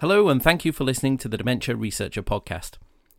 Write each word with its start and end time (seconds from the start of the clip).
Hello, 0.00 0.28
and 0.28 0.42
thank 0.42 0.64
you 0.64 0.72
for 0.72 0.82
listening 0.82 1.18
to 1.18 1.28
the 1.28 1.38
Dementia 1.38 1.76
Researcher 1.76 2.24
podcast. 2.24 2.78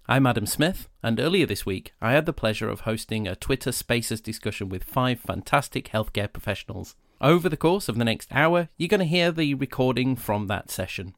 I'm 0.10 0.28
Adam 0.28 0.46
Smith, 0.46 0.90
and 1.02 1.21
earlier 1.21 1.46
this 1.46 1.66
week 1.66 1.94
I 2.02 2.12
had 2.12 2.26
the 2.26 2.34
pleasure 2.34 2.68
of 2.68 2.82
hosting 2.82 3.30
a 3.30 3.38
Twitter 3.38 3.71
Spaces 3.71 4.20
discussion 4.20 4.68
with 4.68 4.84
five 4.84 5.21
fantastic 5.21 5.88
healthcare 5.88 6.30
professionals. 6.30 6.98
Over 7.21 7.48
the 7.48 7.57
course 7.57 7.88
of 7.88 7.98
the 7.98 8.04
next 8.04 8.27
hour, 8.32 8.70
you're 8.77 8.89
going 8.89 9.00
to 9.00 9.05
hear 9.05 9.32
the 9.32 9.54
recording 9.54 10.16
from 10.16 10.48
that 10.48 10.70
session. 10.70 11.16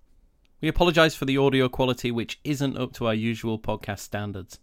We 0.62 0.67
apologise 0.67 1.16
for 1.16 1.26
the 1.26 1.38
audio 1.38 1.67
quality, 1.70 2.12
which 2.12 2.40
isn't 2.44 2.77
up 2.77 2.94
to 2.94 3.08
our 3.08 3.13
usual 3.13 3.58
podcast 3.58 4.00
standards. 4.00 4.59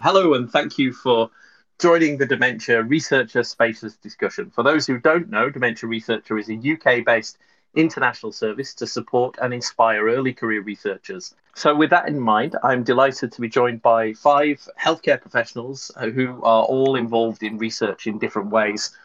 Hello, 0.00 0.34
and 0.34 0.50
thank 0.50 0.78
you 0.78 0.92
for 0.92 1.30
joining 1.78 2.16
the 2.16 2.26
Dementia 2.26 2.82
Researcher 2.82 3.42
Spaces 3.42 3.96
discussion. 3.96 4.50
For 4.50 4.62
those 4.62 4.86
who 4.86 4.98
don't 4.98 5.28
know, 5.28 5.50
Dementia 5.50 5.88
Researcher 5.88 6.38
is 6.38 6.48
a 6.48 6.54
UK 6.54 7.04
based 7.04 7.38
international 7.74 8.32
service 8.32 8.74
to 8.74 8.86
support 8.86 9.36
and 9.40 9.52
inspire 9.52 10.04
early 10.04 10.32
career 10.32 10.62
researchers. 10.62 11.34
So, 11.54 11.74
with 11.74 11.90
that 11.90 12.08
in 12.08 12.18
mind, 12.18 12.56
I'm 12.62 12.84
delighted 12.84 13.32
to 13.32 13.40
be 13.40 13.48
joined 13.48 13.82
by 13.82 14.12
five 14.14 14.68
healthcare 14.80 15.20
professionals 15.20 15.90
uh, 15.96 16.08
who 16.10 16.42
are 16.42 16.64
all 16.64 16.96
involved 16.96 17.42
in 17.42 17.58
research 17.58 18.06
in 18.06 18.18
different 18.18 18.50
ways. 18.50 18.96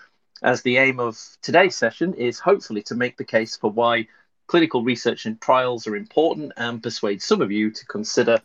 As 0.41 0.61
the 0.61 0.77
aim 0.77 0.99
of 0.99 1.19
today's 1.41 1.75
session 1.75 2.13
is 2.13 2.39
hopefully 2.39 2.83
to 2.83 2.95
make 2.95 3.17
the 3.17 3.23
case 3.23 3.55
for 3.55 3.71
why 3.71 4.07
clinical 4.47 4.83
research 4.83 5.25
and 5.25 5.39
trials 5.41 5.87
are 5.87 5.95
important 5.95 6.51
and 6.57 6.83
persuade 6.83 7.21
some 7.21 7.41
of 7.41 7.51
you 7.51 7.71
to 7.71 7.85
consider 7.85 8.39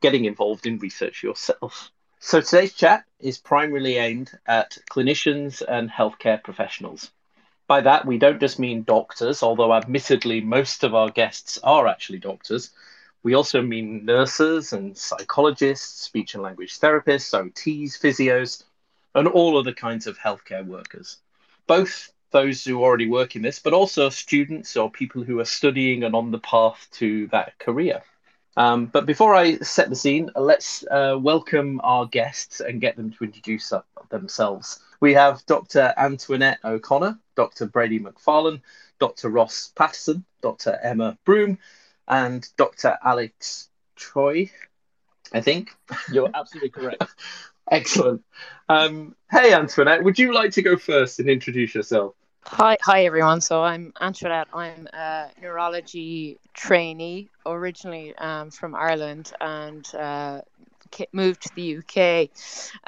getting 0.00 0.24
involved 0.24 0.66
in 0.66 0.78
research 0.78 1.22
yourself. 1.22 1.90
So, 2.18 2.40
today's 2.40 2.74
chat 2.74 3.04
is 3.18 3.38
primarily 3.38 3.96
aimed 3.96 4.30
at 4.46 4.78
clinicians 4.90 5.62
and 5.66 5.90
healthcare 5.90 6.42
professionals 6.42 7.10
by 7.70 7.80
that, 7.80 8.04
we 8.04 8.18
don't 8.18 8.40
just 8.40 8.58
mean 8.58 8.82
doctors, 8.82 9.44
although 9.44 9.72
admittedly, 9.72 10.40
most 10.40 10.82
of 10.82 10.92
our 10.92 11.08
guests 11.08 11.56
are 11.62 11.86
actually 11.86 12.18
doctors. 12.18 12.70
We 13.22 13.34
also 13.34 13.62
mean 13.62 14.04
nurses 14.04 14.72
and 14.72 14.98
psychologists, 14.98 16.02
speech 16.02 16.34
and 16.34 16.42
language 16.42 16.80
therapists, 16.80 17.32
OTs, 17.32 17.96
physios, 17.96 18.64
and 19.14 19.28
all 19.28 19.56
other 19.56 19.72
kinds 19.72 20.08
of 20.08 20.18
healthcare 20.18 20.66
workers. 20.66 21.18
Both 21.68 22.12
those 22.32 22.64
who 22.64 22.82
already 22.82 23.08
work 23.08 23.36
in 23.36 23.42
this, 23.42 23.60
but 23.60 23.72
also 23.72 24.08
students 24.08 24.76
or 24.76 24.90
people 24.90 25.22
who 25.22 25.38
are 25.38 25.44
studying 25.44 26.02
and 26.02 26.16
on 26.16 26.32
the 26.32 26.40
path 26.40 26.88
to 26.94 27.28
that 27.28 27.56
career. 27.60 28.02
Um, 28.56 28.86
but 28.86 29.06
before 29.06 29.34
I 29.34 29.58
set 29.58 29.88
the 29.88 29.96
scene, 29.96 30.30
let's 30.34 30.84
uh, 30.90 31.16
welcome 31.18 31.80
our 31.84 32.06
guests 32.06 32.60
and 32.60 32.80
get 32.80 32.96
them 32.96 33.12
to 33.12 33.24
introduce 33.24 33.72
themselves. 34.10 34.80
We 35.00 35.14
have 35.14 35.44
Dr. 35.46 35.94
Antoinette 35.96 36.58
O'Connor, 36.64 37.18
Dr. 37.36 37.66
Brady 37.66 38.00
McFarlane, 38.00 38.60
Dr. 38.98 39.30
Ross 39.30 39.72
Paterson, 39.74 40.24
Dr. 40.42 40.78
Emma 40.82 41.16
Broome, 41.24 41.58
and 42.06 42.46
Dr. 42.56 42.98
Alex 43.02 43.70
Tsui, 43.96 44.50
I 45.32 45.40
think. 45.40 45.70
You're 46.12 46.30
absolutely 46.34 46.70
correct. 46.70 47.04
Excellent. 47.70 48.24
Um, 48.68 49.14
hey, 49.30 49.54
Antoinette, 49.54 50.02
would 50.02 50.18
you 50.18 50.34
like 50.34 50.52
to 50.52 50.62
go 50.62 50.76
first 50.76 51.20
and 51.20 51.30
introduce 51.30 51.74
yourself? 51.74 52.14
Hi, 52.52 52.76
hi 52.82 53.04
everyone. 53.04 53.40
So 53.40 53.62
I'm 53.62 53.92
Antoinette. 54.00 54.48
I'm 54.52 54.88
a 54.92 55.28
neurology 55.40 56.36
trainee, 56.52 57.28
originally 57.46 58.12
um, 58.16 58.50
from 58.50 58.74
Ireland, 58.74 59.32
and 59.40 59.86
uh, 59.94 60.40
moved 61.12 61.42
to 61.42 61.54
the 61.54 61.78
UK 61.78 62.28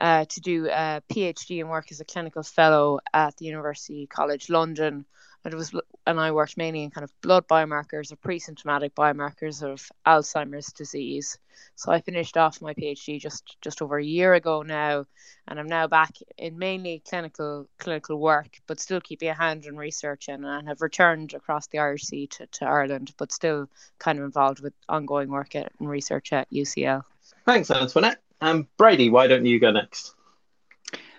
uh, 0.00 0.25
to 0.25 0.41
do 0.41 0.66
a 0.66 1.00
PhD 1.09 1.60
and 1.60 1.70
work 1.70 1.92
as 1.92 2.00
a 2.00 2.04
clinical 2.04 2.42
fellow 2.42 2.98
at 3.14 3.36
the 3.36 3.47
University 3.47 4.09
College 4.09 4.50
London. 4.50 5.04
And 5.44 5.53
it 5.53 5.56
was, 5.56 5.75
and 6.06 6.20
I 6.20 6.30
worked 6.30 6.56
mainly 6.56 6.84
in 6.84 6.91
kind 6.91 7.04
of 7.04 7.20
blood 7.20 7.48
biomarkers 7.48 8.12
or 8.12 8.16
pre-symptomatic 8.16 8.94
biomarkers 8.94 9.62
of 9.62 9.91
Alzheimer's 10.06 10.72
disease. 10.72 11.38
So 11.75 11.91
I 11.91 12.00
finished 12.00 12.36
off 12.36 12.62
my 12.62 12.75
PhD 12.75 13.20
just 13.20 13.56
just 13.60 13.82
over 13.82 13.98
a 13.98 14.04
year 14.04 14.34
ago 14.34 14.62
now, 14.62 15.06
and 15.48 15.58
I'm 15.58 15.69
now 15.69 15.86
back 15.86 16.16
in 16.38 16.58
mainly 16.58 17.03
clinical 17.08 17.69
clinical 17.78 18.19
work, 18.19 18.60
but 18.66 18.78
still 18.78 19.00
keeping 19.00 19.28
a 19.28 19.34
hand 19.34 19.66
in 19.66 19.76
research 19.76 20.28
and, 20.28 20.44
and 20.44 20.69
have 20.69 20.80
returned 20.80 21.34
across 21.34 21.66
the 21.66 21.78
Irish 21.78 22.04
Sea 22.04 22.26
to, 22.28 22.47
to 22.47 22.64
Ireland, 22.64 23.12
but 23.16 23.32
still 23.32 23.69
kind 23.98 24.19
of 24.19 24.24
involved 24.24 24.60
with 24.60 24.74
ongoing 24.88 25.28
work 25.28 25.54
at, 25.56 25.72
and 25.80 25.88
research 25.88 26.32
at 26.32 26.50
UCL. 26.50 27.03
Thanks, 27.44 27.70
Antoinette. 27.70 28.22
And 28.41 28.66
Brady, 28.76 29.10
why 29.10 29.26
don't 29.26 29.47
you 29.47 29.59
go 29.59 29.70
next? 29.70 30.14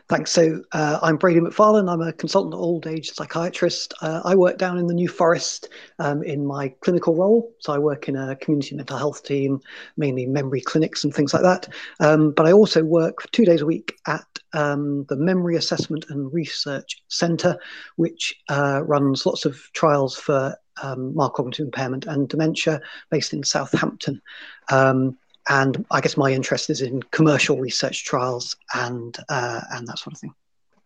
Thanks. 0.10 0.32
So 0.32 0.62
uh, 0.74 1.00
I'm 1.02 1.16
Brady 1.16 1.40
McFarlane. 1.40 1.90
I'm 1.90 2.02
a 2.02 2.12
consultant 2.12 2.54
old 2.56 2.88
age 2.88 3.12
psychiatrist. 3.12 3.94
Uh, 4.02 4.22
I 4.26 4.36
work 4.36 4.58
down 4.58 4.78
in 4.78 4.88
the 4.88 4.94
New 4.94 5.08
Forest 5.08 5.70
um, 6.00 6.22
in 6.24 6.46
my 6.46 6.70
clinical 6.82 7.16
role. 7.16 7.54
So 7.60 7.72
I 7.72 7.78
work 7.78 8.10
in 8.10 8.18
a 8.18 8.36
community 8.36 8.76
mental 8.76 8.98
health 8.98 9.24
team, 9.24 9.62
mainly 9.96 10.26
memory 10.26 10.60
clinics 10.60 11.06
and 11.06 11.14
things 11.14 11.34
like 11.34 11.44
that. 11.44 11.70
Um, 12.02 12.32
but 12.32 12.46
I 12.46 12.52
also 12.52 12.84
work 12.84 13.32
two 13.32 13.46
days 13.46 13.62
a 13.62 13.66
week 13.66 13.96
at 14.06 14.26
um, 14.52 15.06
the 15.08 15.16
Memory 15.16 15.56
Assessment 15.56 16.06
and 16.10 16.32
Research 16.34 17.02
Centre, 17.08 17.58
which 17.96 18.36
uh, 18.50 18.84
runs 18.86 19.26
lots 19.26 19.46
of 19.46 19.58
trials 19.72 20.18
for 20.18 20.58
um, 20.82 21.16
mild 21.16 21.34
cognitive 21.34 21.66
impairment 21.66 22.06
and 22.06 22.28
dementia 22.28 22.82
based 23.10 23.34
in 23.34 23.44
Southampton. 23.44 24.22
Um, 24.70 25.18
and 25.50 25.86
I 25.92 26.02
guess 26.02 26.18
my 26.18 26.32
interest 26.32 26.70
is 26.70 26.82
in 26.82 27.04
commercial 27.04 27.60
research 27.60 28.06
trials 28.06 28.56
and 28.74 29.18
uh, 29.30 29.62
and 29.72 29.88
that 29.88 30.00
sort 30.00 30.14
of 30.14 30.20
thing. 30.20 30.34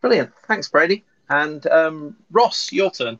Brilliant, 0.01 0.31
thanks, 0.47 0.69
Brady. 0.69 1.03
And 1.29 1.65
um, 1.67 2.15
Ross, 2.31 2.71
your 2.71 2.91
turn. 2.91 3.19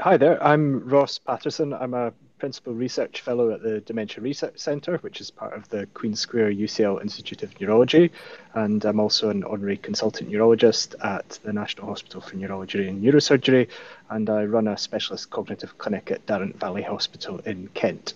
Hi 0.00 0.16
there, 0.16 0.42
I'm 0.42 0.86
Ross 0.88 1.18
Paterson. 1.18 1.72
I'm 1.72 1.94
a 1.94 2.12
principal 2.38 2.74
research 2.74 3.20
fellow 3.22 3.50
at 3.50 3.62
the 3.62 3.80
Dementia 3.80 4.22
Research 4.22 4.58
Centre, 4.58 4.98
which 4.98 5.20
is 5.20 5.30
part 5.30 5.54
of 5.54 5.68
the 5.68 5.86
Queen 5.94 6.14
Square 6.14 6.52
UCL 6.52 7.00
Institute 7.00 7.42
of 7.42 7.58
Neurology, 7.60 8.10
and 8.54 8.84
I'm 8.84 9.00
also 9.00 9.30
an 9.30 9.44
honorary 9.44 9.78
consultant 9.78 10.30
neurologist 10.30 10.94
at 11.02 11.38
the 11.42 11.52
National 11.52 11.86
Hospital 11.86 12.20
for 12.20 12.36
Neurology 12.36 12.88
and 12.88 13.02
Neurosurgery, 13.02 13.68
and 14.10 14.28
I 14.28 14.44
run 14.44 14.68
a 14.68 14.76
specialist 14.76 15.30
cognitive 15.30 15.78
clinic 15.78 16.10
at 16.10 16.26
Darent 16.26 16.58
Valley 16.58 16.82
Hospital 16.82 17.40
in 17.46 17.68
Kent. 17.74 18.14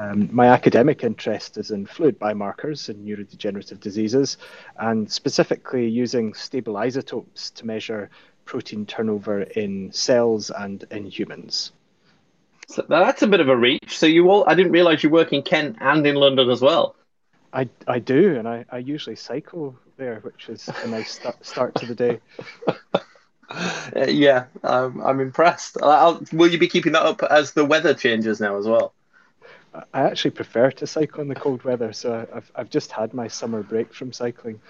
Um, 0.00 0.30
my 0.32 0.46
academic 0.46 1.04
interest 1.04 1.58
is 1.58 1.70
in 1.70 1.84
fluid 1.84 2.18
biomarkers 2.18 2.88
in 2.88 3.04
neurodegenerative 3.04 3.80
diseases, 3.80 4.38
and 4.78 5.12
specifically 5.12 5.86
using 5.86 6.32
stable 6.32 6.78
isotopes 6.78 7.50
to 7.50 7.66
measure 7.66 8.08
protein 8.46 8.86
turnover 8.86 9.42
in 9.42 9.92
cells 9.92 10.50
and 10.50 10.84
in 10.90 11.04
humans. 11.04 11.72
So 12.68 12.82
that's 12.88 13.20
a 13.20 13.26
bit 13.26 13.40
of 13.40 13.50
a 13.50 13.56
reach. 13.56 13.98
So 13.98 14.06
you 14.06 14.30
all, 14.30 14.48
I 14.48 14.54
didn't 14.54 14.72
realize 14.72 15.02
you 15.02 15.10
work 15.10 15.34
in 15.34 15.42
Kent 15.42 15.76
and 15.80 16.06
in 16.06 16.14
London 16.14 16.48
as 16.48 16.62
well. 16.62 16.96
I, 17.52 17.68
I 17.86 17.98
do, 17.98 18.36
and 18.36 18.48
I, 18.48 18.64
I 18.70 18.78
usually 18.78 19.16
cycle 19.16 19.76
there, 19.98 20.20
which 20.20 20.48
is 20.48 20.66
a 20.82 20.88
nice 20.88 21.10
start, 21.10 21.44
start 21.44 21.74
to 21.74 21.84
the 21.84 21.94
day. 21.94 22.20
Uh, 22.66 24.06
yeah, 24.08 24.46
um, 24.62 25.02
I'm 25.04 25.20
impressed. 25.20 25.76
I'll, 25.82 26.22
will 26.32 26.50
you 26.50 26.58
be 26.58 26.68
keeping 26.68 26.92
that 26.92 27.02
up 27.02 27.22
as 27.24 27.52
the 27.52 27.66
weather 27.66 27.92
changes 27.92 28.40
now 28.40 28.56
as 28.56 28.66
well? 28.66 28.94
I 29.72 30.02
actually 30.02 30.32
prefer 30.32 30.70
to 30.72 30.86
cycle 30.86 31.20
in 31.20 31.28
the 31.28 31.34
cold 31.34 31.62
weather, 31.64 31.92
so 31.92 32.26
I've 32.34 32.50
I've 32.54 32.70
just 32.70 32.90
had 32.90 33.14
my 33.14 33.28
summer 33.28 33.62
break 33.62 33.94
from 33.94 34.12
cycling. 34.12 34.60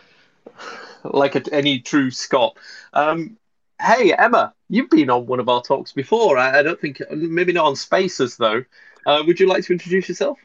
Like 1.04 1.34
a, 1.36 1.42
any 1.54 1.80
true 1.80 2.10
Scot. 2.10 2.58
Um, 2.92 3.38
hey 3.80 4.12
Emma, 4.12 4.52
you've 4.68 4.90
been 4.90 5.08
on 5.10 5.26
one 5.26 5.40
of 5.40 5.48
our 5.48 5.62
talks 5.62 5.92
before. 5.92 6.36
I, 6.36 6.58
I 6.58 6.62
don't 6.62 6.80
think 6.80 7.00
maybe 7.10 7.52
not 7.52 7.66
on 7.66 7.76
Spaces 7.76 8.36
though. 8.36 8.64
Uh, 9.06 9.22
would 9.26 9.40
you 9.40 9.46
like 9.46 9.64
to 9.64 9.72
introduce 9.72 10.08
yourself? 10.08 10.38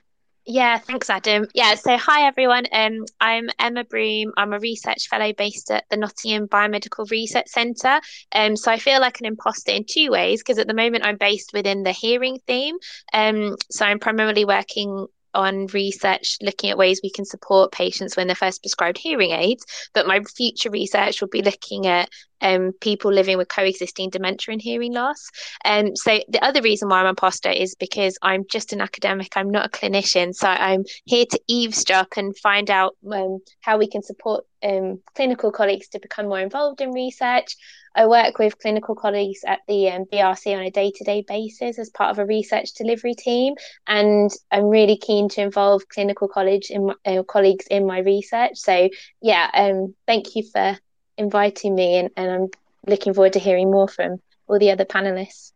Yeah, 0.47 0.77
thanks, 0.77 1.09
Adam. 1.09 1.47
Yeah, 1.55 1.73
so 1.73 1.97
hi 1.97 2.27
everyone. 2.27 2.65
Um, 2.71 3.05
I'm 3.19 3.49
Emma 3.57 3.83
Broome. 3.83 4.31
I'm 4.37 4.53
a 4.53 4.59
research 4.59 5.07
fellow 5.07 5.33
based 5.33 5.71
at 5.71 5.85
the 5.89 5.97
Nottingham 5.97 6.47
Biomedical 6.47 7.09
Research 7.09 7.47
Centre. 7.47 7.99
Um, 8.31 8.55
so 8.55 8.71
I 8.71 8.77
feel 8.77 9.01
like 9.01 9.19
an 9.19 9.25
imposter 9.25 9.71
in 9.71 9.85
two 9.89 10.11
ways 10.11 10.41
because 10.41 10.59
at 10.59 10.67
the 10.67 10.75
moment 10.75 11.03
I'm 11.03 11.17
based 11.17 11.51
within 11.51 11.81
the 11.81 11.91
hearing 11.91 12.37
theme. 12.45 12.75
Um, 13.11 13.55
so 13.71 13.85
I'm 13.85 13.97
primarily 13.97 14.45
working 14.45 15.07
on 15.33 15.65
research 15.67 16.37
looking 16.41 16.69
at 16.69 16.77
ways 16.77 17.01
we 17.03 17.09
can 17.09 17.25
support 17.25 17.71
patients 17.71 18.15
when 18.15 18.27
they're 18.27 18.35
first 18.35 18.61
prescribed 18.61 18.99
hearing 18.99 19.31
aids. 19.31 19.65
But 19.95 20.07
my 20.07 20.21
future 20.23 20.69
research 20.69 21.21
will 21.21 21.27
be 21.27 21.41
looking 21.41 21.87
at 21.87 22.07
um, 22.41 22.71
people 22.81 23.11
living 23.11 23.37
with 23.37 23.49
coexisting 23.49 24.09
dementia 24.09 24.51
and 24.51 24.61
hearing 24.61 24.93
loss. 24.93 25.29
Um, 25.63 25.95
so 25.95 26.19
the 26.27 26.43
other 26.43 26.61
reason 26.61 26.89
why 26.89 26.99
I'm 26.99 27.07
a 27.07 27.15
poster 27.15 27.49
is 27.49 27.75
because 27.75 28.17
I'm 28.21 28.45
just 28.49 28.73
an 28.73 28.81
academic. 28.81 29.35
I'm 29.35 29.49
not 29.49 29.65
a 29.65 29.69
clinician, 29.69 30.33
so 30.33 30.47
I'm 30.47 30.83
here 31.05 31.25
to 31.31 31.39
eavesdrop 31.47 32.17
and 32.17 32.37
find 32.37 32.69
out 32.69 32.95
um, 33.11 33.39
how 33.61 33.77
we 33.77 33.87
can 33.87 34.03
support 34.03 34.45
um, 34.63 35.01
clinical 35.15 35.51
colleagues 35.51 35.89
to 35.89 35.99
become 35.99 36.27
more 36.27 36.39
involved 36.39 36.81
in 36.81 36.91
research. 36.91 37.55
I 37.95 38.07
work 38.07 38.39
with 38.39 38.59
clinical 38.59 38.93
colleagues 38.93 39.39
at 39.47 39.59
the 39.67 39.89
um, 39.89 40.03
BRC 40.11 40.53
on 40.53 40.63
a 40.63 40.71
day-to-day 40.71 41.23
basis 41.27 41.79
as 41.79 41.89
part 41.89 42.11
of 42.11 42.19
a 42.19 42.25
research 42.25 42.73
delivery 42.73 43.13
team, 43.13 43.53
and 43.87 44.29
I'm 44.51 44.65
really 44.65 44.97
keen 44.97 45.29
to 45.29 45.41
involve 45.41 45.87
clinical 45.87 46.27
college 46.27 46.69
in 46.69 46.87
my, 46.87 46.95
uh, 47.05 47.23
colleagues 47.23 47.67
in 47.67 47.87
my 47.87 47.99
research. 47.99 48.57
So 48.57 48.89
yeah, 49.21 49.49
um, 49.53 49.95
thank 50.07 50.35
you 50.35 50.43
for 50.51 50.77
inviting 51.17 51.75
me, 51.75 51.97
and, 51.97 52.09
and 52.17 52.31
I'm 52.31 52.49
looking 52.85 53.13
forward 53.13 53.33
to 53.33 53.39
hearing 53.39 53.71
more 53.71 53.87
from 53.87 54.21
all 54.47 54.59
the 54.59 54.71
other 54.71 54.85
panelists. 54.85 55.51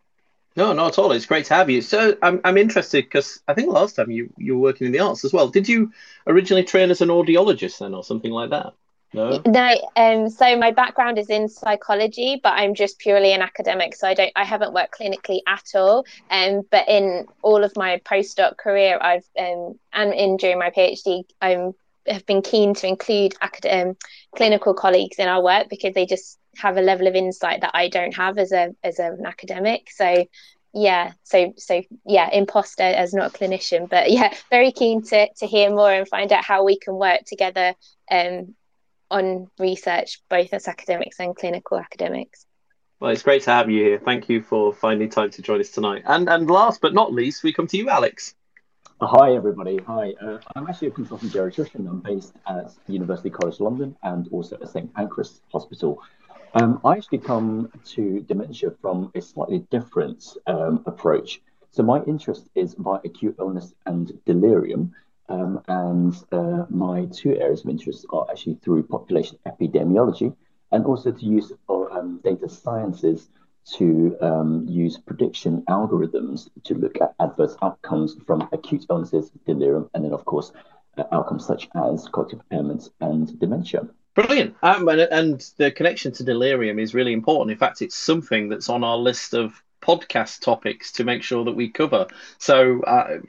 No, 0.56 0.74
not 0.74 0.94
at 0.94 1.00
all. 1.00 1.12
It's 1.12 1.26
great 1.26 1.46
to 1.46 1.54
have 1.54 1.70
you. 1.70 1.82
So 1.82 2.18
I'm 2.22 2.42
I'm 2.44 2.58
interested 2.58 3.06
because 3.06 3.40
I 3.48 3.54
think 3.54 3.70
last 3.70 3.96
time 3.96 4.12
you 4.12 4.34
you 4.38 4.56
were 4.56 4.62
working 4.62 4.88
in 4.88 4.94
the 4.94 5.00
arts 5.00 5.24
as 5.24 5.32
well. 5.32 5.48
Did 5.48 5.70
you 5.70 5.92
originally 6.28 6.64
train 6.64 6.92
as 6.92 7.02
an 7.02 7.10
audiologist 7.10 7.80
then, 7.80 7.94
or 7.94 8.04
something 8.04 8.32
like 8.32 8.50
that? 8.50 8.74
No. 9.14 9.42
No. 9.46 9.76
Um. 9.96 10.30
So 10.30 10.58
my 10.58 10.72
background 10.72 11.18
is 11.18 11.30
in 11.30 11.48
psychology, 11.50 12.40
but 12.44 12.54
I'm 12.54 12.74
just 12.76 13.00
purely 13.00 13.34
an 13.34 13.42
academic. 13.42 13.96
So 13.96 14.08
I 14.08 14.14
don't. 14.14 14.32
I 14.36 14.44
haven't 14.44 14.74
worked 14.74 15.00
clinically 15.00 15.40
at 15.48 15.66
all. 15.76 16.06
Um. 16.30 16.64
But 16.70 16.90
in 16.90 17.28
all 17.42 17.64
of 17.64 17.76
my 17.78 18.02
postdoc 18.04 18.58
career, 18.58 18.98
I've 19.00 19.26
um 19.40 19.80
and 19.94 20.14
in 20.14 20.38
during 20.38 20.60
my 20.60 20.72
PhD, 20.72 21.24
I'm 21.42 21.74
have 22.08 22.26
been 22.26 22.42
keen 22.42 22.74
to 22.76 22.88
include 22.88 23.36
academic, 23.42 23.88
um, 23.88 23.98
clinical 24.36 24.74
colleagues 24.74 25.18
in 25.20 25.28
our 25.28 25.44
work 25.44 25.68
because 25.70 25.94
they 25.94 26.06
just 26.06 26.38
have 26.58 26.78
a 26.78 26.82
level 26.82 27.08
of 27.08 27.16
insight 27.16 27.62
that 27.62 27.72
I 27.74 27.90
don't 27.90 28.16
have 28.16 28.38
as 28.38 28.52
a 28.52 28.76
as 28.84 29.00
an 29.00 29.26
academic. 29.26 29.90
So 29.92 30.26
yeah, 30.74 31.14
so 31.24 31.54
so 31.58 31.82
yeah, 32.06 32.30
imposter 32.32 32.84
as 32.84 33.14
not 33.14 33.34
a 33.34 33.38
clinician, 33.38 33.90
but 33.90 34.12
yeah, 34.12 34.34
very 34.50 34.72
keen 34.72 35.02
to 35.04 35.30
to 35.38 35.48
hear 35.48 35.70
more 35.70 35.92
and 35.92 36.08
find 36.08 36.32
out 36.32 36.44
how 36.44 36.64
we 36.64 36.78
can 36.78 36.96
work 36.96 37.22
together 37.26 37.74
um, 38.12 38.56
on 39.10 39.48
research, 39.58 40.22
both 40.30 40.54
as 40.54 40.68
academics 40.68 41.20
and 41.20 41.36
clinical 41.36 41.80
academics. 41.80 42.46
Well, 43.00 43.12
it's 43.12 43.24
great 43.24 43.44
to 43.44 43.52
have 43.52 43.70
you 43.70 43.82
here. 43.82 44.00
Thank 44.00 44.28
you 44.28 44.42
for 44.42 44.74
finding 44.74 45.10
time 45.10 45.30
to 45.32 45.42
join 45.42 45.60
us 45.62 45.70
tonight. 45.70 46.04
And 46.06 46.30
and 46.30 46.50
last 46.50 46.82
but 46.82 46.94
not 46.94 47.14
least, 47.14 47.44
we 47.44 47.54
come 47.54 47.68
to 47.68 47.78
you, 47.78 47.90
Alex. 47.90 48.36
Hi, 49.02 49.34
everybody. 49.34 49.78
Hi. 49.88 50.14
Uh, 50.22 50.40
I'm 50.58 50.68
actually 50.68 50.90
a 50.90 50.92
consultant 50.92 51.32
geriatrician. 51.32 51.88
I'm 51.88 52.02
based 52.02 52.34
at 52.50 52.74
University 52.88 53.30
College 53.30 53.62
London 53.62 53.96
and 54.04 54.28
also 54.30 54.58
at 54.62 54.68
St 54.68 54.94
Pancras 54.94 55.40
Hospital. 55.54 56.04
Um, 56.54 56.82
I 56.84 56.98
actually 56.98 57.20
come 57.20 57.72
to 57.96 58.20
dementia 58.28 58.72
from 58.82 59.10
a 59.16 59.22
slightly 59.22 59.60
different 59.72 60.36
um, 60.48 60.84
approach. 60.86 61.42
So 61.72 61.82
my 61.82 62.04
interest 62.04 62.50
is 62.56 62.76
by 62.76 63.00
acute 63.06 63.38
illness 63.40 63.74
and 63.86 64.12
delirium. 64.26 64.94
Um, 65.30 65.62
and 65.70 66.14
uh, 66.34 66.66
my 66.70 67.06
two 67.06 67.38
areas 67.38 67.64
of 67.64 67.70
interest 67.70 68.06
are 68.10 68.28
actually 68.30 68.56
through 68.56 68.84
population 68.84 69.38
epidemiology 69.46 70.36
and 70.74 70.86
also 70.86 71.12
the 71.12 71.26
use 71.26 71.54
of 71.70 71.90
um, 71.94 72.20
data 72.22 72.50
sciences 72.50 73.30
to 73.78 74.18
um, 74.22 74.66
use 74.68 74.98
prediction 74.98 75.64
algorithms 75.70 76.50
to 76.64 76.76
look 76.76 76.96
at 77.02 77.14
adverse 77.20 77.56
outcomes 77.62 78.16
from 78.26 78.48
acute 78.52 78.86
illnesses, 78.90 79.32
delirium, 79.46 79.90
and 79.94 80.06
then, 80.06 80.14
of 80.14 80.26
course, 80.26 80.52
uh, 80.98 81.04
outcomes 81.12 81.46
such 81.46 81.70
as 81.76 82.08
cognitive 82.12 82.42
impairments 82.52 82.90
and 83.02 83.40
dementia. 83.40 83.88
Brilliant. 84.16 84.56
Um, 84.64 84.88
and, 84.88 85.02
and 85.02 85.52
the 85.58 85.72
connection 85.72 86.12
to 86.14 86.24
delirium 86.24 86.80
is 86.80 86.94
really 86.94 87.14
important. 87.14 87.52
In 87.52 87.58
fact, 87.58 87.82
it's 87.82 87.96
something 87.96 88.50
that's 88.50 88.70
on 88.70 88.84
our 88.84 88.98
list 88.98 89.34
of 89.34 89.62
podcast 89.82 90.42
topics 90.42 90.92
to 90.94 91.04
make 91.04 91.24
sure 91.24 91.46
that 91.46 91.56
we 91.56 91.70
cover. 91.70 92.08
So, 92.38 92.82
uh, 92.82 93.20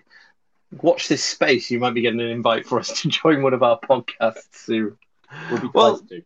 watch 0.82 1.08
this 1.08 1.22
space. 1.22 1.70
You 1.70 1.78
might 1.78 1.94
be 1.94 2.00
getting 2.00 2.20
an 2.20 2.28
invite 2.28 2.66
for 2.66 2.78
us 2.78 3.02
to 3.02 3.08
join 3.08 3.42
one 3.42 3.54
of 3.54 3.62
our 3.62 3.78
podcasts 3.80 4.52
soon. 4.52 4.96
We'll 5.50 5.60
be 5.60 5.68
well, 5.72 5.98
to 5.98 6.22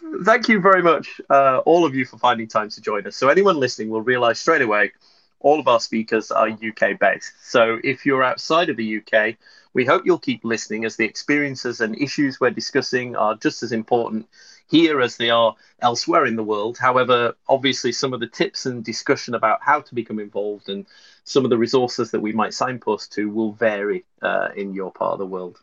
thank 0.24 0.48
you 0.48 0.60
very 0.60 0.82
much, 0.82 1.20
uh, 1.30 1.58
all 1.58 1.84
of 1.84 1.94
you, 1.94 2.04
for 2.04 2.18
finding 2.18 2.48
time 2.48 2.68
to 2.70 2.80
join 2.80 3.06
us. 3.06 3.16
So, 3.16 3.28
anyone 3.28 3.58
listening 3.58 3.90
will 3.90 4.02
realize 4.02 4.38
straight 4.38 4.62
away 4.62 4.92
all 5.40 5.58
of 5.58 5.68
our 5.68 5.80
speakers 5.80 6.30
are 6.30 6.48
UK 6.48 6.98
based. 6.98 7.32
So, 7.42 7.78
if 7.82 8.04
you're 8.06 8.22
outside 8.22 8.68
of 8.68 8.76
the 8.76 8.98
UK, 8.98 9.36
we 9.72 9.84
hope 9.84 10.02
you'll 10.04 10.18
keep 10.18 10.44
listening 10.44 10.84
as 10.84 10.96
the 10.96 11.04
experiences 11.04 11.80
and 11.80 11.96
issues 12.00 12.40
we're 12.40 12.50
discussing 12.50 13.16
are 13.16 13.36
just 13.36 13.62
as 13.62 13.72
important 13.72 14.28
here 14.68 15.00
as 15.00 15.16
they 15.16 15.30
are 15.30 15.54
elsewhere 15.80 16.26
in 16.26 16.36
the 16.36 16.44
world. 16.44 16.78
However, 16.78 17.34
obviously, 17.48 17.92
some 17.92 18.12
of 18.12 18.20
the 18.20 18.26
tips 18.26 18.66
and 18.66 18.84
discussion 18.84 19.34
about 19.34 19.62
how 19.62 19.80
to 19.80 19.94
become 19.94 20.18
involved 20.18 20.68
and 20.68 20.86
some 21.24 21.44
of 21.44 21.50
the 21.50 21.58
resources 21.58 22.10
that 22.10 22.20
we 22.20 22.32
might 22.32 22.54
signpost 22.54 23.12
to 23.14 23.30
will 23.30 23.52
vary 23.52 24.04
uh, 24.22 24.48
in 24.56 24.74
your 24.74 24.92
part 24.92 25.12
of 25.12 25.18
the 25.18 25.26
world. 25.26 25.58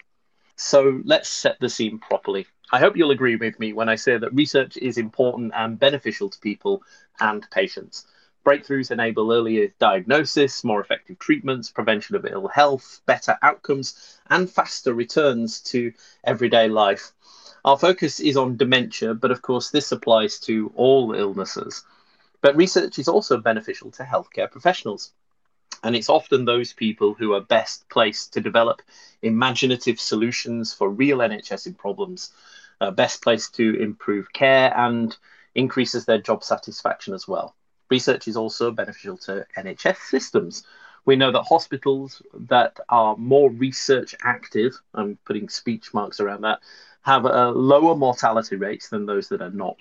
So, 0.59 1.01
let's 1.06 1.30
set 1.30 1.59
the 1.59 1.69
scene 1.69 2.00
properly. 2.00 2.48
I 2.71 2.80
hope 2.80 2.98
you'll 2.98 3.12
agree 3.12 3.36
with 3.36 3.59
me 3.59 3.74
when 3.74 3.89
I 3.89 3.95
say 3.95 4.18
that 4.18 4.33
research 4.33 4.75
is 4.75 4.98
important 4.98 5.54
and 5.56 5.80
beneficial 5.80 6.30
to 6.30 6.39
people 6.39 6.81
and 7.19 7.48
patients. 7.51 8.07
Breakthroughs 8.44 8.89
enable 8.89 9.31
earlier 9.31 9.71
diagnosis, 9.77 10.63
more 10.63 10.81
effective 10.81 11.19
treatments, 11.19 11.69
prevention 11.69 12.15
of 12.15 12.25
ill 12.25 12.48
health, 12.48 13.01
better 13.06 13.38
outcomes, 13.44 14.19
and 14.31 14.50
faster 14.50 14.95
returns 14.95 15.62
to 15.62 15.94
everyday 16.24 16.68
life. 16.69 17.12
Our 17.63 17.77
focus 17.77 18.19
is 18.19 18.36
on 18.36 18.57
dementia, 18.57 19.13
but 19.13 19.30
of 19.30 19.44
course, 19.44 19.69
this 19.69 19.92
applies 19.92 20.39
to 20.39 20.74
all 20.75 21.13
illnesses. 21.13 21.86
But 22.42 22.56
research 22.56 22.98
is 22.98 23.07
also 23.07 23.38
beneficial 23.38 23.92
to 23.92 24.03
healthcare 24.03 24.50
professionals. 24.50 25.12
And 25.83 25.95
it's 25.95 26.09
often 26.09 26.45
those 26.45 26.74
people 26.74 27.13
who 27.13 27.33
are 27.33 27.41
best 27.41 27.88
placed 27.89 28.33
to 28.33 28.41
develop 28.41 28.81
imaginative 29.21 30.00
solutions 30.00 30.74
for 30.74 30.89
real 30.89 31.19
NHS 31.19 31.77
problems 31.77 32.31
uh, 32.81 32.91
best 32.91 33.21
placed 33.21 33.56
to 33.56 33.75
improve 33.81 34.31
care 34.33 34.75
and 34.77 35.15
increases 35.56 36.06
their 36.06 36.19
job 36.19 36.44
satisfaction 36.44 37.13
as 37.13 37.27
well. 37.27 37.56
Research 37.89 38.27
is 38.27 38.38
also 38.38 38.71
beneficial 38.71 39.18
to 39.18 39.45
NHS 39.57 39.97
systems. 39.97 40.63
We 41.06 41.15
know 41.15 41.31
that 41.31 41.44
hospitals 41.44 42.21
that 42.33 42.79
are 42.89 43.15
more 43.18 43.50
research 43.50 44.13
active, 44.24 44.74
I'm 44.94 45.18
putting 45.25 45.47
speech 45.47 45.94
marks 45.94 46.19
around 46.19 46.41
that, 46.41 46.59
have 47.01 47.25
a 47.25 47.50
lower 47.51 47.95
mortality 47.95 48.57
rates 48.57 48.89
than 48.89 49.06
those 49.06 49.29
that 49.29 49.41
are 49.41 49.50
not. 49.50 49.77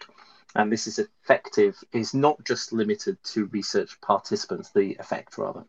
And 0.55 0.73
this 0.73 0.87
is 0.87 0.99
effective, 0.99 1.77
is 1.93 2.15
not 2.15 2.43
just 2.45 2.73
limited 2.73 3.23
to 3.25 3.47
research 3.47 4.01
participants, 4.01 4.71
the 4.71 4.97
effect 5.01 5.37
rather. 5.37 5.65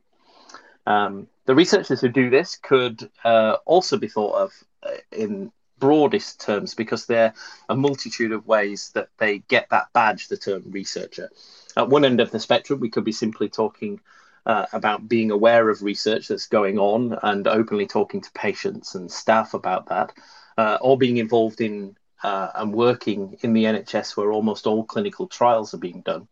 Um, 0.88 1.28
the 1.46 1.54
researchers 1.54 2.00
who 2.00 2.08
do 2.08 2.30
this 2.30 2.56
could 2.56 3.10
uh, 3.26 3.58
also 3.66 3.98
be 3.98 4.08
thought 4.08 4.36
of 4.36 4.52
uh, 4.84 4.98
in 5.12 5.52
broadest 5.80 6.40
terms 6.42 6.74
because 6.74 7.06
there 7.06 7.26
are 7.28 7.34
a 7.70 7.76
multitude 7.76 8.32
of 8.32 8.48
ways 8.48 8.92
that 8.96 9.10
they 9.18 9.40
get 9.50 9.70
that 9.70 9.92
badge, 9.94 10.30
the 10.30 10.38
term 10.38 10.64
researcher. 10.72 11.30
At 11.76 11.90
one 11.90 12.06
end 12.06 12.22
of 12.22 12.32
the 12.32 12.40
spectrum, 12.40 12.80
we 12.80 12.90
could 12.90 13.04
be 13.04 13.12
simply 13.12 13.50
talking 13.50 14.00
uh, 14.46 14.66
about 14.72 15.10
being 15.10 15.30
aware 15.30 15.70
of 15.70 15.84
research 15.84 16.30
that's 16.30 16.48
going 16.48 16.80
on 16.80 17.20
and 17.22 17.48
openly 17.50 17.86
talking 17.86 18.22
to 18.22 18.32
patients 18.32 18.96
and 18.96 19.12
staff 19.12 19.54
about 19.54 19.88
that, 19.88 20.14
uh, 20.58 20.78
or 20.80 20.98
being 20.98 21.18
involved 21.18 21.60
in 21.60 21.98
uh, 22.24 22.50
and 22.56 22.74
working 22.74 23.38
in 23.42 23.52
the 23.52 23.66
NHS 23.66 24.16
where 24.16 24.32
almost 24.32 24.66
all 24.66 24.86
clinical 24.86 25.28
trials 25.28 25.74
are 25.74 25.80
being 25.80 26.02
done. 26.02 26.30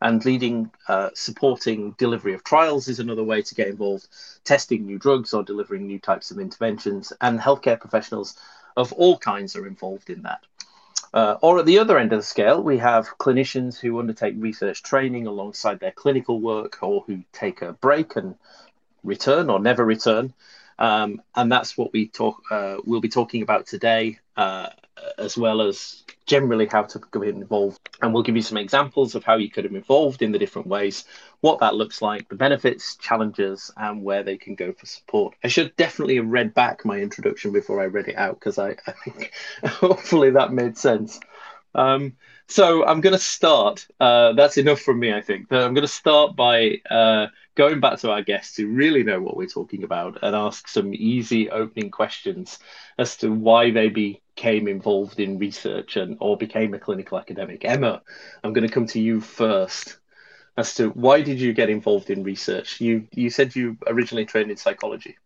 And 0.00 0.24
leading, 0.24 0.70
uh, 0.88 1.10
supporting 1.14 1.92
delivery 1.92 2.34
of 2.34 2.44
trials 2.44 2.88
is 2.88 3.00
another 3.00 3.24
way 3.24 3.40
to 3.42 3.54
get 3.54 3.68
involved, 3.68 4.08
testing 4.44 4.84
new 4.84 4.98
drugs 4.98 5.32
or 5.32 5.42
delivering 5.42 5.86
new 5.86 5.98
types 5.98 6.30
of 6.30 6.38
interventions. 6.38 7.12
And 7.20 7.40
healthcare 7.40 7.80
professionals 7.80 8.36
of 8.76 8.92
all 8.92 9.18
kinds 9.18 9.56
are 9.56 9.66
involved 9.66 10.10
in 10.10 10.22
that. 10.22 10.44
Uh, 11.14 11.38
or 11.40 11.58
at 11.58 11.66
the 11.66 11.78
other 11.78 11.98
end 11.98 12.12
of 12.12 12.18
the 12.18 12.24
scale, 12.24 12.62
we 12.62 12.76
have 12.76 13.16
clinicians 13.18 13.78
who 13.78 13.98
undertake 13.98 14.34
research 14.36 14.82
training 14.82 15.26
alongside 15.26 15.80
their 15.80 15.92
clinical 15.92 16.40
work 16.40 16.78
or 16.82 17.04
who 17.06 17.22
take 17.32 17.62
a 17.62 17.72
break 17.72 18.16
and 18.16 18.34
return 19.02 19.48
or 19.48 19.58
never 19.58 19.84
return. 19.84 20.34
Um, 20.78 21.22
and 21.34 21.50
that's 21.50 21.76
what 21.76 21.92
we 21.92 22.08
talk. 22.08 22.42
Uh, 22.50 22.76
we'll 22.84 23.00
be 23.00 23.08
talking 23.08 23.42
about 23.42 23.66
today, 23.66 24.18
uh, 24.36 24.68
as 25.18 25.36
well 25.36 25.62
as 25.62 26.04
generally 26.26 26.66
how 26.66 26.82
to 26.82 27.00
get 27.12 27.22
involved. 27.22 27.88
And 28.02 28.12
we'll 28.12 28.22
give 28.22 28.36
you 28.36 28.42
some 28.42 28.58
examples 28.58 29.14
of 29.14 29.24
how 29.24 29.36
you 29.36 29.50
could 29.50 29.64
have 29.64 29.74
involved 29.74 30.22
in 30.22 30.32
the 30.32 30.38
different 30.38 30.68
ways, 30.68 31.04
what 31.40 31.60
that 31.60 31.74
looks 31.74 32.02
like, 32.02 32.28
the 32.28 32.34
benefits, 32.34 32.96
challenges, 32.96 33.70
and 33.76 34.02
where 34.02 34.22
they 34.22 34.36
can 34.36 34.54
go 34.54 34.72
for 34.72 34.86
support. 34.86 35.34
I 35.42 35.48
should 35.48 35.74
definitely 35.76 36.16
have 36.16 36.26
read 36.26 36.52
back 36.52 36.84
my 36.84 36.98
introduction 36.98 37.52
before 37.52 37.80
I 37.80 37.86
read 37.86 38.08
it 38.08 38.16
out 38.16 38.38
because 38.38 38.58
I, 38.58 38.76
I 38.86 38.92
think 39.04 39.32
hopefully 39.64 40.30
that 40.30 40.52
made 40.52 40.76
sense. 40.76 41.20
Um, 41.74 42.16
so 42.48 42.86
I'm 42.86 43.00
going 43.00 43.12
to 43.12 43.18
start. 43.18 43.86
Uh, 43.98 44.32
that's 44.32 44.56
enough 44.56 44.80
from 44.80 45.00
me, 45.00 45.12
I 45.12 45.20
think. 45.20 45.52
I'm 45.52 45.74
going 45.74 45.86
to 45.86 45.88
start 45.88 46.36
by 46.36 46.80
uh, 46.90 47.26
going 47.56 47.80
back 47.80 47.98
to 48.00 48.10
our 48.10 48.22
guests 48.22 48.56
who 48.56 48.68
really 48.68 49.02
know 49.02 49.20
what 49.20 49.36
we're 49.36 49.46
talking 49.46 49.82
about 49.82 50.18
and 50.22 50.36
ask 50.36 50.68
some 50.68 50.94
easy 50.94 51.50
opening 51.50 51.90
questions 51.90 52.58
as 52.98 53.16
to 53.18 53.32
why 53.32 53.70
they 53.70 53.88
became 53.88 54.68
involved 54.68 55.18
in 55.18 55.38
research 55.38 55.96
and 55.96 56.16
or 56.20 56.36
became 56.36 56.74
a 56.74 56.78
clinical 56.78 57.18
academic. 57.18 57.64
Emma, 57.64 58.02
I'm 58.44 58.52
going 58.52 58.66
to 58.66 58.72
come 58.72 58.86
to 58.88 59.00
you 59.00 59.20
first 59.20 59.98
as 60.56 60.74
to 60.76 60.90
why 60.90 61.22
did 61.22 61.40
you 61.40 61.52
get 61.52 61.68
involved 61.68 62.10
in 62.10 62.22
research? 62.22 62.80
You 62.80 63.06
you 63.12 63.30
said 63.30 63.56
you 63.56 63.76
originally 63.86 64.24
trained 64.24 64.50
in 64.50 64.56
psychology. 64.56 65.16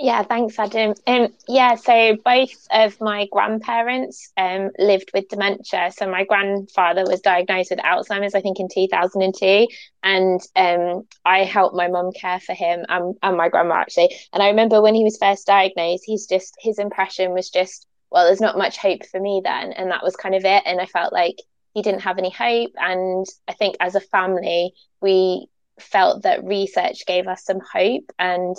Yeah, 0.00 0.22
thanks, 0.22 0.56
Adam. 0.60 0.94
Um, 1.08 1.34
yeah, 1.48 1.74
so 1.74 2.16
both 2.24 2.68
of 2.70 3.00
my 3.00 3.26
grandparents 3.32 4.30
um, 4.36 4.70
lived 4.78 5.10
with 5.12 5.28
dementia. 5.28 5.90
So 5.90 6.08
my 6.08 6.22
grandfather 6.24 7.02
was 7.04 7.20
diagnosed 7.20 7.70
with 7.70 7.80
Alzheimer's, 7.80 8.36
I 8.36 8.40
think, 8.40 8.60
in 8.60 8.68
2002. 8.72 9.66
And 10.04 10.40
um, 10.54 11.02
I 11.24 11.42
helped 11.42 11.74
my 11.74 11.88
mum 11.88 12.12
care 12.12 12.38
for 12.38 12.54
him 12.54 12.84
and, 12.88 13.16
and 13.24 13.36
my 13.36 13.48
grandma, 13.48 13.74
actually. 13.74 14.14
And 14.32 14.40
I 14.40 14.50
remember 14.50 14.80
when 14.80 14.94
he 14.94 15.02
was 15.02 15.18
first 15.20 15.48
diagnosed, 15.48 16.04
he's 16.06 16.26
just, 16.26 16.54
his 16.60 16.78
impression 16.78 17.32
was 17.32 17.50
just, 17.50 17.84
well, 18.12 18.24
there's 18.24 18.40
not 18.40 18.56
much 18.56 18.78
hope 18.78 19.04
for 19.04 19.18
me 19.18 19.40
then. 19.42 19.72
And 19.72 19.90
that 19.90 20.04
was 20.04 20.14
kind 20.14 20.36
of 20.36 20.44
it. 20.44 20.62
And 20.64 20.80
I 20.80 20.86
felt 20.86 21.12
like 21.12 21.38
he 21.74 21.82
didn't 21.82 22.02
have 22.02 22.18
any 22.18 22.30
hope. 22.30 22.70
And 22.76 23.26
I 23.48 23.52
think 23.52 23.74
as 23.80 23.96
a 23.96 24.00
family, 24.00 24.74
we 25.00 25.48
felt 25.80 26.22
that 26.22 26.44
research 26.44 27.04
gave 27.04 27.26
us 27.26 27.44
some 27.44 27.58
hope. 27.74 28.12
And 28.16 28.56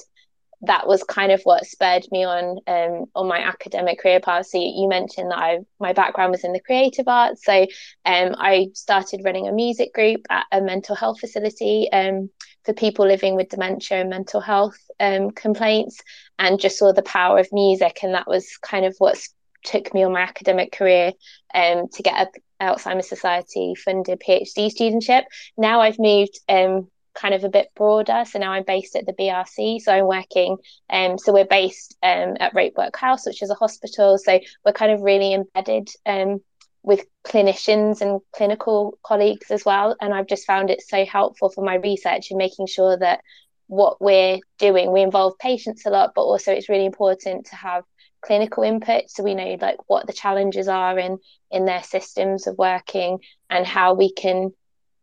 that 0.62 0.88
was 0.88 1.04
kind 1.04 1.32
of 1.32 1.42
what 1.44 1.66
spurred 1.66 2.06
me 2.12 2.24
on 2.24 2.60
um, 2.68 3.06
on 3.16 3.28
my 3.28 3.39
academic 3.39 4.00
career 4.00 4.20
path. 4.20 4.48
So 4.48 4.58
you, 4.60 4.88
mentioned 4.89 5.32
that 5.32 5.38
I 5.38 5.60
my 5.80 5.94
background 5.94 6.32
was 6.32 6.44
in 6.44 6.54
the 6.54 6.60
creative 6.60 7.08
arts, 7.08 7.46
so 7.46 7.62
um, 8.06 8.36
I 8.38 8.70
started 8.74 9.22
running 9.24 9.48
a 9.48 9.54
music 9.54 9.94
group 9.94 10.25
at 10.30 10.46
a 10.51 10.62
mental 10.62 10.96
health 10.96 11.20
facility 11.20 11.89
um, 11.92 12.30
for 12.66 12.74
people 12.74 13.06
living 13.06 13.36
with 13.36 13.50
dementia 13.50 14.01
and 14.01 14.10
mental 14.10 14.42
health 14.42 14.78
um, 15.00 15.32
complaints, 15.32 16.01
and 16.38 16.60
just 16.60 16.78
saw 16.78 16.92
the 16.92 17.04
power 17.04 17.39
of 17.39 17.48
music, 17.51 18.00
and 18.04 18.13
that 18.13 18.28
was 18.28 18.58
kind 18.62 18.86
of 18.86 18.96
what 18.98 19.18
took 19.63 19.94
me 19.94 20.04
on 20.04 20.13
my 20.13 20.22
academic 20.22 20.72
career 20.72 21.13
um, 21.54 21.88
to 21.89 22.04
get 22.04 22.28
a 22.28 22.39
Alzheimer's 22.62 23.08
Society 23.08 23.74
funded 23.75 24.20
PhD 24.20 24.70
studentship. 24.70 25.24
Now 25.58 25.80
I've 25.82 26.00
moved 26.00 26.39
um, 26.50 26.89
kind 27.20 27.34
of 27.34 27.44
a 27.44 27.50
bit 27.50 27.70
broader. 27.76 28.24
So 28.26 28.40
now 28.40 28.52
I'm 28.54 28.64
based 28.64 28.96
at 28.96 29.06
the 29.06 29.14
BRC. 29.14 29.82
So 29.82 29.92
I'm 29.92 30.08
working, 30.08 30.58
um, 30.90 31.18
so 31.18 31.34
we're 31.34 31.46
based 31.46 31.98
um, 32.02 32.38
at 32.40 32.54
Ropewalk 32.54 32.96
House, 32.96 33.26
which 33.26 33.42
is 33.42 33.50
a 33.50 33.56
hospital. 33.56 34.18
So 34.18 34.40
we're 34.66 34.74
kind 34.74 34.92
of 34.92 35.02
really 35.02 35.34
embedded 35.34 35.90
um, 36.06 36.40
with 36.84 37.06
clinicians 37.26 38.02
and 38.02 38.22
clinical 38.34 38.98
colleagues 39.04 39.52
as 39.52 39.66
well. 39.66 39.96
And 40.00 40.14
I've 40.14 40.28
just 40.28 40.48
found 40.48 40.70
it 40.70 40.82
so 40.82 41.06
helpful 41.06 41.50
for 41.50 41.64
my 41.64 41.76
research 41.76 42.32
in 42.32 42.38
making 42.38 42.68
sure 42.68 42.98
that 42.98 43.22
what 43.68 44.02
we're 44.02 44.40
doing, 44.58 44.92
we 44.92 45.02
involve 45.02 45.38
patients 45.38 45.86
a 45.86 45.90
lot, 45.90 46.14
but 46.16 46.24
also 46.24 46.52
it's 46.52 46.70
really 46.70 46.86
important 46.86 47.48
to 47.48 47.56
have 47.56 47.84
clinical 48.22 48.64
input 48.64 49.10
so 49.10 49.24
we 49.24 49.34
know 49.34 49.58
like 49.62 49.78
what 49.88 50.06
the 50.06 50.12
challenges 50.12 50.68
are 50.68 51.00
in 51.00 51.18
in 51.52 51.64
their 51.64 51.82
systems 51.84 52.48
of 52.48 52.58
working 52.58 53.20
and 53.50 53.66
how 53.66 53.94
we 53.94 54.12
can 54.12 54.52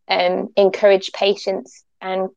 um, 0.09 0.49
encourage 0.57 1.13
patients 1.13 1.83
and 2.01 2.31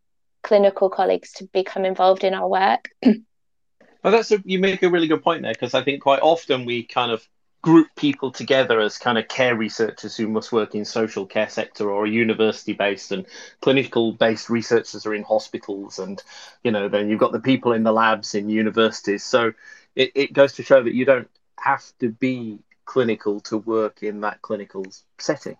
clinical 0.43 0.89
colleagues 0.89 1.33
to 1.33 1.45
become 1.45 1.85
involved 1.85 2.23
in 2.23 2.33
our 2.33 2.47
work. 2.47 2.89
well, 3.03 4.11
that's 4.11 4.31
a, 4.31 4.41
you 4.45 4.59
make 4.59 4.83
a 4.83 4.89
really 4.89 5.07
good 5.07 5.23
point 5.23 5.43
there 5.43 5.53
because 5.53 5.73
I 5.73 5.83
think 5.83 6.01
quite 6.01 6.21
often 6.21 6.65
we 6.65 6.83
kind 6.83 7.11
of 7.11 7.27
group 7.61 7.87
people 7.97 8.31
together 8.31 8.79
as 8.79 8.97
kind 8.97 9.17
of 9.17 9.27
care 9.27 9.55
researchers 9.55 10.15
who 10.15 10.27
must 10.27 10.51
work 10.51 10.75
in 10.75 10.85
social 10.85 11.25
care 11.25 11.49
sector 11.49 11.91
or 11.91 12.05
a 12.05 12.09
university 12.09 12.71
based 12.71 13.11
and 13.11 13.25
clinical 13.59 14.13
based 14.13 14.49
researchers 14.49 15.05
are 15.05 15.13
in 15.13 15.23
hospitals 15.23 15.99
and 15.99 16.23
you 16.63 16.71
know 16.71 16.87
then 16.87 17.09
you've 17.09 17.19
got 17.19 17.33
the 17.33 17.39
people 17.39 17.73
in 17.73 17.83
the 17.83 17.91
labs 17.91 18.33
in 18.33 18.49
universities 18.49 19.25
so 19.25 19.51
it, 19.93 20.11
it 20.15 20.33
goes 20.33 20.53
to 20.53 20.63
show 20.63 20.81
that 20.81 20.93
you 20.93 21.03
don't 21.03 21.29
have 21.59 21.83
to 21.99 22.09
be 22.09 22.59
clinical 22.85 23.41
to 23.41 23.57
work 23.57 24.03
in 24.03 24.21
that 24.21 24.41
clinical 24.41 24.85
setting 25.17 25.57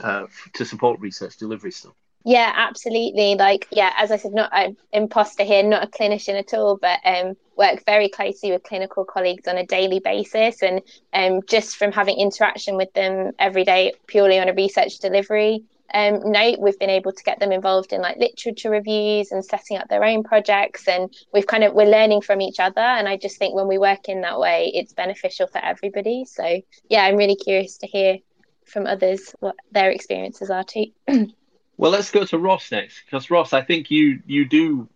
uh, 0.00 0.26
to 0.54 0.64
support 0.64 0.98
research 0.98 1.36
delivery 1.36 1.70
still 1.70 1.94
yeah, 2.24 2.52
absolutely. 2.54 3.34
Like, 3.34 3.68
yeah, 3.70 3.92
as 3.98 4.10
I 4.10 4.16
said, 4.16 4.32
not 4.32 4.50
an 4.52 4.76
imposter 4.92 5.44
here, 5.44 5.62
not 5.62 5.84
a 5.84 5.86
clinician 5.86 6.38
at 6.38 6.54
all, 6.54 6.78
but 6.78 7.00
um, 7.04 7.36
work 7.56 7.84
very 7.84 8.08
closely 8.08 8.50
with 8.50 8.62
clinical 8.62 9.04
colleagues 9.04 9.46
on 9.46 9.58
a 9.58 9.66
daily 9.66 10.00
basis. 10.00 10.62
And 10.62 10.80
um, 11.12 11.42
just 11.46 11.76
from 11.76 11.92
having 11.92 12.18
interaction 12.18 12.76
with 12.76 12.92
them 12.94 13.32
every 13.38 13.64
day, 13.64 13.92
purely 14.06 14.38
on 14.38 14.48
a 14.48 14.54
research 14.54 14.98
delivery 14.98 15.64
um, 15.92 16.32
note, 16.32 16.58
we've 16.58 16.78
been 16.78 16.90
able 16.90 17.12
to 17.12 17.22
get 17.22 17.38
them 17.40 17.52
involved 17.52 17.92
in 17.92 18.00
like 18.00 18.16
literature 18.16 18.70
reviews 18.70 19.30
and 19.30 19.44
setting 19.44 19.76
up 19.76 19.88
their 19.88 20.02
own 20.02 20.24
projects. 20.24 20.88
And 20.88 21.14
we've 21.32 21.46
kind 21.46 21.62
of, 21.62 21.74
we're 21.74 21.86
learning 21.86 22.22
from 22.22 22.40
each 22.40 22.58
other. 22.58 22.80
And 22.80 23.06
I 23.06 23.16
just 23.16 23.38
think 23.38 23.54
when 23.54 23.68
we 23.68 23.78
work 23.78 24.08
in 24.08 24.22
that 24.22 24.40
way, 24.40 24.72
it's 24.74 24.92
beneficial 24.92 25.46
for 25.46 25.64
everybody. 25.64 26.24
So, 26.24 26.60
yeah, 26.88 27.04
I'm 27.04 27.16
really 27.16 27.36
curious 27.36 27.76
to 27.78 27.86
hear 27.86 28.18
from 28.64 28.86
others 28.86 29.34
what 29.40 29.56
their 29.70 29.90
experiences 29.90 30.50
are 30.50 30.64
too. 30.64 30.86
Well, 31.76 31.90
let's 31.90 32.10
go 32.10 32.24
to 32.24 32.38
Ross 32.38 32.70
next, 32.70 33.02
because 33.04 33.30
Ross, 33.30 33.52
I 33.52 33.62
think 33.62 33.90
you 33.90 34.20
you 34.26 34.44
do 34.44 34.88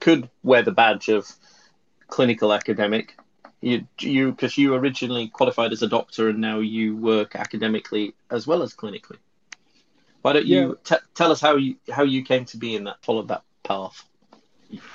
could 0.00 0.30
wear 0.42 0.62
the 0.62 0.72
badge 0.72 1.08
of 1.08 1.30
clinical 2.08 2.52
academic. 2.52 3.16
You 3.60 3.86
you 3.98 4.30
because 4.32 4.56
you 4.56 4.74
originally 4.74 5.28
qualified 5.28 5.72
as 5.72 5.82
a 5.82 5.88
doctor 5.88 6.30
and 6.30 6.38
now 6.38 6.60
you 6.60 6.96
work 6.96 7.36
academically 7.36 8.14
as 8.30 8.46
well 8.46 8.62
as 8.62 8.74
clinically. 8.74 9.18
Why 10.22 10.32
don't 10.32 10.46
you 10.46 10.68
yeah. 10.68 10.96
t- 10.96 11.04
tell 11.14 11.32
us 11.32 11.40
how 11.40 11.56
you 11.56 11.76
how 11.90 12.04
you 12.04 12.24
came 12.24 12.46
to 12.46 12.56
be 12.56 12.74
in 12.74 12.84
that 12.84 13.02
followed 13.02 13.28
that 13.28 13.42
path? 13.62 14.04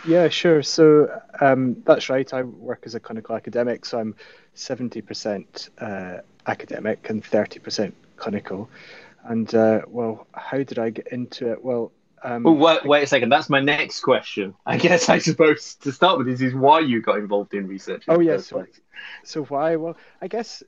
Yeah, 0.07 0.29
sure. 0.29 0.63
So 0.63 1.21
um, 1.39 1.83
that's 1.85 2.09
right. 2.09 2.31
I 2.33 2.43
work 2.43 2.83
as 2.85 2.95
a 2.95 3.00
clinical 3.00 3.35
academic, 3.35 3.85
so 3.85 4.00
I'm 4.00 4.15
seventy 4.53 5.01
percent 5.01 5.69
uh, 5.79 6.17
academic 6.47 7.09
and 7.09 7.24
thirty 7.24 7.59
percent 7.59 7.93
clinical. 8.17 8.69
And 9.27 9.53
uh, 9.55 9.82
well, 9.88 10.27
how 10.34 10.58
did 10.58 10.79
I 10.79 10.91
get 10.91 11.08
into 11.08 11.51
it? 11.51 11.63
Well, 11.63 11.91
um, 12.24 12.44
well, 12.44 12.55
wait, 12.55 12.86
wait 12.86 13.03
a 13.03 13.08
second. 13.08 13.29
That's 13.29 13.50
my 13.50 13.60
next 13.60 14.01
question. 14.01 14.55
I 14.65 14.77
guess 14.77 15.10
I 15.10 15.17
suppose 15.17 15.75
to 15.75 15.91
start 15.91 16.17
with 16.17 16.27
is, 16.27 16.41
is 16.41 16.53
why 16.53 16.79
you 16.79 17.01
got 17.01 17.17
involved 17.17 17.53
in 17.53 17.67
research. 17.67 18.08
In 18.08 18.15
oh 18.15 18.20
yes. 18.20 18.48
So, 18.48 18.65
so 19.24 19.44
why? 19.46 19.75
Well, 19.75 19.98
I 20.22 20.27
guess 20.27 20.63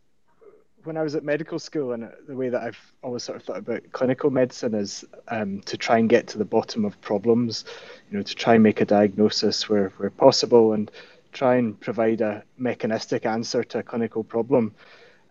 when 0.84 0.98
I 0.98 1.04
was 1.04 1.16
at 1.16 1.24
medical 1.24 1.60
school, 1.60 1.94
and 1.94 2.10
the 2.28 2.36
way 2.36 2.50
that 2.50 2.62
I've 2.62 2.94
always 3.04 3.24
sort 3.24 3.38
of 3.38 3.44
thought 3.44 3.58
about 3.58 3.92
clinical 3.92 4.30
medicine 4.30 4.74
is 4.74 5.06
um, 5.28 5.62
to 5.62 5.78
try 5.78 5.98
and 5.98 6.10
get 6.10 6.28
to 6.28 6.38
the 6.38 6.46
bottom 6.46 6.86
of 6.86 7.00
problems. 7.02 7.66
You 8.10 8.18
know, 8.18 8.24
to 8.24 8.36
try 8.36 8.56
and 8.56 8.64
make 8.64 8.82
a 8.82 8.86
diagnosis 8.86 9.70
where 9.70 9.90
where 9.98 10.10
possible, 10.10 10.74
and 10.74 10.90
try 11.32 11.56
and 11.56 11.80
provide 11.80 12.22
a 12.22 12.44
mechanistic 12.58 13.26
answer 13.26 13.64
to 13.64 13.80
a 13.80 13.84
clinical 13.84 14.24
problem. 14.24 14.74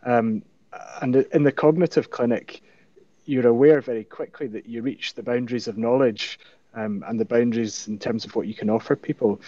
Um, 0.04 0.42
and 1.00 1.16
in 1.16 1.42
the 1.42 1.52
cognitive 1.52 2.10
clinic 2.10 2.62
you're 3.26 3.46
aware 3.46 3.80
very 3.80 4.04
quickly 4.04 4.46
that 4.48 4.66
you 4.66 4.82
reach 4.82 5.14
the 5.14 5.22
boundaries 5.22 5.68
of 5.68 5.76
knowledge 5.76 6.38
um, 6.74 7.04
and 7.06 7.18
the 7.18 7.24
boundaries 7.24 7.88
in 7.88 7.98
terms 7.98 8.24
of 8.24 8.34
what 8.34 8.46
you 8.46 8.54
can 8.54 8.70
offer 8.70 8.96
people. 8.96 9.40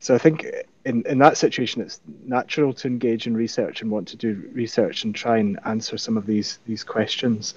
So 0.00 0.14
I 0.14 0.18
think 0.18 0.46
in, 0.84 1.04
in 1.06 1.18
that 1.18 1.36
situation, 1.36 1.82
it's 1.82 2.00
natural 2.24 2.72
to 2.74 2.88
engage 2.88 3.26
in 3.26 3.36
research 3.36 3.82
and 3.82 3.90
want 3.90 4.08
to 4.08 4.16
do 4.16 4.50
research 4.52 5.04
and 5.04 5.14
try 5.14 5.38
and 5.38 5.58
answer 5.64 5.98
some 5.98 6.16
of 6.16 6.26
these 6.26 6.58
these 6.66 6.82
questions. 6.82 7.54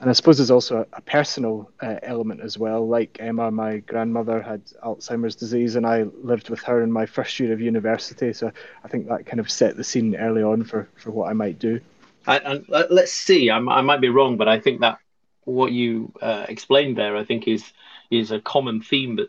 And 0.00 0.10
I 0.10 0.12
suppose 0.12 0.36
there's 0.36 0.50
also 0.50 0.78
a, 0.78 0.86
a 0.96 1.00
personal 1.00 1.70
uh, 1.80 1.96
element 2.02 2.42
as 2.42 2.58
well. 2.58 2.86
Like 2.86 3.16
Emma, 3.20 3.50
my 3.50 3.78
grandmother 3.78 4.40
had 4.42 4.62
Alzheimer's 4.84 5.34
disease, 5.34 5.76
and 5.76 5.86
I 5.86 6.04
lived 6.22 6.50
with 6.50 6.60
her 6.60 6.82
in 6.82 6.92
my 6.92 7.06
first 7.06 7.40
year 7.40 7.52
of 7.52 7.60
university. 7.60 8.32
So 8.32 8.52
I 8.84 8.88
think 8.88 9.08
that 9.08 9.26
kind 9.26 9.40
of 9.40 9.50
set 9.50 9.76
the 9.76 9.84
scene 9.84 10.14
early 10.16 10.42
on 10.42 10.64
for, 10.64 10.88
for 10.96 11.10
what 11.10 11.30
I 11.30 11.32
might 11.32 11.58
do. 11.58 11.80
Let's 12.26 13.12
see. 13.12 13.50
I, 13.50 13.58
I, 13.58 13.80
might 13.82 14.00
be 14.00 14.08
wrong, 14.08 14.36
but 14.36 14.48
I 14.48 14.60
think 14.60 14.80
that 14.80 14.98
what 15.44 15.72
you 15.72 16.12
uh, 16.20 16.46
explained 16.48 16.96
there, 16.96 17.16
I 17.16 17.24
think, 17.24 17.48
is 17.48 17.64
is 18.10 18.30
a 18.30 18.40
common 18.40 18.80
theme 18.80 19.16
that 19.16 19.28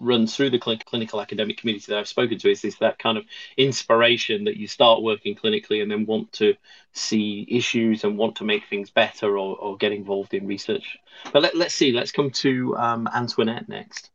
runs 0.00 0.34
through 0.34 0.50
the 0.50 0.60
cl- 0.62 0.78
clinical 0.78 1.20
academic 1.20 1.58
community 1.58 1.86
that 1.88 1.98
I've 1.98 2.08
spoken 2.08 2.38
to. 2.38 2.50
Is 2.50 2.62
this 2.62 2.76
that 2.76 2.98
kind 2.98 3.18
of 3.18 3.24
inspiration 3.56 4.44
that 4.44 4.56
you 4.56 4.66
start 4.66 5.02
working 5.02 5.34
clinically 5.34 5.82
and 5.82 5.90
then 5.90 6.06
want 6.06 6.32
to 6.34 6.54
see 6.92 7.46
issues 7.48 8.04
and 8.04 8.16
want 8.16 8.36
to 8.36 8.44
make 8.44 8.64
things 8.66 8.90
better 8.90 9.38
or, 9.38 9.56
or 9.56 9.76
get 9.76 9.92
involved 9.92 10.34
in 10.34 10.46
research? 10.46 10.98
But 11.32 11.42
let, 11.42 11.54
us 11.54 11.74
see. 11.74 11.92
Let's 11.92 12.12
come 12.12 12.30
to 12.30 12.76
um, 12.76 13.08
Antoinette 13.12 13.68
next. 13.68 14.10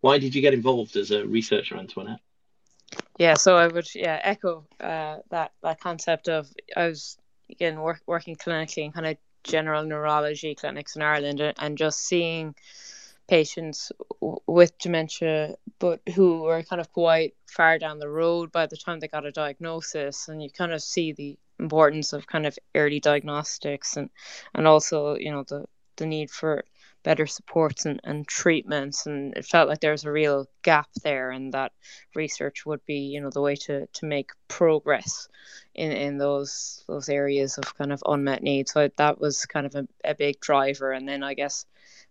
Why 0.00 0.18
did 0.18 0.34
you 0.34 0.42
get 0.42 0.54
involved 0.54 0.96
as 0.96 1.10
a 1.10 1.26
researcher, 1.26 1.76
Antoinette? 1.76 2.20
Yeah, 3.18 3.34
so 3.34 3.56
I 3.56 3.66
would 3.66 3.88
yeah 3.94 4.20
echo 4.22 4.66
uh, 4.78 5.18
that 5.30 5.52
that 5.62 5.80
concept 5.80 6.28
of 6.28 6.48
I 6.76 6.88
was 6.88 7.16
again 7.50 7.80
work, 7.80 8.00
working 8.06 8.36
clinically 8.36 8.84
in 8.84 8.92
kind 8.92 9.06
of 9.06 9.16
general 9.44 9.84
neurology 9.84 10.54
clinics 10.54 10.96
in 10.96 11.02
Ireland 11.02 11.40
and 11.58 11.78
just 11.78 12.00
seeing 12.00 12.54
patients 13.28 13.90
with 14.46 14.78
dementia 14.78 15.56
but 15.78 16.00
who 16.14 16.42
were 16.42 16.62
kind 16.62 16.80
of 16.80 16.92
quite 16.92 17.34
far 17.46 17.78
down 17.78 17.98
the 17.98 18.08
road 18.08 18.52
by 18.52 18.66
the 18.66 18.76
time 18.76 19.00
they 19.00 19.08
got 19.08 19.26
a 19.26 19.32
diagnosis. 19.32 20.28
And 20.28 20.42
you 20.42 20.50
kind 20.50 20.72
of 20.72 20.82
see 20.82 21.12
the 21.12 21.38
importance 21.58 22.12
of 22.12 22.26
kind 22.26 22.46
of 22.46 22.58
early 22.74 23.00
diagnostics 23.00 23.96
and 23.96 24.10
and 24.54 24.66
also 24.66 25.16
you 25.16 25.30
know 25.30 25.42
the 25.44 25.64
the 25.96 26.06
need 26.06 26.30
for 26.30 26.64
better 27.06 27.26
supports 27.26 27.86
and, 27.86 28.00
and 28.02 28.26
treatments. 28.26 29.06
And 29.06 29.32
it 29.36 29.46
felt 29.46 29.68
like 29.68 29.80
there 29.80 29.92
was 29.92 30.04
a 30.04 30.10
real 30.10 30.48
gap 30.62 30.88
there, 31.04 31.30
and 31.30 31.52
that 31.52 31.72
research 32.14 32.66
would 32.66 32.84
be, 32.84 32.98
you 33.12 33.20
know, 33.20 33.30
the 33.30 33.40
way 33.40 33.54
to, 33.66 33.86
to 33.86 34.06
make 34.06 34.32
progress 34.48 35.28
in, 35.74 35.92
in 35.92 36.18
those 36.18 36.84
those 36.88 37.08
areas 37.08 37.58
of 37.58 37.76
kind 37.78 37.92
of 37.92 38.02
unmet 38.04 38.42
needs. 38.42 38.72
So 38.72 38.90
that 38.96 39.20
was 39.20 39.46
kind 39.46 39.66
of 39.66 39.74
a, 39.76 39.86
a 40.04 40.14
big 40.14 40.40
driver. 40.40 40.90
And 40.92 41.08
then 41.08 41.22
I 41.22 41.34
guess 41.34 41.64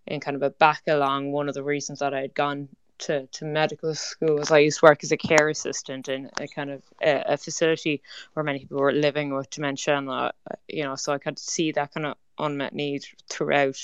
in 0.07 0.21
kind 0.21 0.37
of 0.37 0.43
a 0.43 0.49
back 0.49 0.83
along, 0.87 1.31
one 1.31 1.49
of 1.49 1.55
the 1.55 1.63
reasons 1.63 1.99
that 1.99 2.13
I 2.13 2.21
had 2.21 2.33
gone 2.33 2.69
to, 2.97 3.27
to 3.27 3.45
medical 3.45 3.93
school 3.93 4.35
was 4.37 4.51
I 4.51 4.59
used 4.59 4.79
to 4.79 4.85
work 4.85 5.03
as 5.03 5.11
a 5.11 5.17
care 5.17 5.49
assistant 5.49 6.07
in 6.07 6.29
a 6.39 6.47
kind 6.47 6.69
of 6.71 6.81
a, 7.01 7.33
a 7.33 7.37
facility 7.37 8.01
where 8.33 8.43
many 8.45 8.59
people 8.59 8.79
were 8.79 8.93
living 8.93 9.33
with 9.35 9.49
dementia, 9.49 9.97
and 9.97 10.09
uh, 10.09 10.31
you 10.69 10.83
know, 10.83 10.95
so 10.95 11.11
I 11.11 11.17
could 11.17 11.37
see 11.37 11.73
that 11.73 11.93
kind 11.93 12.05
of 12.05 12.15
unmet 12.37 12.73
need 12.73 13.03
throughout, 13.29 13.79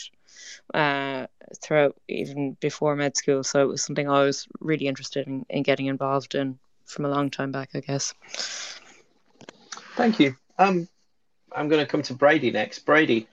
uh, 0.73 1.27
throughout 1.61 1.95
even 2.07 2.57
before 2.59 2.95
med 2.95 3.17
school. 3.17 3.43
So 3.43 3.61
it 3.61 3.67
was 3.67 3.83
something 3.83 4.09
I 4.09 4.23
was 4.23 4.47
really 4.59 4.87
interested 4.87 5.27
in, 5.27 5.45
in 5.49 5.63
getting 5.63 5.87
involved 5.87 6.35
in 6.35 6.59
from 6.85 7.05
a 7.05 7.09
long 7.09 7.29
time 7.29 7.51
back, 7.51 7.69
I 7.73 7.79
guess. 7.79 8.13
Thank 9.95 10.19
you. 10.19 10.35
Um, 10.57 10.87
I'm 11.51 11.69
going 11.69 11.83
to 11.83 11.89
come 11.89 12.01
to 12.03 12.13
Brady 12.13 12.51
next. 12.51 12.79
Brady, 12.79 13.27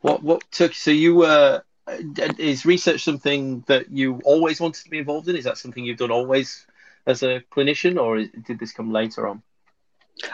what 0.00 0.22
what 0.22 0.42
took 0.50 0.74
so 0.74 0.90
you 0.90 1.16
were 1.16 1.62
uh, 1.86 1.96
is 2.38 2.64
research 2.64 3.02
something 3.02 3.64
that 3.66 3.90
you 3.90 4.20
always 4.24 4.60
wanted 4.60 4.84
to 4.84 4.90
be 4.90 4.98
involved 4.98 5.28
in? 5.28 5.36
Is 5.36 5.44
that 5.44 5.58
something 5.58 5.84
you've 5.84 5.98
done 5.98 6.10
always 6.10 6.66
as 7.06 7.22
a 7.22 7.42
clinician, 7.50 8.00
or 8.00 8.24
did 8.46 8.58
this 8.58 8.72
come 8.72 8.92
later 8.92 9.26
on? 9.26 9.42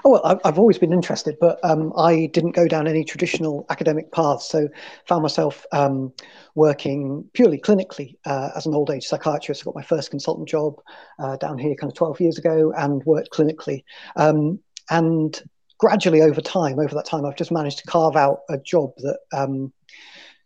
Oh 0.05 0.11
well, 0.11 0.41
I've 0.45 0.59
always 0.59 0.79
been 0.79 0.93
interested, 0.93 1.37
but 1.41 1.59
um, 1.65 1.93
I 1.97 2.27
didn't 2.27 2.53
go 2.53 2.69
down 2.69 2.87
any 2.87 3.03
traditional 3.03 3.65
academic 3.71 4.13
paths. 4.13 4.49
So 4.49 4.69
found 5.07 5.23
myself 5.23 5.65
um, 5.73 6.13
working 6.55 7.25
purely 7.33 7.59
clinically 7.59 8.17
uh, 8.27 8.51
as 8.55 8.67
an 8.67 8.75
old 8.75 8.91
age 8.91 9.07
psychiatrist. 9.07 9.63
I 9.63 9.65
got 9.65 9.75
my 9.75 9.83
first 9.83 10.11
consultant 10.11 10.49
job 10.49 10.75
uh, 11.19 11.37
down 11.37 11.59
here, 11.59 11.75
kind 11.75 11.91
of 11.91 11.97
12 11.97 12.21
years 12.21 12.39
ago, 12.39 12.73
and 12.77 13.03
worked 13.05 13.31
clinically. 13.31 13.85
Um, 14.17 14.61
and 14.91 15.41
gradually, 15.79 16.21
over 16.21 16.43
time, 16.43 16.79
over 16.79 16.95
that 16.95 17.07
time, 17.07 17.25
I've 17.25 17.37
just 17.37 17.53
managed 17.53 17.79
to 17.79 17.87
carve 17.87 18.17
out 18.17 18.41
a 18.51 18.59
job 18.59 18.91
that 18.99 19.19
um, 19.33 19.73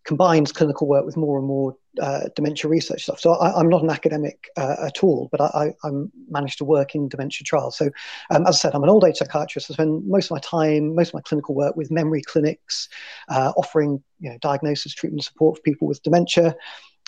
combines 0.04 0.52
clinical 0.52 0.86
work 0.86 1.04
with 1.04 1.16
more 1.16 1.38
and 1.38 1.46
more 1.46 1.76
uh, 2.00 2.28
dementia 2.34 2.68
research 2.68 3.04
stuff. 3.04 3.20
So 3.20 3.34
I, 3.34 3.58
am 3.60 3.68
not 3.68 3.82
an 3.82 3.90
academic 3.90 4.50
uh, 4.56 4.76
at 4.86 5.02
all, 5.02 5.28
but 5.30 5.40
I, 5.40 5.74
I, 5.82 5.88
I, 5.88 5.90
managed 6.28 6.58
to 6.58 6.64
work 6.64 6.94
in 6.94 7.08
dementia 7.08 7.44
trials. 7.44 7.76
So 7.76 7.90
um, 8.30 8.46
as 8.46 8.56
I 8.56 8.58
said, 8.58 8.74
I'm 8.74 8.82
an 8.82 8.90
old 8.90 9.04
age 9.04 9.16
psychiatrist. 9.16 9.70
I 9.70 9.74
spend 9.74 10.06
most 10.06 10.26
of 10.26 10.30
my 10.32 10.40
time, 10.40 10.94
most 10.94 11.08
of 11.08 11.14
my 11.14 11.20
clinical 11.22 11.54
work 11.54 11.76
with 11.76 11.90
memory 11.90 12.22
clinics, 12.22 12.88
uh, 13.28 13.52
offering 13.56 14.02
you 14.20 14.30
know, 14.30 14.38
diagnosis, 14.40 14.94
treatment, 14.94 15.24
support 15.24 15.56
for 15.56 15.62
people 15.62 15.88
with 15.88 16.02
dementia 16.02 16.54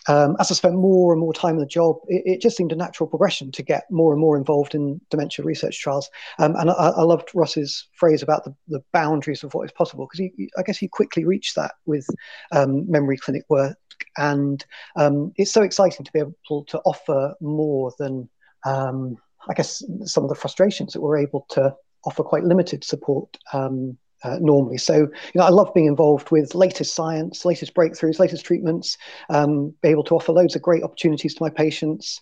um, 0.08 0.36
as 0.38 0.50
I 0.50 0.54
spent 0.54 0.74
more 0.74 1.12
and 1.12 1.20
more 1.20 1.32
time 1.32 1.54
in 1.54 1.60
the 1.60 1.66
job, 1.66 1.96
it, 2.06 2.22
it, 2.26 2.40
just 2.40 2.56
seemed 2.56 2.72
a 2.72 2.76
natural 2.76 3.08
progression 3.08 3.50
to 3.52 3.62
get 3.62 3.84
more 3.90 4.12
and 4.12 4.20
more 4.20 4.36
involved 4.36 4.74
in 4.74 5.00
dementia 5.10 5.44
research 5.44 5.80
trials. 5.80 6.08
Um, 6.38 6.54
and 6.56 6.70
I, 6.70 6.74
I, 6.74 7.02
loved 7.02 7.30
Ross's 7.34 7.88
phrase 7.94 8.22
about 8.22 8.44
the, 8.44 8.54
the 8.68 8.82
boundaries 8.92 9.42
of 9.42 9.54
what 9.54 9.64
is 9.64 9.72
possible, 9.72 10.08
because 10.10 10.30
I 10.58 10.62
guess 10.62 10.78
he 10.78 10.88
quickly 10.88 11.24
reached 11.24 11.56
that 11.56 11.72
with 11.86 12.06
um, 12.52 12.90
memory 12.90 13.16
clinic 13.16 13.44
work. 13.48 13.76
And 14.16 14.64
um, 14.96 15.32
it's 15.36 15.52
so 15.52 15.62
exciting 15.62 16.04
to 16.04 16.12
be 16.12 16.20
able 16.20 16.64
to 16.64 16.78
offer 16.80 17.34
more 17.40 17.92
than, 17.98 18.28
um, 18.64 19.16
I 19.48 19.54
guess, 19.54 19.82
some 20.04 20.22
of 20.22 20.28
the 20.28 20.34
frustrations 20.34 20.92
that 20.92 21.00
we're 21.00 21.18
able 21.18 21.46
to 21.50 21.74
offer 22.04 22.22
quite 22.22 22.44
limited 22.44 22.84
support 22.84 23.36
um, 23.52 23.98
uh, 24.24 24.38
normally. 24.40 24.78
So, 24.78 24.94
you 24.94 25.10
know, 25.34 25.44
I 25.44 25.50
love 25.50 25.72
being 25.74 25.86
involved 25.86 26.30
with 26.30 26.54
latest 26.54 26.94
science, 26.94 27.44
latest 27.44 27.74
breakthroughs, 27.74 28.18
latest 28.18 28.44
treatments, 28.44 28.96
um, 29.28 29.74
be 29.82 29.88
able 29.88 30.04
to 30.04 30.14
offer 30.14 30.32
loads 30.32 30.56
of 30.56 30.62
great 30.62 30.82
opportunities 30.82 31.34
to 31.34 31.42
my 31.42 31.50
patients. 31.50 32.20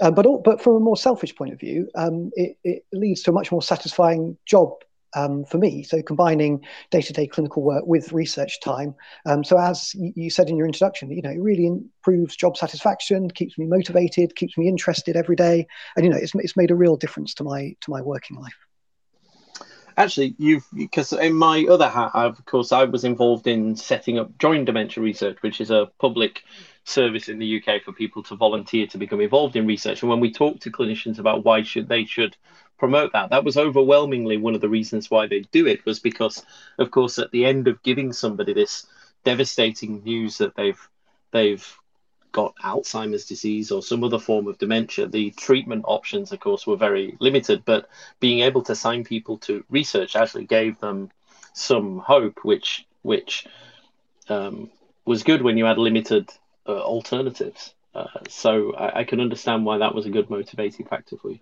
Uh, 0.00 0.10
but 0.10 0.26
all, 0.26 0.40
but 0.44 0.60
from 0.60 0.74
a 0.74 0.80
more 0.80 0.96
selfish 0.96 1.34
point 1.36 1.52
of 1.52 1.60
view, 1.60 1.88
um, 1.94 2.30
it, 2.34 2.56
it, 2.64 2.84
leads 2.92 3.22
to 3.22 3.30
a 3.30 3.34
much 3.34 3.52
more 3.52 3.62
satisfying 3.62 4.36
job 4.44 4.70
um, 5.14 5.44
for 5.44 5.58
me. 5.58 5.84
So 5.84 6.02
combining 6.02 6.64
day-to-day 6.90 7.28
clinical 7.28 7.62
work 7.62 7.84
with 7.86 8.12
research 8.12 8.60
time. 8.60 8.96
Um, 9.26 9.44
so 9.44 9.56
as 9.56 9.94
you 9.94 10.30
said 10.30 10.50
in 10.50 10.56
your 10.56 10.66
introduction, 10.66 11.12
you 11.12 11.22
know, 11.22 11.30
it 11.30 11.40
really 11.40 11.66
improves 11.66 12.34
job 12.34 12.56
satisfaction, 12.56 13.30
keeps 13.30 13.56
me 13.56 13.66
motivated, 13.66 14.34
keeps 14.34 14.58
me 14.58 14.66
interested 14.66 15.14
every 15.14 15.36
day, 15.36 15.66
and 15.96 16.04
you 16.04 16.10
know, 16.10 16.18
it's, 16.18 16.34
it's 16.34 16.56
made 16.56 16.72
a 16.72 16.76
real 16.76 16.96
difference 16.96 17.32
to 17.34 17.44
my 17.44 17.76
to 17.82 17.90
my 17.90 18.00
working 18.00 18.36
life. 18.36 18.56
Actually, 19.96 20.34
you've 20.38 20.66
because 20.74 21.12
in 21.12 21.34
my 21.34 21.64
other 21.70 21.88
hat, 21.88 22.10
I, 22.14 22.24
of 22.24 22.44
course, 22.46 22.72
I 22.72 22.84
was 22.84 23.04
involved 23.04 23.46
in 23.46 23.76
setting 23.76 24.18
up 24.18 24.36
Join 24.38 24.64
Dementia 24.64 25.02
Research, 25.02 25.40
which 25.40 25.60
is 25.60 25.70
a 25.70 25.90
public 26.00 26.42
service 26.84 27.28
in 27.28 27.38
the 27.38 27.62
UK 27.62 27.82
for 27.82 27.92
people 27.92 28.22
to 28.24 28.36
volunteer 28.36 28.86
to 28.88 28.98
become 28.98 29.20
involved 29.20 29.56
in 29.56 29.66
research. 29.66 30.02
And 30.02 30.10
when 30.10 30.20
we 30.20 30.32
talk 30.32 30.60
to 30.60 30.70
clinicians 30.70 31.18
about 31.18 31.44
why 31.44 31.62
should 31.62 31.88
they 31.88 32.04
should 32.04 32.36
promote 32.78 33.12
that, 33.12 33.30
that 33.30 33.44
was 33.44 33.56
overwhelmingly 33.56 34.36
one 34.36 34.54
of 34.54 34.60
the 34.60 34.68
reasons 34.68 35.10
why 35.10 35.26
they 35.26 35.40
do 35.52 35.66
it 35.66 35.84
was 35.86 36.00
because, 36.00 36.44
of 36.78 36.90
course, 36.90 37.18
at 37.18 37.30
the 37.30 37.46
end 37.46 37.68
of 37.68 37.82
giving 37.82 38.12
somebody 38.12 38.52
this 38.52 38.86
devastating 39.24 40.02
news 40.02 40.38
that 40.38 40.54
they've 40.56 40.88
they've 41.30 41.78
got 42.34 42.56
Alzheimer's 42.56 43.24
disease 43.24 43.70
or 43.70 43.80
some 43.80 44.02
other 44.02 44.18
form 44.18 44.48
of 44.48 44.58
dementia, 44.58 45.06
the 45.06 45.30
treatment 45.30 45.84
options, 45.86 46.32
of 46.32 46.40
course, 46.40 46.66
were 46.66 46.76
very 46.76 47.16
limited. 47.20 47.64
But 47.64 47.88
being 48.20 48.40
able 48.40 48.62
to 48.64 48.74
sign 48.74 49.04
people 49.04 49.38
to 49.38 49.64
research 49.70 50.16
actually 50.16 50.44
gave 50.44 50.78
them 50.80 51.10
some 51.54 52.00
hope, 52.00 52.44
which 52.44 52.86
which 53.02 53.46
um, 54.28 54.70
was 55.06 55.22
good 55.22 55.42
when 55.42 55.56
you 55.56 55.64
had 55.64 55.78
limited 55.78 56.28
uh, 56.66 56.80
alternatives. 56.80 57.72
Uh, 57.94 58.06
so 58.28 58.74
I, 58.74 59.00
I, 59.00 59.04
can 59.04 59.20
understand 59.20 59.64
why 59.64 59.78
that 59.78 59.94
was 59.94 60.04
a 60.04 60.10
good 60.10 60.28
motivating 60.28 60.86
factor 60.86 61.16
for 61.16 61.30
you. 61.30 61.38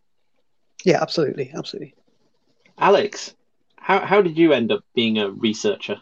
Yeah, 0.84 1.00
absolutely, 1.00 1.50
absolutely. 1.54 1.94
Alex, 2.76 3.34
how 3.76 4.00
how 4.00 4.20
did 4.20 4.36
you 4.36 4.52
end 4.52 4.70
up 4.70 4.84
being 4.94 5.18
a 5.18 5.30
researcher? 5.30 5.96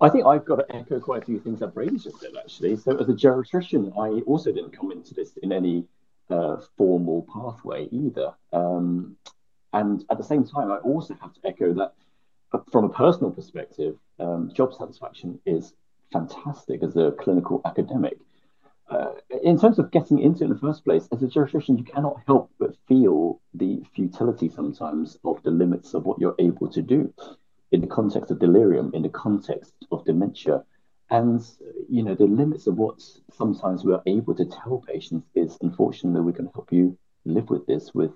I 0.00 0.08
think 0.08 0.26
I've 0.26 0.44
got 0.44 0.56
to 0.56 0.76
echo 0.76 1.00
quite 1.00 1.22
a 1.22 1.26
few 1.26 1.40
things 1.40 1.58
that 1.58 1.74
Brady 1.74 1.98
just 1.98 2.20
said, 2.20 2.30
actually. 2.38 2.76
So, 2.76 2.96
as 2.96 3.08
a 3.08 3.12
geriatrician, 3.12 3.92
I 3.98 4.20
also 4.22 4.52
didn't 4.52 4.76
come 4.76 4.92
into 4.92 5.12
this 5.12 5.36
in 5.42 5.52
any 5.52 5.86
uh, 6.30 6.58
formal 6.76 7.26
pathway 7.32 7.88
either. 7.90 8.32
Um, 8.52 9.16
and 9.72 10.04
at 10.10 10.18
the 10.18 10.24
same 10.24 10.44
time, 10.44 10.70
I 10.70 10.76
also 10.78 11.14
have 11.20 11.34
to 11.34 11.40
echo 11.44 11.74
that 11.74 11.94
uh, 12.52 12.60
from 12.70 12.84
a 12.84 12.88
personal 12.88 13.32
perspective, 13.32 13.96
um, 14.20 14.52
job 14.54 14.72
satisfaction 14.72 15.40
is 15.44 15.74
fantastic 16.12 16.82
as 16.82 16.96
a 16.96 17.12
clinical 17.18 17.60
academic. 17.64 18.18
Uh, 18.88 19.10
in 19.42 19.58
terms 19.58 19.78
of 19.78 19.90
getting 19.90 20.20
into 20.20 20.42
it 20.42 20.44
in 20.44 20.50
the 20.50 20.58
first 20.58 20.84
place, 20.84 21.08
as 21.12 21.22
a 21.22 21.26
geriatrician, 21.26 21.76
you 21.76 21.84
cannot 21.84 22.22
help 22.26 22.50
but 22.58 22.74
feel 22.86 23.40
the 23.52 23.82
futility 23.94 24.48
sometimes 24.48 25.18
of 25.24 25.42
the 25.42 25.50
limits 25.50 25.92
of 25.92 26.04
what 26.04 26.18
you're 26.20 26.36
able 26.38 26.68
to 26.68 26.80
do 26.80 27.12
in 27.72 27.80
the 27.80 27.86
context 27.86 28.30
of 28.30 28.38
delirium, 28.38 28.90
in 28.94 29.02
the 29.02 29.08
context 29.08 29.74
of 29.90 30.04
dementia. 30.04 30.64
And, 31.10 31.42
you 31.88 32.02
know, 32.02 32.14
the 32.14 32.26
limits 32.26 32.66
of 32.66 32.76
what 32.76 33.02
sometimes 33.32 33.84
we're 33.84 34.02
able 34.06 34.34
to 34.34 34.44
tell 34.44 34.84
patients 34.86 35.26
is 35.34 35.56
unfortunately, 35.62 36.20
we 36.20 36.32
can 36.32 36.50
help 36.54 36.70
you 36.72 36.98
live 37.24 37.48
with 37.50 37.66
this 37.66 37.94
with 37.94 38.12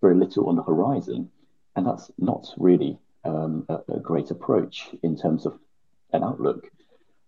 very 0.00 0.14
little 0.14 0.48
on 0.48 0.56
the 0.56 0.62
horizon. 0.62 1.30
And 1.76 1.86
that's 1.86 2.10
not 2.18 2.46
really 2.56 2.98
um, 3.24 3.66
a, 3.68 3.80
a, 3.88 4.00
great 4.00 4.30
approach 4.30 4.88
in 5.02 5.16
terms 5.16 5.46
of 5.46 5.58
an 6.12 6.24
outlook. 6.24 6.70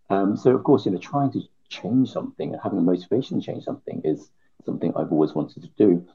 Um, 0.08 0.36
so, 0.36 0.54
of 0.54 0.64
course, 0.64 0.86
you 0.86 0.92
know, 0.92 0.98
trying 0.98 1.30
to 1.32 1.42
change 1.68 2.10
something 2.10 2.52
and 2.52 2.62
having 2.62 2.78
a 2.78 2.82
motivation 2.82 3.40
to 3.40 3.46
change 3.46 3.64
something 3.64 4.00
is 4.04 4.30
something 4.64 4.92
I've 4.96 5.12
always 5.12 5.34
wanted 5.34 5.62
to 5.62 5.70
do. 5.76 6.06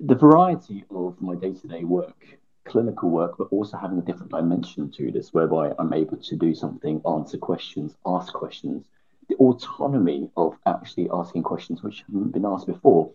The 0.00 0.14
variety 0.14 0.84
of 0.90 1.20
my 1.20 1.34
day 1.34 1.52
to 1.52 1.68
day 1.68 1.84
work 1.84 2.38
clinical 2.64 3.10
work, 3.10 3.36
but 3.38 3.48
also 3.50 3.76
having 3.76 3.98
a 3.98 4.02
different 4.02 4.30
dimension 4.30 4.90
to 4.92 5.10
this, 5.10 5.32
whereby 5.32 5.72
I'm 5.78 5.92
able 5.92 6.16
to 6.16 6.36
do 6.36 6.54
something, 6.54 7.00
answer 7.06 7.38
questions, 7.38 7.94
ask 8.06 8.32
questions. 8.32 8.84
The 9.28 9.36
autonomy 9.36 10.30
of 10.36 10.56
actually 10.66 11.08
asking 11.12 11.42
questions 11.42 11.82
which 11.82 12.04
haven't 12.06 12.32
been 12.32 12.44
asked 12.44 12.66
before 12.66 13.10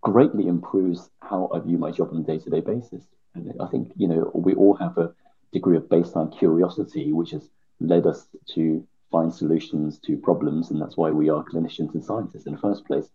greatly 0.00 0.46
improves 0.46 1.10
how 1.20 1.50
I 1.52 1.58
view 1.58 1.78
my 1.78 1.90
job 1.90 2.10
on 2.12 2.18
a 2.18 2.22
day 2.22 2.38
to 2.38 2.50
day 2.50 2.60
basis. 2.60 3.02
And 3.34 3.52
I 3.60 3.66
think, 3.66 3.92
you 3.96 4.08
know, 4.08 4.30
we 4.34 4.54
all 4.54 4.74
have 4.74 4.96
a 4.98 5.12
degree 5.52 5.76
of 5.76 5.84
baseline 5.84 6.36
curiosity, 6.36 7.12
which 7.12 7.32
has 7.32 7.48
led 7.80 8.06
us 8.06 8.26
to 8.54 8.86
find 9.10 9.32
solutions 9.32 9.98
to 10.00 10.16
problems. 10.16 10.70
And 10.70 10.80
that's 10.80 10.96
why 10.96 11.10
we 11.10 11.28
are 11.28 11.44
clinicians 11.44 11.94
and 11.94 12.04
scientists 12.04 12.46
in 12.46 12.52
the 12.52 12.58
first 12.60 12.86
place. 12.86 13.08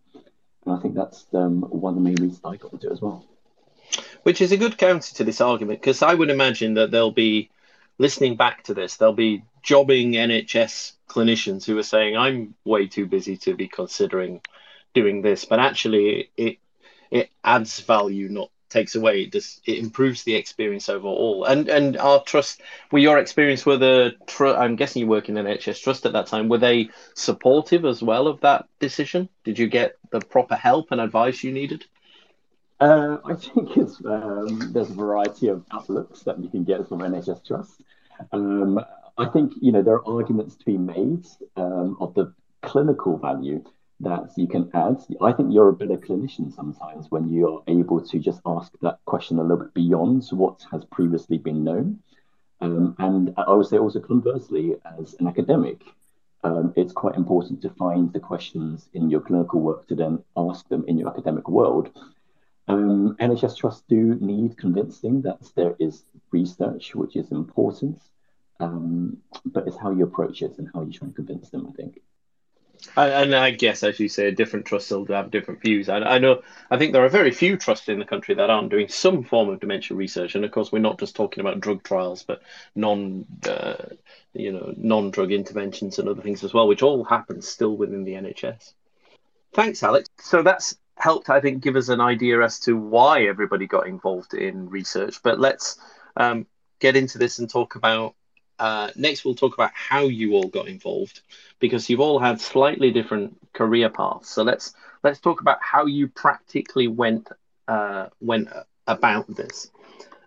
And 0.66 0.76
I 0.76 0.80
think 0.82 0.96
that's 0.96 1.26
um, 1.34 1.62
one 1.62 1.94
of 1.94 1.96
the 1.96 2.02
main 2.02 2.16
reasons 2.16 2.42
I 2.44 2.58
got 2.58 2.74
into 2.74 2.88
it 2.88 2.92
as 2.92 3.02
well. 3.02 3.26
Which 4.24 4.42
is 4.42 4.52
a 4.52 4.58
good 4.58 4.78
counter 4.78 5.16
to 5.16 5.24
this 5.24 5.42
argument 5.42 5.82
because 5.82 6.02
I 6.02 6.14
would 6.14 6.30
imagine 6.30 6.76
that 6.76 6.92
they'll 6.92 7.12
be 7.12 7.50
listening 7.98 8.36
back 8.36 8.64
to 8.64 8.74
this. 8.74 8.98
There'll 8.98 9.14
be 9.14 9.44
jobbing 9.64 10.14
NHS 10.14 10.94
clinicians 11.10 11.66
who 11.66 11.78
are 11.78 11.84
saying, 11.84 12.16
"I'm 12.18 12.56
way 12.64 12.88
too 12.88 13.06
busy 13.06 13.38
to 13.38 13.56
be 13.56 13.68
considering 13.68 14.42
doing 14.94 15.22
this," 15.22 15.46
but 15.46 15.60
actually, 15.60 16.30
it 16.38 16.58
it 17.10 17.30
adds 17.44 17.80
value, 17.82 18.30
not 18.30 18.50
takes 18.72 18.96
away. 18.96 19.24
It 19.24 19.34
just 19.34 19.62
it 19.68 19.78
improves 19.80 20.24
the 20.24 20.36
experience 20.36 20.90
overall. 20.90 21.44
And 21.44 21.68
and 21.70 21.98
our 21.98 22.24
trust, 22.24 22.62
were 22.92 23.00
your 23.00 23.20
experience 23.20 23.66
with 23.66 23.82
the 23.82 24.16
tr- 24.26 24.48
I'm 24.48 24.78
guessing 24.78 25.02
you 25.02 25.08
work 25.08 25.30
in 25.30 25.36
NHS 25.36 25.82
trust 25.84 26.06
at 26.06 26.14
that 26.14 26.28
time. 26.28 26.50
Were 26.50 26.58
they 26.58 26.90
supportive 27.14 27.86
as 27.86 28.02
well 28.02 28.28
of 28.28 28.42
that 28.42 28.66
decision? 28.80 29.30
Did 29.44 29.60
you 29.60 29.68
get 29.68 29.98
the 30.10 30.22
proper 30.22 30.56
help 30.56 30.92
and 30.92 31.02
advice 31.02 31.44
you 31.44 31.52
needed? 31.52 31.86
Uh, 32.82 33.20
I 33.24 33.36
think 33.36 33.78
it's 33.78 34.04
um, 34.06 34.72
there's 34.74 34.90
a 34.90 34.96
variety 34.96 35.50
of 35.50 35.64
outlooks 35.72 36.22
that 36.22 36.42
you 36.42 36.50
can 36.50 36.64
get 36.64 36.90
from 36.90 37.02
NHS 37.02 37.46
Trust. 37.46 37.84
Um, 38.32 38.84
I 39.20 39.28
think 39.28 39.54
you 39.62 39.72
know 39.72 39.84
there 39.84 39.94
are 39.94 40.08
arguments 40.08 40.56
to 40.56 40.66
be 40.66 40.80
made 40.80 41.28
um, 41.58 41.96
of 42.02 42.16
the 42.16 42.34
clinical 42.64 43.20
value 43.20 43.64
that 44.00 44.32
you 44.36 44.48
can 44.48 44.72
add. 44.74 44.98
I 45.22 45.32
think 45.32 45.54
you're 45.54 45.70
a 45.70 45.74
better 45.74 45.96
clinician 45.96 46.52
sometimes 46.56 47.06
when 47.12 47.30
you're 47.30 47.62
able 47.68 48.02
to 48.02 48.18
just 48.18 48.42
ask 48.48 48.72
that 48.82 48.98
question 49.06 49.38
a 49.38 49.44
little 49.44 49.66
bit 49.66 49.76
beyond 49.76 50.28
what 50.32 50.66
has 50.72 50.84
previously 50.86 51.38
been 51.38 51.64
known. 51.64 52.00
Um, 52.62 52.96
and 52.98 53.32
I 53.38 53.54
would 53.54 53.68
say 53.68 53.78
also 53.78 54.00
conversely, 54.00 54.76
as 55.00 55.16
an 55.20 55.28
academic, 55.28 55.84
um, 56.44 56.74
it's 56.76 56.94
quite 56.94 57.14
important 57.14 57.62
to 57.62 57.70
find 57.70 58.12
the 58.12 58.20
questions 58.20 58.90
in 58.96 59.12
your 59.12 59.22
clinical 59.22 59.60
work 59.60 59.88
to 59.90 59.96
then 59.96 60.24
ask 60.36 60.68
them 60.70 60.84
in 60.88 60.98
your 60.98 61.10
academic 61.10 61.48
world. 61.48 61.92
Um, 62.68 63.16
NHS 63.20 63.58
trusts 63.58 63.84
do 63.90 64.16
need 64.16 64.58
convincing 64.58 65.22
that 65.24 65.40
there 65.56 65.76
is 65.80 66.04
research, 66.32 66.96
which 66.96 67.16
is 67.16 67.32
important, 67.32 68.02
um, 68.60 69.18
but 69.46 69.68
it's 69.68 69.78
how 69.78 69.92
you 69.92 70.04
approach 70.04 70.42
it 70.42 70.58
and 70.58 70.70
how 70.74 70.84
you 70.84 70.92
try 70.92 71.08
and 71.08 71.16
convince 71.16 71.50
them, 71.50 71.68
I 71.68 71.72
think. 71.72 72.02
And 72.98 73.36
I 73.36 73.52
guess, 73.52 73.84
as 73.84 74.00
you 74.00 74.10
say, 74.10 74.32
different 74.32 74.66
trusts 74.66 74.90
will 74.92 75.06
have 75.08 75.32
different 75.32 75.62
views. 75.62 75.88
I, 75.88 76.00
I, 76.00 76.18
know, 76.18 76.42
I 76.70 76.78
think 76.78 76.94
there 76.94 77.06
are 77.06 77.10
very 77.10 77.32
few 77.32 77.56
trusts 77.56 77.90
in 77.90 78.00
the 78.00 78.06
country 78.06 78.36
that 78.36 78.50
aren't 78.50 78.72
doing 78.72 78.88
some 78.88 79.24
form 79.24 79.50
of 79.50 79.60
dementia 79.60 79.96
research. 79.96 80.36
And 80.36 80.44
of 80.44 80.52
course, 80.52 80.72
we're 80.72 80.80
not 80.80 81.00
just 81.00 81.16
talking 81.16 81.42
about 81.42 81.60
drug 81.60 81.84
trials, 81.84 82.24
but 82.24 82.42
non, 82.76 83.26
uh, 83.48 83.76
you 84.34 84.52
know, 84.52 84.74
non-drug 84.76 85.32
interventions 85.32 86.00
and 86.00 86.10
other 86.10 86.22
things 86.22 86.44
as 86.44 86.54
well, 86.54 86.68
which 86.68 86.82
all 86.82 87.04
happen 87.04 87.42
still 87.42 87.78
within 87.78 88.04
the 88.04 88.14
NHS. 88.14 88.74
Thanks, 89.54 89.84
Alex. 89.84 90.10
So 90.20 90.42
that's 90.42 90.76
helped, 91.02 91.30
I 91.30 91.42
think, 91.42 91.64
give 91.64 91.76
us 91.76 91.90
an 91.90 92.00
idea 92.00 92.42
as 92.42 92.60
to 92.62 92.78
why 92.78 93.26
everybody 93.26 93.68
got 93.68 93.88
involved 93.88 94.34
in 94.34 94.70
research. 94.70 95.22
But 95.24 95.40
let's 95.40 95.80
um, 96.16 96.46
get 96.80 96.96
into 96.96 97.18
this 97.18 97.40
and 97.40 97.50
talk 97.50 97.76
about 97.76 98.16
uh, 98.62 98.92
next, 98.96 99.26
we'll 99.26 99.34
talk 99.34 99.56
about 99.56 99.72
how 99.74 100.04
you 100.04 100.34
all 100.34 100.48
got 100.48 100.68
involved 100.68 101.22
because 101.60 101.90
you've 101.90 102.00
all 102.00 102.20
had 102.20 102.40
slightly 102.40 102.92
different 102.92 103.36
career 103.54 103.90
paths. 103.90 104.30
So 104.30 104.44
let's 104.44 104.76
let's 105.04 105.20
talk 105.20 105.42
about 105.42 105.58
how 105.62 105.88
you 105.88 106.08
practically 106.08 106.88
went 106.88 107.28
uh, 107.68 108.10
went 108.20 108.50
about 108.86 109.26
this, 109.36 109.72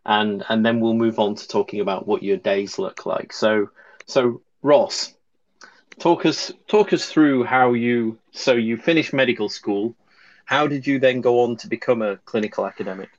and 0.05 0.45
and 0.49 0.67
then 0.67 0.81
we'll 0.81 0.95
move 0.95 1.21
on 1.21 1.37
to 1.37 1.47
talking 1.47 1.81
about 1.81 2.09
what 2.09 2.25
your 2.25 2.37
days 2.37 2.77
look 2.77 3.07
like. 3.07 3.33
So 3.33 3.71
so 4.07 4.43
Ross, 4.63 5.15
talk 6.01 6.27
us 6.27 6.51
talk 6.67 6.93
us 6.93 7.09
through 7.09 7.45
how 7.45 7.75
you 7.75 8.19
so 8.33 8.55
you 8.55 8.77
finished 8.77 9.13
medical 9.13 9.49
school. 9.49 9.95
How 10.45 10.67
did 10.67 10.87
you 10.87 10.99
then 10.99 11.21
go 11.21 11.41
on 11.41 11.57
to 11.59 11.69
become 11.69 12.03
a 12.03 12.17
clinical 12.19 12.67
academic? 12.67 13.11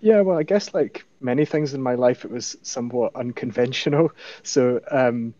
Yeah, 0.00 0.20
well, 0.20 0.38
I 0.38 0.42
guess 0.42 0.74
like 0.74 1.04
many 1.20 1.44
things 1.44 1.74
in 1.74 1.82
my 1.82 1.94
life, 1.94 2.24
it 2.24 2.30
was 2.30 2.56
somewhat 2.62 3.16
unconventional. 3.16 4.12
So 4.42 4.80
um, 4.90 5.34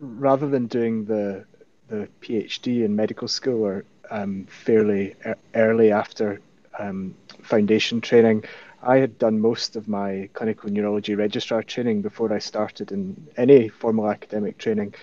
rather 0.00 0.48
than 0.48 0.66
doing 0.66 1.04
the 1.04 1.44
the 1.88 2.08
PhD 2.22 2.84
in 2.84 2.94
medical 2.94 3.26
school 3.26 3.64
or 3.64 3.84
um, 4.10 4.46
fairly 4.46 5.16
early 5.54 5.90
after 5.90 6.40
um, 6.78 7.16
foundation 7.42 8.00
training, 8.00 8.44
I 8.82 8.98
had 8.98 9.18
done 9.18 9.40
most 9.40 9.76
of 9.76 9.88
my 9.88 10.28
clinical 10.32 10.70
neurology 10.70 11.14
registrar 11.14 11.62
training 11.62 12.02
before 12.02 12.32
I 12.32 12.38
started 12.38 12.92
in 12.92 13.28
any 13.36 13.68
formal 13.68 14.08
academic 14.08 14.56
training. 14.58 14.94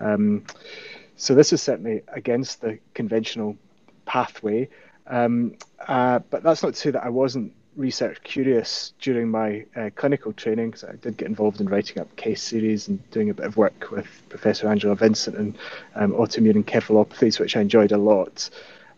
Um, 0.00 0.44
so 1.16 1.34
this 1.34 1.52
is 1.52 1.60
certainly 1.62 2.02
against 2.08 2.60
the 2.60 2.78
conventional 2.94 3.56
pathway. 4.06 4.68
Um, 5.06 5.56
uh, 5.86 6.20
but 6.30 6.42
that's 6.42 6.62
not 6.62 6.74
to 6.74 6.80
say 6.80 6.90
that 6.90 7.04
I 7.04 7.08
wasn't 7.08 7.52
research 7.76 8.22
curious 8.22 8.94
during 9.00 9.30
my 9.30 9.64
uh, 9.76 9.90
clinical 9.94 10.32
training 10.32 10.70
because 10.70 10.84
I 10.84 10.96
did 10.96 11.16
get 11.18 11.28
involved 11.28 11.60
in 11.60 11.68
writing 11.68 12.00
up 12.00 12.14
case 12.16 12.42
series 12.42 12.88
and 12.88 13.10
doing 13.10 13.30
a 13.30 13.34
bit 13.34 13.46
of 13.46 13.56
work 13.56 13.90
with 13.90 14.06
Professor 14.28 14.68
Angela 14.68 14.96
Vincent 14.96 15.36
and 15.36 15.58
um, 15.94 16.12
autoimmune 16.12 16.64
encephalopathies, 16.64 17.38
which 17.38 17.56
I 17.56 17.60
enjoyed 17.60 17.92
a 17.92 17.98
lot. 17.98 18.48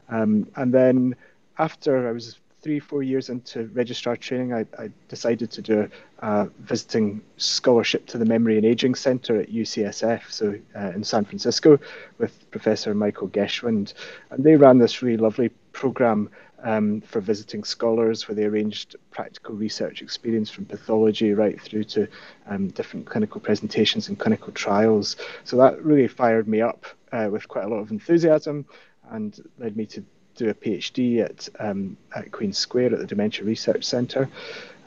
Um, 0.09 0.49
and 0.57 0.73
then 0.73 1.17
after 1.59 2.09
I 2.09 2.13
was 2.13 2.39
three, 2.61 2.81
four 2.81 3.03
years 3.03 3.29
into 3.29 3.65
registrar 3.73 4.17
training, 4.17 4.53
I, 4.53 4.67
I 4.79 4.91
decided 5.09 5.51
to 5.53 5.63
do 5.63 5.89
a, 6.21 6.27
a, 6.27 6.45
visiting 6.61 7.21
scholarship 7.37 8.07
to 8.07 8.19
the 8.19 8.25
Memory 8.25 8.57
and 8.57 8.67
Aging 8.67 8.95
Centre 8.95 9.41
at 9.41 9.51
UCSF, 9.51 10.31
so 10.31 10.55
uh, 10.77 10.91
in 10.91 11.05
San 11.05 11.25
Francisco, 11.25 11.79
with 12.19 12.51
Professor 12.51 12.95
Michael 12.95 13.29
Geschwind. 13.29 13.95
And 14.31 14.43
they 14.43 14.57
ran 14.57 14.79
this 14.79 15.03
really 15.03 15.17
lovely 15.17 15.51
program 15.79 16.29
um, 16.65 17.01
for 17.03 17.21
visiting 17.21 17.63
scholars, 17.63 18.27
where 18.27 18.35
they 18.35 18.45
arranged 18.45 18.97
practical 19.13 19.55
research 19.55 20.03
experience 20.03 20.51
from 20.51 20.65
pathology 20.65 21.33
right 21.35 21.61
through 21.61 21.85
to 21.85 22.09
um, 22.49 22.67
different 22.71 23.07
clinical 23.07 23.41
presentations 23.41 24.09
and 24.09 24.19
clinical 24.19 24.53
trials. 24.53 25.17
So 25.45 25.57
that 25.59 25.81
really 25.85 26.09
fired 26.09 26.49
me 26.49 26.61
up 26.61 26.85
uh, 27.13 27.29
with 27.31 27.47
quite 27.47 27.65
a 27.65 27.69
lot 27.69 27.79
of 27.79 27.93
enthusiasm 27.93 28.67
and 29.11 29.41
led 29.59 29.77
me 29.77 29.87
to 29.87 30.05
do 30.35 30.51
a 30.51 30.55
PhD 30.55 31.21
at, 31.25 31.49
um, 31.61 31.97
at 32.17 32.33
Queen 32.33 32.53
Square 32.53 32.95
at 32.95 32.99
the 32.99 33.07
Dementia 33.07 33.45
Research 33.45 33.85
Centre. 33.85 34.29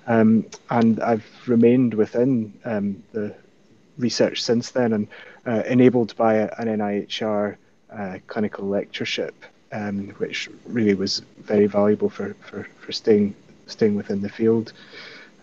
Um, 0.08 0.46
and 0.70 1.00
I've 1.00 1.26
remained 1.48 1.94
within 1.94 2.54
um, 2.66 3.02
the 3.14 3.34
research 3.98 4.44
since 4.44 4.72
then 4.72 4.92
and 4.92 5.08
uh, 5.48 5.64
enabled 5.66 6.18
by 6.18 6.36
an 6.36 6.68
NIHR 6.68 7.56
uh, 7.90 8.18
clinical 8.28 8.68
lectureship 8.68 9.36
um, 9.72 10.10
which 10.18 10.50
really 10.66 10.94
was 10.94 11.20
very 11.40 11.68
valuable 11.68 12.10
for, 12.10 12.34
for, 12.42 12.68
for 12.80 12.92
staying 12.92 13.36
staying 13.68 13.96
within 13.96 14.22
the 14.22 14.30
field. 14.30 14.74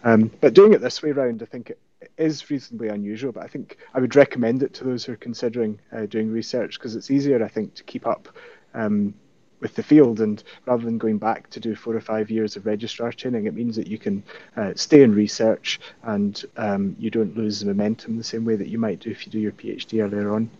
Um, 0.05 0.31
but 0.41 0.55
doing 0.55 0.73
it 0.73 0.81
this 0.81 1.03
way 1.03 1.11
around, 1.11 1.43
I 1.43 1.47
think 1.47 1.71
it 1.71 1.79
is 2.17 2.51
reasonably 2.51 2.89
unusual. 2.89 3.33
But 3.33 3.45
I 3.45 3.49
think 3.49 3.79
I 3.95 4.01
would 4.01 4.15
recommend 4.17 4.63
it 4.63 4.75
to 4.75 4.85
those 4.85 5.05
who 5.05 5.13
are 5.13 5.17
considering 5.17 5.79
uh, 5.93 6.07
doing 6.07 6.31
research 6.31 6.79
because 6.79 6.95
it's 6.95 7.11
easier, 7.11 7.43
I 7.43 7.49
think, 7.49 7.75
to 7.75 7.85
keep 7.85 8.07
up 8.07 8.29
um, 8.75 9.15
with 9.61 9.75
the 9.75 9.83
field. 9.83 10.21
And 10.21 10.43
rather 10.67 10.85
than 10.85 10.99
going 10.99 11.19
back 11.19 11.51
to 11.51 11.61
do 11.61 11.75
four 11.75 11.97
or 11.97 12.01
five 12.01 12.31
years 12.31 12.57
of 12.57 12.67
registrar 12.67 13.13
training, 13.13 13.47
it 13.47 13.55
means 13.55 13.77
that 13.77 13.89
you 13.89 13.99
can 13.99 14.23
uh, 14.57 14.73
stay 14.77 15.03
in 15.03 15.15
research 15.15 15.81
and 16.03 16.45
um, 16.57 16.95
you 16.99 17.11
don't 17.11 17.37
lose 17.37 17.61
the 17.61 17.67
momentum 17.67 18.17
the 18.17 18.25
same 18.25 18.45
way 18.45 18.57
that 18.57 18.69
you 18.69 18.79
might 18.79 19.01
do 19.01 19.11
if 19.11 19.27
you 19.27 19.33
do 19.33 19.41
your 19.41 19.53
PhD 19.53 20.03
earlier 20.03 20.33
on. 20.33 20.51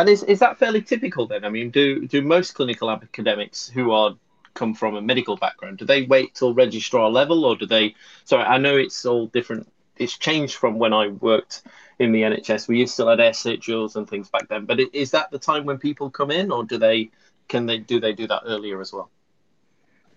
And 0.00 0.08
is, 0.08 0.22
is 0.22 0.38
that 0.38 0.58
fairly 0.58 0.80
typical 0.80 1.26
then? 1.26 1.44
I 1.44 1.50
mean, 1.50 1.70
do 1.70 2.06
do 2.06 2.22
most 2.22 2.54
clinical 2.54 2.90
academics 2.90 3.68
who 3.68 3.92
are 3.92 4.16
come 4.54 4.74
from 4.74 4.96
a 4.96 5.02
medical 5.02 5.36
background, 5.36 5.78
do 5.78 5.84
they 5.84 6.02
wait 6.02 6.34
till 6.34 6.54
registrar 6.54 7.10
level 7.10 7.44
or 7.44 7.54
do 7.54 7.66
they? 7.66 7.94
So 8.24 8.38
I 8.38 8.56
know 8.56 8.76
it's 8.76 9.04
all 9.04 9.26
different. 9.26 9.70
It's 9.96 10.16
changed 10.16 10.56
from 10.56 10.78
when 10.78 10.94
I 10.94 11.08
worked 11.08 11.62
in 11.98 12.12
the 12.12 12.22
NHS. 12.22 12.66
We 12.66 12.78
used 12.78 12.96
to 12.96 13.06
had 13.08 13.18
SHOs 13.18 13.96
and 13.96 14.08
things 14.08 14.30
back 14.30 14.48
then. 14.48 14.64
But 14.64 14.80
is 14.94 15.10
that 15.10 15.30
the 15.30 15.38
time 15.38 15.66
when 15.66 15.76
people 15.76 16.10
come 16.10 16.30
in, 16.30 16.50
or 16.50 16.64
do 16.64 16.78
they 16.78 17.10
can 17.48 17.66
they 17.66 17.78
do 17.78 18.00
they 18.00 18.14
do 18.14 18.26
that 18.26 18.42
earlier 18.46 18.80
as 18.80 18.92
well? 18.92 19.10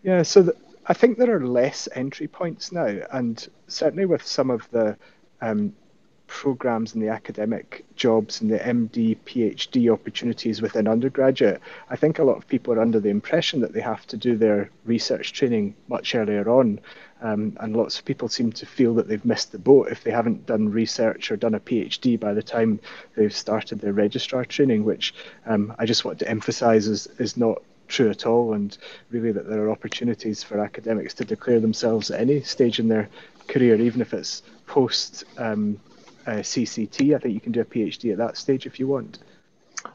Yeah, 0.02 0.24
so 0.24 0.44
the, 0.44 0.56
I 0.86 0.94
think 0.94 1.18
there 1.18 1.36
are 1.36 1.46
less 1.46 1.90
entry 1.94 2.28
points 2.28 2.72
now, 2.72 3.00
and 3.12 3.46
certainly 3.68 4.06
with 4.06 4.26
some 4.26 4.50
of 4.50 4.70
the 4.72 4.98
um, 5.42 5.74
programs 6.34 6.94
and 6.94 7.04
the 7.04 7.10
academic 7.10 7.86
jobs 7.96 8.42
and 8.42 8.50
the 8.50 8.58
MD, 8.58 9.16
PhD 9.24 9.94
opportunities 9.94 10.64
within 10.64 10.88
undergraduate, 10.88 11.62
I 11.92 11.96
think 11.96 12.18
a 12.18 12.24
lot 12.24 12.38
of 12.38 12.48
people 12.48 12.74
are 12.74 12.82
under 12.82 13.00
the 13.00 13.10
impression 13.10 13.62
that 13.62 13.72
they 13.72 13.82
have 13.82 14.08
to 14.08 14.18
do 14.18 14.36
their 14.36 14.72
research 14.84 15.32
training 15.34 15.76
much 15.88 16.16
earlier 16.16 16.50
on. 16.50 16.80
Um, 17.22 17.56
and 17.60 17.78
lots 17.78 18.00
of 18.00 18.06
people 18.06 18.28
seem 18.28 18.52
to 18.54 18.66
feel 18.66 18.96
that 18.96 19.08
they've 19.08 19.24
missed 19.24 19.52
the 19.52 19.60
boat 19.60 19.90
if 19.90 20.04
they 20.04 20.10
haven't 20.10 20.48
done 20.48 20.70
research 20.70 21.32
or 21.32 21.38
done 21.38 21.54
a 21.54 21.60
PhD 21.60 22.20
by 22.20 22.34
the 22.34 22.44
time 22.44 22.80
they've 23.16 23.34
started 23.46 23.80
their 23.80 23.94
registrar 23.94 24.44
training, 24.44 24.84
which 24.84 25.14
um, 25.46 25.74
I 25.78 25.86
just 25.86 26.04
want 26.04 26.18
to 26.20 26.30
emphasize 26.30 26.88
is, 26.88 27.08
is 27.20 27.38
not 27.38 27.62
true 27.88 28.10
at 28.10 28.26
all, 28.26 28.54
and 28.54 28.76
really 29.12 29.32
that 29.32 29.48
there 29.48 29.62
are 29.64 29.72
opportunities 29.72 30.42
for 30.42 30.60
academics 30.60 31.14
to 31.14 31.26
declare 31.26 31.60
themselves 31.60 32.10
at 32.10 32.20
any 32.20 32.42
stage 32.42 32.80
in 32.80 32.88
their 32.88 33.08
career, 33.48 33.76
even 33.76 34.02
if 34.02 34.14
it's 34.14 34.42
post 34.66 35.24
um, 35.38 35.80
uh, 36.26 36.32
CCT. 36.32 37.16
I 37.16 37.20
think 37.20 37.34
you 37.34 37.40
can 37.40 37.52
do 37.52 37.62
a 37.62 37.66
PhD 37.66 38.12
at 38.12 38.18
that 38.18 38.38
stage 38.38 38.66
if 38.66 38.80
you 38.80 38.88
want. 38.88 39.20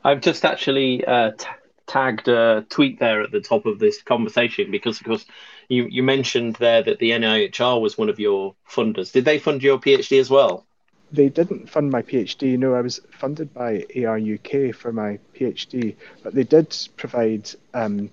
I've 0.05 0.21
just 0.21 0.45
actually 0.45 1.05
uh, 1.05 1.33
t- 1.33 1.47
tagged 1.87 2.29
a 2.29 2.65
tweet 2.69 2.99
there 2.99 3.23
at 3.23 3.33
the 3.33 3.41
top 3.41 3.67
of 3.67 3.79
this 3.79 4.03
conversation 4.03 4.71
because, 4.71 5.01
of 5.01 5.07
course, 5.07 5.25
you, 5.69 5.87
you 5.87 6.03
mentioned 6.03 6.57
there 6.57 6.83
that 6.83 6.99
the 6.99 7.11
NIHR 7.11 7.81
was 7.81 7.99
one 7.99 8.09
of 8.09 8.19
your 8.19 8.55
funders. 8.69 9.13
Did 9.13 9.25
they 9.25 9.39
fund 9.39 9.63
your 9.63 9.79
PhD 9.79 10.21
as 10.21 10.31
well? 10.31 10.67
They 11.11 11.31
didn't 11.31 11.71
fund 11.71 11.91
my 11.91 12.03
PhD. 12.03 12.59
No, 12.59 12.75
I 12.75 12.83
was 12.83 13.01
funded 13.11 13.53
by 13.55 13.87
AR 13.97 14.19
UK 14.19 14.75
for 14.75 14.93
my 14.93 15.19
PhD, 15.35 15.97
but 16.23 16.35
they 16.35 16.45
did 16.45 16.77
provide 16.97 17.51
um, 17.73 18.11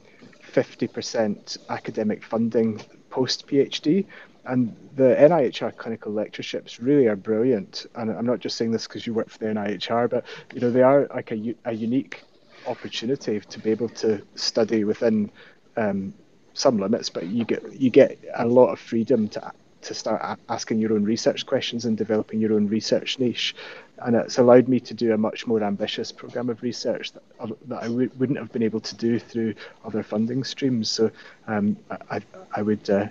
50% 0.54 1.58
academic 1.70 2.24
funding 2.24 2.82
post 3.10 3.48
PhD. 3.48 4.06
And 4.48 4.76
the 4.96 5.16
NIHR 5.16 5.76
clinical 5.76 6.12
lectureships 6.12 6.80
really 6.80 7.08
are 7.08 7.16
brilliant. 7.16 7.86
And 7.96 8.12
I'm 8.12 8.26
not 8.26 8.40
just 8.40 8.58
saying 8.58 8.72
this 8.72 8.88
because 8.88 9.06
you 9.08 9.14
work 9.14 9.30
for 9.30 9.40
the 9.40 9.46
NIHR, 9.46 10.10
but 10.10 10.26
you 10.54 10.62
know 10.62 10.70
they 10.70 10.84
are 10.84 11.08
like 11.14 11.32
a, 11.32 11.56
a 11.66 11.74
unique 11.74 12.24
opportunity 12.68 13.40
to 13.40 13.60
be 13.60 13.72
able 13.72 13.90
to 13.90 14.22
study 14.36 14.84
within 14.84 15.32
um, 15.78 16.14
some 16.54 16.78
limits, 16.78 17.10
but 17.10 17.26
you 17.26 17.44
get 17.46 17.74
you 17.74 17.90
get 17.90 18.18
a 18.36 18.46
lot 18.46 18.68
of 18.68 18.80
freedom 18.80 19.28
to 19.30 19.52
to 19.82 19.94
start 19.94 20.40
asking 20.50 20.80
your 20.80 20.94
own 20.94 21.04
research 21.04 21.46
questions 21.46 21.86
and 21.86 21.96
developing 21.96 22.40
your 22.40 22.54
own 22.54 22.68
research 22.68 23.20
niche. 23.20 23.56
And 24.00 24.16
it's 24.16 24.40
allowed 24.40 24.68
me 24.68 24.80
to 24.80 24.94
do 24.96 25.14
a 25.14 25.18
much 25.18 25.46
more 25.46 25.64
ambitious 25.64 26.12
program 26.12 26.50
of 26.50 26.64
research 26.64 27.12
that, 27.12 27.24
that 27.68 27.84
I 27.84 27.88
w- 27.88 28.10
wouldn't 28.18 28.40
have 28.40 28.52
been 28.52 28.64
able 28.64 28.80
to 28.80 28.96
do 28.96 29.20
through 29.20 29.54
other 29.86 30.02
funding 30.02 30.44
streams. 30.44 30.90
So 30.90 31.12
um, 31.48 31.78
I, 32.10 32.22
I 32.56 32.64
would 32.64 32.90
uh, 32.90 33.08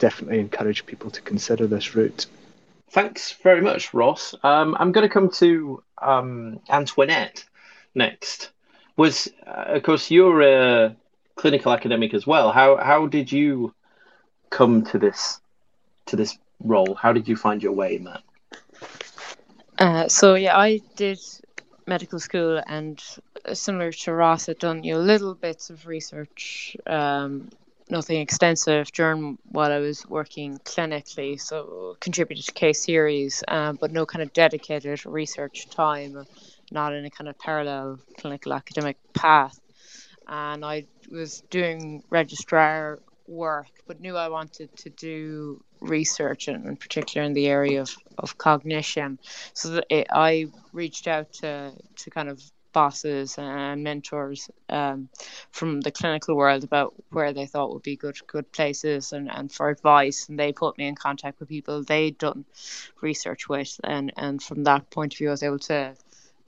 definitely 0.00 0.40
encourage 0.40 0.84
people 0.86 1.10
to 1.10 1.20
consider 1.20 1.68
this 1.68 1.94
route. 1.94 2.26
Thanks 2.90 3.32
very 3.44 3.60
much, 3.60 3.94
Ross. 3.94 4.34
Um, 4.42 4.76
I'm 4.80 4.90
going 4.90 5.08
to 5.08 5.12
come 5.12 5.30
to 5.30 5.82
um, 6.02 6.58
Antoinette 6.68 7.44
next. 7.94 8.50
Was 8.96 9.28
uh, 9.46 9.76
of 9.76 9.84
course 9.84 10.10
you're 10.10 10.42
a 10.42 10.96
clinical 11.36 11.72
academic 11.72 12.12
as 12.14 12.26
well. 12.26 12.50
How 12.50 12.76
how 12.76 13.06
did 13.06 13.30
you 13.30 13.72
come 14.50 14.82
to 14.86 14.98
this 14.98 15.40
to 16.06 16.16
this 16.16 16.36
role? 16.58 16.94
How 16.94 17.12
did 17.12 17.28
you 17.28 17.36
find 17.36 17.62
your 17.62 17.72
way 17.72 17.94
in 17.94 18.04
that? 18.04 18.22
Uh, 19.78 20.08
so 20.08 20.34
yeah, 20.34 20.58
I 20.58 20.80
did 20.96 21.20
medical 21.86 22.18
school 22.18 22.60
and 22.66 23.02
uh, 23.44 23.54
similar 23.54 23.92
to 23.92 24.12
Ross, 24.12 24.48
I'd 24.48 24.58
done 24.58 24.82
you 24.84 24.94
know 24.94 25.00
little 25.00 25.34
bits 25.34 25.70
of 25.70 25.86
research, 25.86 26.76
um, 26.86 27.50
nothing 27.90 28.20
extensive 28.20 28.90
during 28.92 29.38
while 29.50 29.72
I 29.72 29.78
was 29.78 30.06
working 30.08 30.58
clinically. 30.58 31.40
So 31.40 31.96
contributed 32.00 32.44
to 32.46 32.52
case 32.52 32.84
series, 32.84 33.42
um, 33.48 33.78
but 33.80 33.92
no 33.92 34.06
kind 34.06 34.22
of 34.22 34.32
dedicated 34.32 35.04
research 35.06 35.68
time, 35.70 36.24
not 36.70 36.92
in 36.94 37.04
a 37.04 37.10
kind 37.10 37.28
of 37.28 37.38
parallel 37.38 37.98
clinical 38.18 38.52
academic 38.52 38.96
path. 39.12 39.60
And 40.28 40.64
I 40.64 40.86
was 41.10 41.42
doing 41.50 42.02
registrar 42.10 43.00
work, 43.26 43.68
but 43.86 44.00
knew 44.00 44.16
I 44.16 44.28
wanted 44.28 44.74
to 44.76 44.90
do 44.90 45.62
research, 45.80 46.48
and 46.48 46.66
in 46.66 46.76
particular 46.76 47.26
in 47.26 47.32
the 47.32 47.46
area 47.46 47.80
of, 47.80 47.96
of 48.18 48.36
cognition. 48.38 49.18
So 49.54 49.80
it, 49.88 50.06
I 50.12 50.46
reached 50.72 51.06
out 51.06 51.32
to, 51.34 51.72
to 51.96 52.10
kind 52.10 52.28
of 52.28 52.42
bosses 52.72 53.36
and 53.38 53.82
mentors 53.82 54.50
um, 54.68 55.08
from 55.50 55.80
the 55.80 55.90
clinical 55.90 56.36
world 56.36 56.64
about 56.64 56.94
where 57.10 57.32
they 57.32 57.46
thought 57.46 57.72
would 57.72 57.82
be 57.82 57.96
good 57.96 58.16
good 58.26 58.50
places 58.52 59.12
and, 59.12 59.30
and 59.30 59.52
for 59.52 59.68
advice 59.68 60.28
and 60.28 60.38
they 60.38 60.52
put 60.52 60.78
me 60.78 60.86
in 60.86 60.94
contact 60.94 61.40
with 61.40 61.48
people 61.48 61.82
they'd 61.84 62.18
done 62.18 62.44
research 63.00 63.48
with 63.48 63.80
and, 63.84 64.12
and 64.16 64.42
from 64.42 64.64
that 64.64 64.88
point 64.90 65.14
of 65.14 65.18
view 65.18 65.28
I 65.28 65.32
was 65.32 65.42
able 65.42 65.58
to 65.60 65.94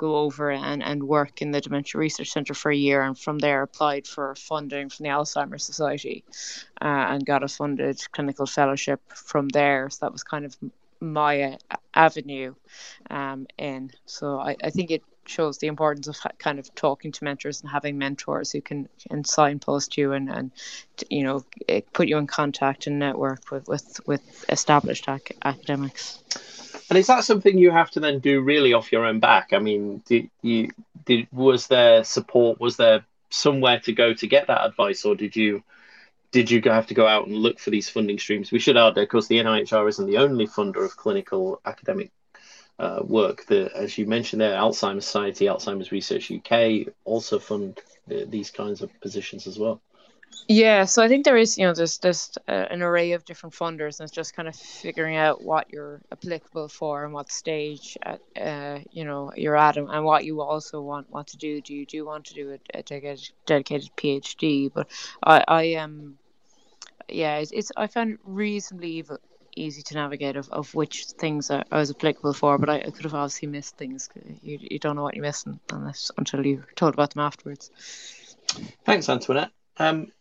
go 0.02 0.16
over 0.16 0.50
and, 0.50 0.82
and 0.82 1.00
work 1.04 1.42
in 1.42 1.52
the 1.52 1.60
Dementia 1.60 1.96
Research 2.00 2.30
Centre 2.32 2.54
for 2.54 2.72
a 2.72 2.76
year, 2.76 3.02
and 3.02 3.16
from 3.16 3.38
there 3.38 3.62
applied 3.62 4.08
for 4.08 4.34
funding 4.34 4.88
from 4.88 5.04
the 5.04 5.10
Alzheimer's 5.10 5.64
Society, 5.64 6.24
uh, 6.80 7.06
and 7.10 7.24
got 7.24 7.44
a 7.44 7.48
funded 7.48 8.00
clinical 8.10 8.46
fellowship 8.46 9.00
from 9.14 9.48
there. 9.50 9.88
So 9.90 9.98
that 10.06 10.12
was 10.12 10.24
kind 10.24 10.44
of 10.44 10.56
my 11.00 11.42
uh, 11.70 11.76
avenue 11.94 12.54
um, 13.10 13.46
in. 13.58 13.92
So 14.06 14.40
I, 14.40 14.56
I 14.64 14.70
think 14.70 14.90
it 14.90 15.04
shows 15.26 15.58
the 15.58 15.66
importance 15.66 16.08
of 16.08 16.16
kind 16.38 16.58
of 16.58 16.74
talking 16.74 17.12
to 17.12 17.24
mentors 17.24 17.60
and 17.60 17.70
having 17.70 17.98
mentors 17.98 18.50
who 18.52 18.60
can, 18.60 18.88
can 19.08 19.24
signpost 19.24 19.96
you 19.96 20.12
and, 20.12 20.28
and 20.30 20.50
you 21.08 21.22
know 21.22 21.44
eh, 21.68 21.80
put 21.92 22.08
you 22.08 22.18
in 22.18 22.26
contact 22.26 22.86
and 22.86 22.98
network 22.98 23.50
with 23.50 23.68
with, 23.68 24.00
with 24.06 24.44
established 24.48 25.08
ac- 25.08 25.36
academics. 25.44 26.22
And 26.90 26.98
is 26.98 27.06
that 27.06 27.24
something 27.24 27.56
you 27.56 27.70
have 27.70 27.90
to 27.92 28.00
then 28.00 28.18
do 28.18 28.40
really 28.40 28.72
off 28.72 28.92
your 28.92 29.06
own 29.06 29.20
back? 29.20 29.52
I 29.52 29.58
mean, 29.58 30.02
did 30.06 30.30
you 30.42 30.70
did 31.04 31.28
was 31.32 31.66
there 31.66 32.04
support? 32.04 32.60
Was 32.60 32.76
there 32.76 33.04
somewhere 33.30 33.80
to 33.80 33.92
go 33.92 34.12
to 34.14 34.26
get 34.26 34.48
that 34.48 34.64
advice, 34.64 35.04
or 35.04 35.14
did 35.14 35.34
you 35.34 35.62
did 36.32 36.50
you 36.50 36.60
have 36.64 36.86
to 36.88 36.94
go 36.94 37.06
out 37.06 37.26
and 37.26 37.36
look 37.36 37.58
for 37.58 37.70
these 37.70 37.88
funding 37.88 38.18
streams? 38.18 38.50
We 38.50 38.58
should 38.58 38.76
add, 38.76 38.96
of 38.96 39.08
course, 39.08 39.26
the 39.26 39.38
NIHR 39.38 39.88
isn't 39.88 40.06
the 40.06 40.16
only 40.16 40.46
funder 40.46 40.84
of 40.84 40.96
clinical 40.96 41.60
academic 41.64 42.10
uh, 42.78 43.00
work. 43.04 43.46
The, 43.46 43.70
as 43.76 43.98
you 43.98 44.06
mentioned 44.06 44.40
there, 44.40 44.56
Alzheimer's 44.56 45.04
Society, 45.04 45.46
Alzheimer's 45.46 45.92
Research 45.92 46.30
UK 46.30 46.92
also 47.04 47.38
fund 47.38 47.80
the, 48.06 48.24
these 48.24 48.50
kinds 48.50 48.82
of 48.82 48.90
positions 49.00 49.46
as 49.46 49.58
well. 49.58 49.80
Yeah, 50.48 50.86
so 50.86 51.02
I 51.02 51.08
think 51.08 51.24
there 51.24 51.36
is, 51.36 51.56
you 51.56 51.66
know, 51.66 51.72
there's 51.72 51.98
just 51.98 52.38
uh, 52.48 52.66
an 52.70 52.82
array 52.82 53.12
of 53.12 53.24
different 53.24 53.54
funders, 53.54 54.00
and 54.00 54.06
it's 54.06 54.14
just 54.14 54.34
kind 54.34 54.48
of 54.48 54.56
figuring 54.56 55.16
out 55.16 55.42
what 55.42 55.70
you're 55.70 56.00
applicable 56.10 56.68
for 56.68 57.04
and 57.04 57.12
what 57.12 57.30
stage, 57.30 57.96
at, 58.02 58.20
uh, 58.40 58.80
you 58.90 59.04
know, 59.04 59.32
you're 59.36 59.56
at, 59.56 59.76
and, 59.76 60.04
what 60.04 60.24
you 60.24 60.40
also 60.40 60.80
want 60.80 61.08
want 61.10 61.28
to 61.28 61.36
do. 61.36 61.60
Do 61.60 61.74
you 61.74 61.86
do 61.86 62.04
want 62.04 62.24
to 62.26 62.34
do 62.34 62.58
a, 62.74 62.78
a 62.78 62.82
dedicated, 62.82 63.90
PhD? 63.96 64.72
But 64.72 64.88
I 65.22 65.44
I 65.46 65.62
am, 65.64 65.84
um, 65.84 66.18
yeah, 67.08 67.36
it's, 67.36 67.52
it's 67.52 67.70
I 67.76 67.86
found 67.86 68.18
reasonably 68.24 69.04
easy 69.56 69.82
to 69.82 69.94
navigate 69.94 70.36
of, 70.36 70.48
of 70.50 70.74
which 70.74 71.04
things 71.18 71.50
I, 71.50 71.64
I 71.70 71.78
was 71.78 71.90
applicable 71.90 72.32
for, 72.32 72.58
but 72.58 72.68
I, 72.68 72.76
I, 72.76 72.90
could 72.90 73.04
have 73.04 73.14
obviously 73.14 73.48
missed 73.48 73.76
things. 73.76 74.08
You 74.42 74.58
you 74.60 74.78
don't 74.78 74.96
know 74.96 75.02
what 75.02 75.14
you're 75.14 75.24
missing 75.24 75.60
unless 75.70 76.10
until 76.18 76.44
you're 76.44 76.66
told 76.76 76.94
about 76.94 77.14
them 77.14 77.22
afterwards. 77.22 77.70
Thanks, 78.84 79.08
Antoinette. 79.08 79.50
Um, 79.78 80.12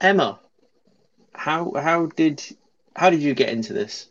Emma, 0.00 0.38
how 1.34 1.72
how 1.74 2.06
did 2.06 2.42
how 2.94 3.10
did 3.10 3.22
you 3.22 3.34
get 3.34 3.50
into 3.50 3.72
this? 3.72 4.08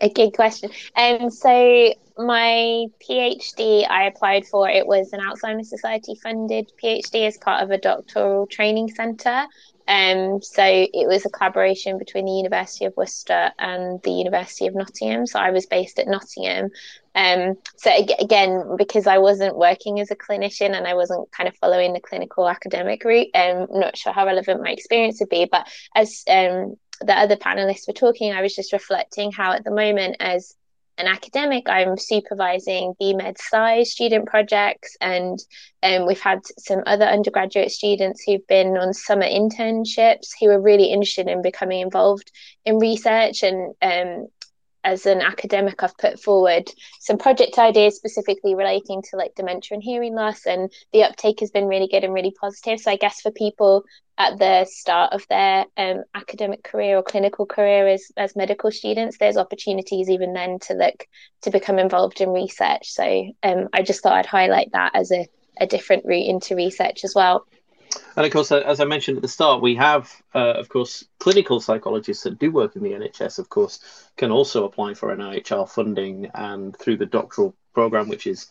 A 0.00 0.08
good 0.08 0.32
question. 0.32 0.70
Um, 0.96 1.30
so 1.30 1.92
my 2.18 2.86
PhD 3.02 3.88
I 3.88 4.04
applied 4.04 4.46
for 4.46 4.68
it 4.68 4.86
was 4.86 5.12
an 5.12 5.20
Alzheimer's 5.20 5.68
Society 5.68 6.14
funded 6.14 6.72
PhD 6.82 7.26
as 7.26 7.36
part 7.36 7.62
of 7.62 7.70
a 7.70 7.78
doctoral 7.78 8.46
training 8.46 8.90
centre. 8.90 9.46
Um, 9.88 10.42
so 10.42 10.64
it 10.64 11.06
was 11.08 11.24
a 11.24 11.30
collaboration 11.30 11.98
between 11.98 12.26
the 12.26 12.32
University 12.32 12.84
of 12.84 12.96
Worcester 12.96 13.52
and 13.58 14.02
the 14.02 14.10
University 14.10 14.66
of 14.66 14.74
Nottingham. 14.74 15.26
So 15.26 15.38
I 15.38 15.50
was 15.50 15.66
based 15.66 15.98
at 15.98 16.08
Nottingham. 16.08 16.70
Um, 17.14 17.54
so 17.76 17.90
again, 18.20 18.76
because 18.76 19.06
I 19.06 19.18
wasn't 19.18 19.56
working 19.56 20.00
as 20.00 20.10
a 20.10 20.16
clinician 20.16 20.76
and 20.76 20.86
I 20.86 20.94
wasn't 20.94 21.30
kind 21.32 21.48
of 21.48 21.56
following 21.56 21.92
the 21.92 22.00
clinical 22.00 22.48
academic 22.48 23.04
route, 23.04 23.28
um, 23.34 23.66
I'm 23.72 23.80
not 23.80 23.96
sure 23.96 24.12
how 24.12 24.26
relevant 24.26 24.62
my 24.62 24.70
experience 24.70 25.20
would 25.20 25.30
be. 25.30 25.48
But 25.50 25.66
as 25.94 26.24
um, 26.28 26.76
the 27.00 27.14
other 27.14 27.36
panelists 27.36 27.86
were 27.86 27.94
talking, 27.94 28.32
I 28.32 28.42
was 28.42 28.54
just 28.54 28.72
reflecting 28.72 29.32
how 29.32 29.52
at 29.52 29.64
the 29.64 29.70
moment, 29.70 30.16
as 30.20 30.54
an 30.98 31.06
academic, 31.06 31.68
I'm 31.68 31.98
supervising 31.98 32.94
the 32.98 33.14
Med 33.14 33.36
Sci 33.38 33.82
student 33.84 34.26
projects, 34.26 34.96
and 35.00 35.38
um, 35.82 36.06
we've 36.06 36.20
had 36.20 36.40
some 36.58 36.82
other 36.86 37.04
undergraduate 37.04 37.70
students 37.70 38.22
who've 38.22 38.46
been 38.46 38.76
on 38.76 38.94
summer 38.94 39.26
internships 39.26 40.30
who 40.40 40.48
are 40.48 40.60
really 40.60 40.86
interested 40.86 41.28
in 41.28 41.42
becoming 41.42 41.80
involved 41.80 42.32
in 42.64 42.78
research. 42.78 43.42
And 43.42 43.74
um, 43.82 44.28
as 44.84 45.04
an 45.04 45.20
academic, 45.20 45.82
I've 45.82 45.98
put 45.98 46.20
forward 46.20 46.70
some 47.00 47.18
project 47.18 47.58
ideas 47.58 47.96
specifically 47.96 48.54
relating 48.54 49.02
to 49.02 49.16
like 49.16 49.34
dementia 49.34 49.74
and 49.74 49.82
hearing 49.82 50.14
loss, 50.14 50.46
and 50.46 50.72
the 50.92 51.02
uptake 51.02 51.40
has 51.40 51.50
been 51.50 51.66
really 51.66 51.88
good 51.88 52.04
and 52.04 52.14
really 52.14 52.34
positive. 52.40 52.80
So 52.80 52.90
I 52.90 52.96
guess 52.96 53.20
for 53.20 53.30
people 53.30 53.84
at 54.18 54.38
the 54.38 54.64
start 54.64 55.12
of 55.12 55.26
their 55.28 55.66
um, 55.76 56.02
academic 56.14 56.62
career 56.62 56.96
or 56.96 57.02
clinical 57.02 57.44
career 57.44 57.86
as, 57.86 58.10
as 58.16 58.34
medical 58.34 58.70
students, 58.70 59.18
there's 59.18 59.36
opportunities 59.36 60.08
even 60.08 60.32
then 60.32 60.58
to 60.60 60.74
look 60.74 61.06
to 61.42 61.50
become 61.50 61.78
involved 61.78 62.20
in 62.20 62.30
research. 62.30 62.90
So 62.90 63.32
um, 63.42 63.68
I 63.72 63.82
just 63.82 64.02
thought 64.02 64.14
I'd 64.14 64.26
highlight 64.26 64.72
that 64.72 64.92
as 64.94 65.12
a, 65.12 65.26
a 65.60 65.66
different 65.66 66.06
route 66.06 66.28
into 66.28 66.56
research 66.56 67.04
as 67.04 67.14
well. 67.14 67.46
And 68.16 68.26
of 68.26 68.32
course, 68.32 68.50
as 68.50 68.80
I 68.80 68.84
mentioned 68.84 69.18
at 69.18 69.22
the 69.22 69.28
start, 69.28 69.62
we 69.62 69.74
have, 69.76 70.10
uh, 70.34 70.54
of 70.54 70.68
course, 70.68 71.04
clinical 71.18 71.60
psychologists 71.60 72.24
that 72.24 72.38
do 72.38 72.50
work 72.50 72.74
in 72.74 72.82
the 72.82 72.92
NHS, 72.92 73.38
of 73.38 73.48
course, 73.48 73.80
can 74.16 74.30
also 74.30 74.64
apply 74.64 74.94
for 74.94 75.14
NIHR 75.14 75.68
funding 75.68 76.30
and 76.34 76.76
through 76.76 76.96
the 76.96 77.06
doctoral 77.06 77.54
program, 77.74 78.08
which 78.08 78.26
is 78.26 78.48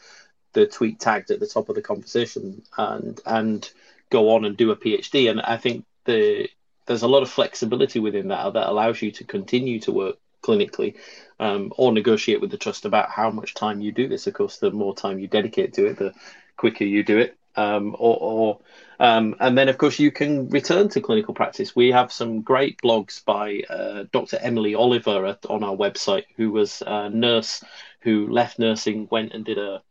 the 0.54 0.66
tweet 0.66 1.00
tagged 1.00 1.32
at 1.32 1.40
the 1.40 1.48
top 1.48 1.70
of 1.70 1.76
the 1.76 1.82
conversation, 1.82 2.64
and 2.78 3.20
and 3.26 3.70
go 4.10 4.32
on 4.32 4.46
and 4.46 4.58
do 4.58 4.72
a 4.72 4.76
PhD. 4.76 5.30
And 5.30 5.42
I 5.42 5.58
think 5.58 5.86
the 6.06 6.50
there's 6.86 7.02
a 7.02 7.08
lot 7.08 7.24
of 7.24 7.30
flexibility 7.30 8.00
within 8.00 8.28
that 8.28 8.54
that 8.54 8.70
allows 8.70 9.02
you 9.02 9.12
to 9.12 9.24
continue 9.24 9.80
to 9.82 9.92
work 9.92 10.18
clinically 10.44 10.96
um, 11.40 11.74
or 11.78 11.92
negotiate 11.92 12.42
with 12.42 12.52
the 12.52 12.58
trust 12.58 12.86
about 12.86 13.10
how 13.10 13.32
much 13.32 13.56
time 13.56 13.82
you 13.82 13.92
do 13.92 14.08
this. 14.08 14.28
Of 14.28 14.36
course, 14.36 14.58
the 14.58 14.72
more 14.72 14.96
time 14.96 15.18
you 15.18 15.28
dedicate 15.28 15.74
to 15.74 15.88
it, 15.88 15.98
the 15.98 16.14
quicker 16.58 16.84
you 16.84 17.04
do 17.04 17.18
it. 17.18 17.38
Um, 17.58 17.96
or, 17.98 18.18
or 18.20 18.60
um, 19.00 19.36
and 19.40 19.58
then 19.58 19.70
of 19.70 19.78
course 19.78 19.98
you 19.98 20.12
can 20.12 20.50
return 20.50 20.90
to 20.90 21.02
clinical 21.02 21.34
practice. 21.34 21.76
We 21.76 21.92
have 21.92 22.12
some 22.12 22.42
great 22.42 22.78
blogs 22.82 23.24
by 23.24 23.62
uh, 23.70 24.04
Dr. 24.12 24.38
Emily 24.42 24.76
Oliver 24.76 25.26
at, 25.26 25.46
on 25.46 25.64
our 25.64 25.76
website, 25.76 26.26
who 26.36 26.52
was 26.52 26.84
a 26.86 27.10
nurse 27.10 27.64
who 28.02 28.28
left 28.28 28.60
nursing, 28.60 29.08
went 29.10 29.34
and 29.34 29.46
did 29.46 29.58
a 29.58 29.82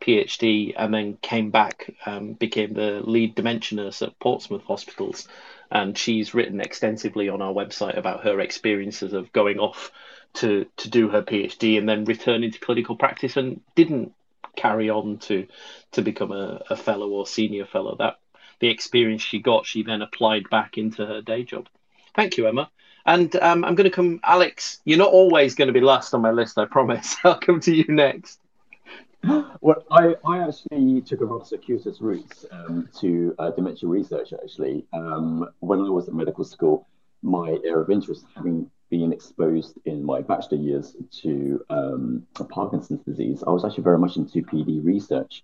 PhD, 0.00 0.74
and 0.76 0.92
then 0.92 1.16
came 1.22 1.50
back, 1.50 1.94
um, 2.06 2.32
became 2.34 2.74
the 2.74 3.02
lead 3.04 3.34
dementia 3.34 3.76
nurse 3.76 4.02
at 4.02 4.18
Portsmouth 4.18 4.64
Hospitals, 4.64 5.28
and 5.70 5.96
she's 5.96 6.34
written 6.34 6.60
extensively 6.60 7.28
on 7.28 7.42
our 7.42 7.52
website 7.52 7.96
about 7.96 8.24
her 8.24 8.40
experiences 8.40 9.12
of 9.12 9.32
going 9.32 9.58
off 9.58 9.90
to 10.34 10.66
to 10.76 10.90
do 10.90 11.08
her 11.08 11.22
PhD 11.22 11.78
and 11.78 11.88
then 11.88 12.04
returning 12.04 12.50
to 12.50 12.58
clinical 12.58 12.96
practice 12.96 13.36
and 13.36 13.60
didn't 13.74 14.12
carry 14.54 14.90
on 14.90 15.18
to 15.18 15.46
to 15.92 16.02
become 16.02 16.32
a, 16.32 16.62
a 16.70 16.76
fellow 16.76 17.08
or 17.10 17.26
senior 17.26 17.66
fellow. 17.66 17.96
That 17.98 18.18
the 18.60 18.68
experience 18.68 19.22
she 19.22 19.40
got, 19.40 19.66
she 19.66 19.82
then 19.82 20.02
applied 20.02 20.48
back 20.50 20.78
into 20.78 21.06
her 21.06 21.20
day 21.22 21.42
job. 21.42 21.68
Thank 22.14 22.36
you, 22.36 22.46
Emma. 22.46 22.70
And 23.04 23.34
um, 23.36 23.64
I'm 23.64 23.76
going 23.76 23.88
to 23.88 23.94
come, 23.94 24.20
Alex. 24.24 24.80
You're 24.84 24.98
not 24.98 25.12
always 25.12 25.54
going 25.54 25.68
to 25.68 25.72
be 25.72 25.80
last 25.80 26.12
on 26.12 26.22
my 26.22 26.32
list, 26.32 26.58
I 26.58 26.64
promise. 26.64 27.16
I'll 27.24 27.38
come 27.38 27.60
to 27.60 27.74
you 27.74 27.84
next. 27.88 28.40
Well, 29.60 29.84
I, 29.90 30.14
I 30.24 30.46
actually 30.46 31.00
took 31.00 31.20
a 31.20 31.24
rather 31.24 31.44
circuitous 31.44 32.00
route 32.00 32.44
um, 32.52 32.88
to 33.00 33.34
uh, 33.38 33.50
dementia 33.50 33.88
research, 33.88 34.32
actually. 34.32 34.86
Um, 34.92 35.48
when 35.58 35.80
I 35.80 35.88
was 35.88 36.06
at 36.06 36.14
medical 36.14 36.44
school, 36.44 36.86
my 37.22 37.58
area 37.64 37.78
of 37.78 37.90
interest, 37.90 38.24
having 38.36 38.70
been 38.90 39.12
exposed 39.12 39.78
in 39.84 40.04
my 40.04 40.20
bachelor 40.20 40.58
years 40.58 40.94
to 41.22 41.64
um, 41.70 42.26
Parkinson's 42.48 43.00
disease, 43.00 43.42
I 43.44 43.50
was 43.50 43.64
actually 43.64 43.82
very 43.82 43.98
much 43.98 44.16
into 44.16 44.42
PD 44.42 44.84
research. 44.84 45.42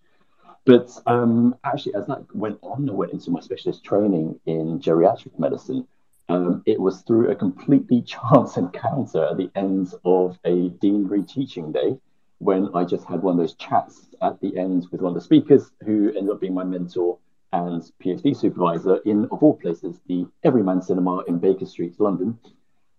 But 0.65 0.91
um, 1.07 1.57
actually, 1.65 1.95
as 1.97 2.07
that 2.07 2.25
went 2.35 2.59
on, 2.63 2.89
I 2.89 2.93
went 2.93 3.13
into 3.13 3.33
my 3.33 3.41
specialist 3.41 3.83
training 3.83 4.39
in 4.47 4.79
geriatric 4.79 5.37
medicine. 5.39 5.89
Um, 6.29 6.63
it 6.67 6.81
was 6.81 7.01
through 7.03 7.31
a 7.31 7.35
completely 7.35 8.03
chance 8.07 8.57
encounter 8.57 9.25
at 9.25 9.37
the 9.37 9.51
end 9.57 9.93
of 10.05 10.39
a 10.45 10.69
deanery 10.69 11.25
teaching 11.25 11.73
day 11.73 11.99
when 12.43 12.69
I 12.75 12.83
just 12.85 13.07
had 13.07 13.23
one 13.23 13.35
of 13.35 13.39
those 13.39 13.55
chats 13.55 14.09
at 14.21 14.41
the 14.41 14.59
end 14.59 14.89
with 14.91 15.01
one 15.01 15.11
of 15.11 15.15
the 15.15 15.21
speakers 15.21 15.71
who 15.85 16.09
ended 16.09 16.31
up 16.31 16.41
being 16.41 16.55
my 16.55 16.65
mentor 16.65 17.19
and 17.53 17.83
PhD 18.03 18.37
supervisor 18.37 18.97
in, 19.05 19.27
of 19.31 19.43
all 19.45 19.57
places, 19.57 20.01
the 20.09 20.27
Everyman 20.43 20.83
Cinema 20.83 21.21
in 21.29 21.39
Baker 21.39 21.67
Street, 21.67 21.95
London. 22.01 22.37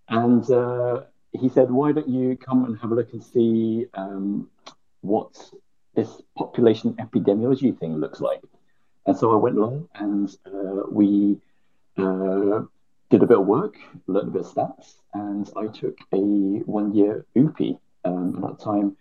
And 0.08 0.49
uh, 0.49 1.01
he 1.34 1.49
said, 1.49 1.69
Why 1.69 1.91
don't 1.91 2.08
you 2.08 2.38
come 2.38 2.63
and 2.63 2.79
have 2.79 2.91
a 2.91 2.95
look 2.95 3.12
and 3.12 3.21
see 3.21 3.88
um, 3.95 4.49
what 5.01 5.36
this 5.93 6.21
population 6.38 6.93
epidemiology 6.93 7.77
thing 7.77 7.97
looks 7.97 8.21
like? 8.21 8.41
And 9.06 9.17
so 9.17 9.34
I 9.34 9.36
went 9.36 9.58
along 9.58 9.89
and 9.95 10.34
uh, 10.45 10.84
we 10.89 11.38
uh, 11.97 12.62
did 13.10 13.21
a 13.21 13.27
bit 13.27 13.39
of 13.39 13.45
work, 13.45 13.75
learned 14.08 14.29
a 14.29 14.32
bit 14.32 14.45
of 14.45 14.53
stats, 14.53 14.93
and 15.13 15.51
I 15.58 15.67
took 15.67 15.97
a 16.13 16.17
one 16.17 16.95
year 16.95 17.25
OOPE 17.36 17.82
um, 18.06 18.36
at 18.38 18.41
that 18.41 18.60
time 18.63 18.95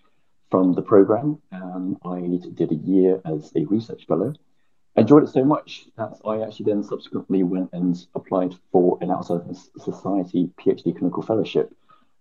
from 0.53 0.75
the 0.75 0.83
program. 0.83 1.43
Um, 1.51 1.99
I 2.05 2.21
did 2.55 2.71
a 2.71 2.77
year 2.77 3.21
as 3.25 3.51
a 3.57 3.65
research 3.65 4.07
fellow 4.07 4.35
I 4.97 5.01
enjoyed 5.01 5.23
it 5.23 5.31
so 5.31 5.45
much 5.45 5.87
that 5.97 6.19
I 6.25 6.43
actually 6.43 6.67
then 6.67 6.83
subsequently 6.83 7.43
went 7.43 7.71
and 7.73 7.97
applied 8.15 8.55
for 8.71 8.99
an 9.01 9.09
Alzheimer's 9.09 9.71
Society 9.79 10.51
PhD 10.61 10.97
clinical 10.97 11.23
fellowship. 11.23 11.75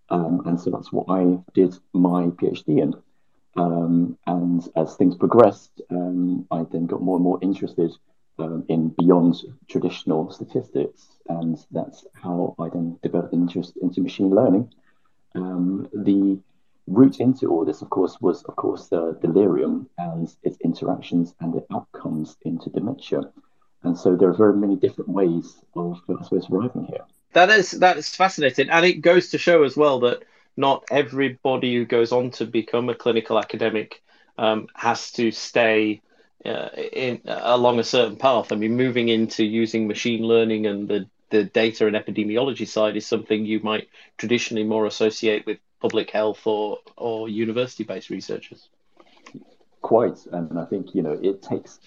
Um, 0.08 0.42
and 0.46 0.58
so 0.58 0.70
that's 0.70 0.90
what 0.90 1.06
I 1.10 1.38
did 1.52 1.74
my 1.92 2.28
PhD 2.28 2.80
in. 2.80 2.94
Um, 3.56 4.16
and 4.26 4.66
as 4.74 4.96
things 4.96 5.16
progressed, 5.16 5.82
um, 5.90 6.46
I 6.50 6.64
then 6.70 6.86
got 6.86 7.02
more 7.02 7.16
and 7.16 7.24
more 7.24 7.38
interested 7.42 7.92
um, 8.38 8.64
in 8.68 8.88
beyond 8.98 9.36
traditional 9.68 10.30
statistics. 10.30 11.18
And 11.28 11.58
that's 11.70 12.06
how 12.14 12.54
I 12.58 12.70
then 12.70 12.98
developed 13.02 13.34
an 13.34 13.42
interest 13.42 13.76
into 13.82 14.00
machine 14.00 14.30
learning. 14.30 14.72
Um, 15.34 15.88
the 15.92 16.40
route 16.86 17.20
into 17.20 17.48
all 17.48 17.64
this, 17.64 17.82
of 17.82 17.90
course, 17.90 18.16
was, 18.20 18.42
of 18.44 18.56
course, 18.56 18.88
the 18.88 19.18
delirium 19.20 19.88
and 19.98 20.32
its 20.42 20.58
interactions 20.64 21.34
and 21.40 21.54
the 21.54 21.64
outcomes 21.72 22.36
into 22.42 22.70
dementia. 22.70 23.20
And 23.82 23.96
so 23.96 24.16
there 24.16 24.28
are 24.28 24.34
very 24.34 24.56
many 24.56 24.76
different 24.76 25.10
ways 25.10 25.54
of, 25.74 26.00
I 26.08 26.22
suppose, 26.22 26.48
arriving 26.50 26.86
here. 26.86 27.04
That 27.32 27.50
is 27.50 27.70
that 27.72 27.96
is 27.96 28.14
fascinating, 28.14 28.68
and 28.68 28.84
it 28.84 29.00
goes 29.00 29.30
to 29.30 29.38
show 29.38 29.62
as 29.62 29.76
well 29.76 30.00
that 30.00 30.22
not 30.56 30.84
everybody 30.90 31.74
who 31.74 31.86
goes 31.86 32.12
on 32.12 32.30
to 32.32 32.44
become 32.44 32.90
a 32.90 32.94
clinical 32.94 33.38
academic 33.38 34.02
um, 34.36 34.66
has 34.74 35.10
to 35.12 35.30
stay 35.30 36.02
uh, 36.44 36.68
in 36.76 37.22
along 37.26 37.78
a 37.78 37.84
certain 37.84 38.16
path. 38.16 38.52
I 38.52 38.56
mean, 38.56 38.76
moving 38.76 39.08
into 39.08 39.44
using 39.44 39.88
machine 39.88 40.22
learning 40.22 40.66
and 40.66 40.88
the 40.88 41.08
the 41.30 41.44
data 41.44 41.86
and 41.86 41.96
epidemiology 41.96 42.68
side 42.68 42.96
is 42.96 43.06
something 43.06 43.46
you 43.46 43.60
might 43.60 43.88
traditionally 44.18 44.64
more 44.64 44.84
associate 44.84 45.46
with 45.46 45.58
public 45.82 46.10
health 46.10 46.46
or 46.46 46.78
or 46.96 47.28
university 47.28 47.84
based 47.84 48.08
researchers. 48.08 48.68
Quite, 49.82 50.18
and 50.30 50.58
I 50.58 50.64
think 50.64 50.94
you 50.94 51.02
know 51.02 51.18
it 51.30 51.42
takes 51.42 51.80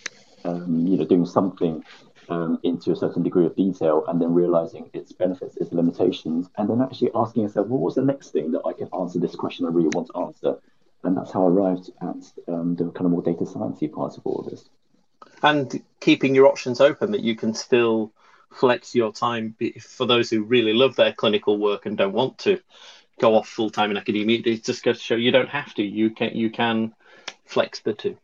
um, 0.43 0.85
you 0.85 0.97
know 0.97 1.05
doing 1.05 1.25
something 1.25 1.83
um, 2.29 2.59
into 2.63 2.91
a 2.91 2.95
certain 2.95 3.23
degree 3.23 3.45
of 3.45 3.55
detail 3.55 4.03
and 4.07 4.21
then 4.21 4.33
realizing 4.33 4.89
its 4.93 5.13
benefits, 5.13 5.55
its 5.57 5.71
limitations, 5.71 6.49
and 6.57 6.69
then 6.69 6.81
actually 6.81 7.11
asking 7.15 7.43
yourself, 7.43 7.67
well, 7.67 7.79
what's 7.79 7.95
the 7.95 8.01
next 8.01 8.31
thing 8.31 8.51
that 8.51 8.63
I 8.65 8.73
can 8.73 8.89
answer 8.99 9.19
this 9.19 9.35
question 9.35 9.65
I 9.65 9.69
really 9.69 9.93
want 9.93 10.07
to 10.07 10.17
answer? 10.19 10.59
And 11.03 11.15
that's 11.15 11.31
how 11.31 11.45
I 11.45 11.49
arrived 11.49 11.91
at 12.01 12.23
um, 12.47 12.75
the 12.75 12.89
kind 12.95 13.05
of 13.05 13.11
more 13.11 13.21
data 13.21 13.45
sciencey 13.45 13.91
part 13.93 14.17
of 14.17 14.25
all 14.25 14.39
of 14.39 14.49
this. 14.49 14.67
And 15.43 15.83
keeping 15.99 16.33
your 16.33 16.47
options 16.47 16.81
open 16.81 17.11
that 17.11 17.21
you 17.21 17.35
can 17.35 17.53
still 17.53 18.11
flex 18.51 18.95
your 18.95 19.13
time 19.13 19.55
for 19.79 20.05
those 20.07 20.29
who 20.29 20.43
really 20.43 20.73
love 20.73 20.95
their 20.95 21.13
clinical 21.13 21.57
work 21.57 21.85
and 21.85 21.97
don't 21.97 22.13
want 22.13 22.39
to 22.39 22.59
go 23.19 23.35
off 23.35 23.47
full 23.47 23.69
time 23.69 23.91
in 23.91 23.97
academia. 23.97 24.41
It 24.45 24.63
just 24.63 24.83
goes 24.83 24.97
to 24.97 25.03
show 25.03 25.15
you 25.15 25.31
don't 25.31 25.49
have 25.49 25.73
to. 25.75 25.83
You 25.83 26.09
can 26.09 26.35
you 26.35 26.49
can 26.49 26.93
flex 27.45 27.79
the 27.79 27.93
two. 27.93 28.17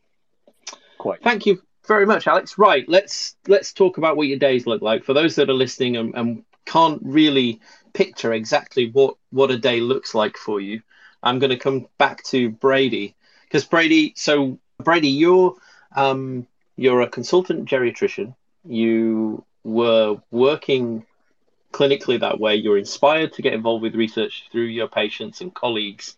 Quite. 0.98 1.24
Thank 1.24 1.46
you 1.46 1.62
very 1.88 2.06
much, 2.06 2.28
Alex. 2.28 2.58
Right, 2.58 2.88
let's 2.88 3.36
let's 3.48 3.74
talk 3.74 3.98
about 3.98 4.18
what 4.18 4.28
your 4.28 4.40
days 4.40 4.68
look 4.68 4.82
like 4.82 5.04
for 5.04 5.14
those 5.14 5.36
that 5.36 5.50
are 5.50 5.54
listening 5.54 5.98
and, 5.98 6.14
and 6.16 6.44
can't 6.66 7.02
really 7.04 7.60
picture 7.94 8.34
exactly 8.34 8.90
what 8.92 9.16
what 9.32 9.52
a 9.52 9.58
day 9.58 9.80
looks 9.80 10.14
like 10.14 10.38
for 10.38 10.62
you. 10.62 10.82
I'm 11.24 11.40
going 11.40 11.52
to 11.52 11.58
come 11.58 11.88
back 11.98 12.24
to 12.26 12.50
Brady 12.50 13.16
because 13.44 13.66
Brady. 13.66 14.14
So 14.16 14.60
Brady, 14.80 15.10
you're 15.10 15.56
um, 15.96 16.48
you're 16.76 17.02
a 17.02 17.10
consultant 17.10 17.68
geriatrician. 17.68 18.36
You 18.64 19.44
were 19.64 20.18
working 20.32 21.06
clinically 21.72 22.20
that 22.20 22.40
way. 22.40 22.56
You're 22.56 22.78
inspired 22.78 23.34
to 23.34 23.42
get 23.42 23.54
involved 23.54 23.82
with 23.82 23.96
research 23.96 24.48
through 24.52 24.66
your 24.66 24.88
patients 24.88 25.42
and 25.42 25.54
colleagues. 25.54 26.16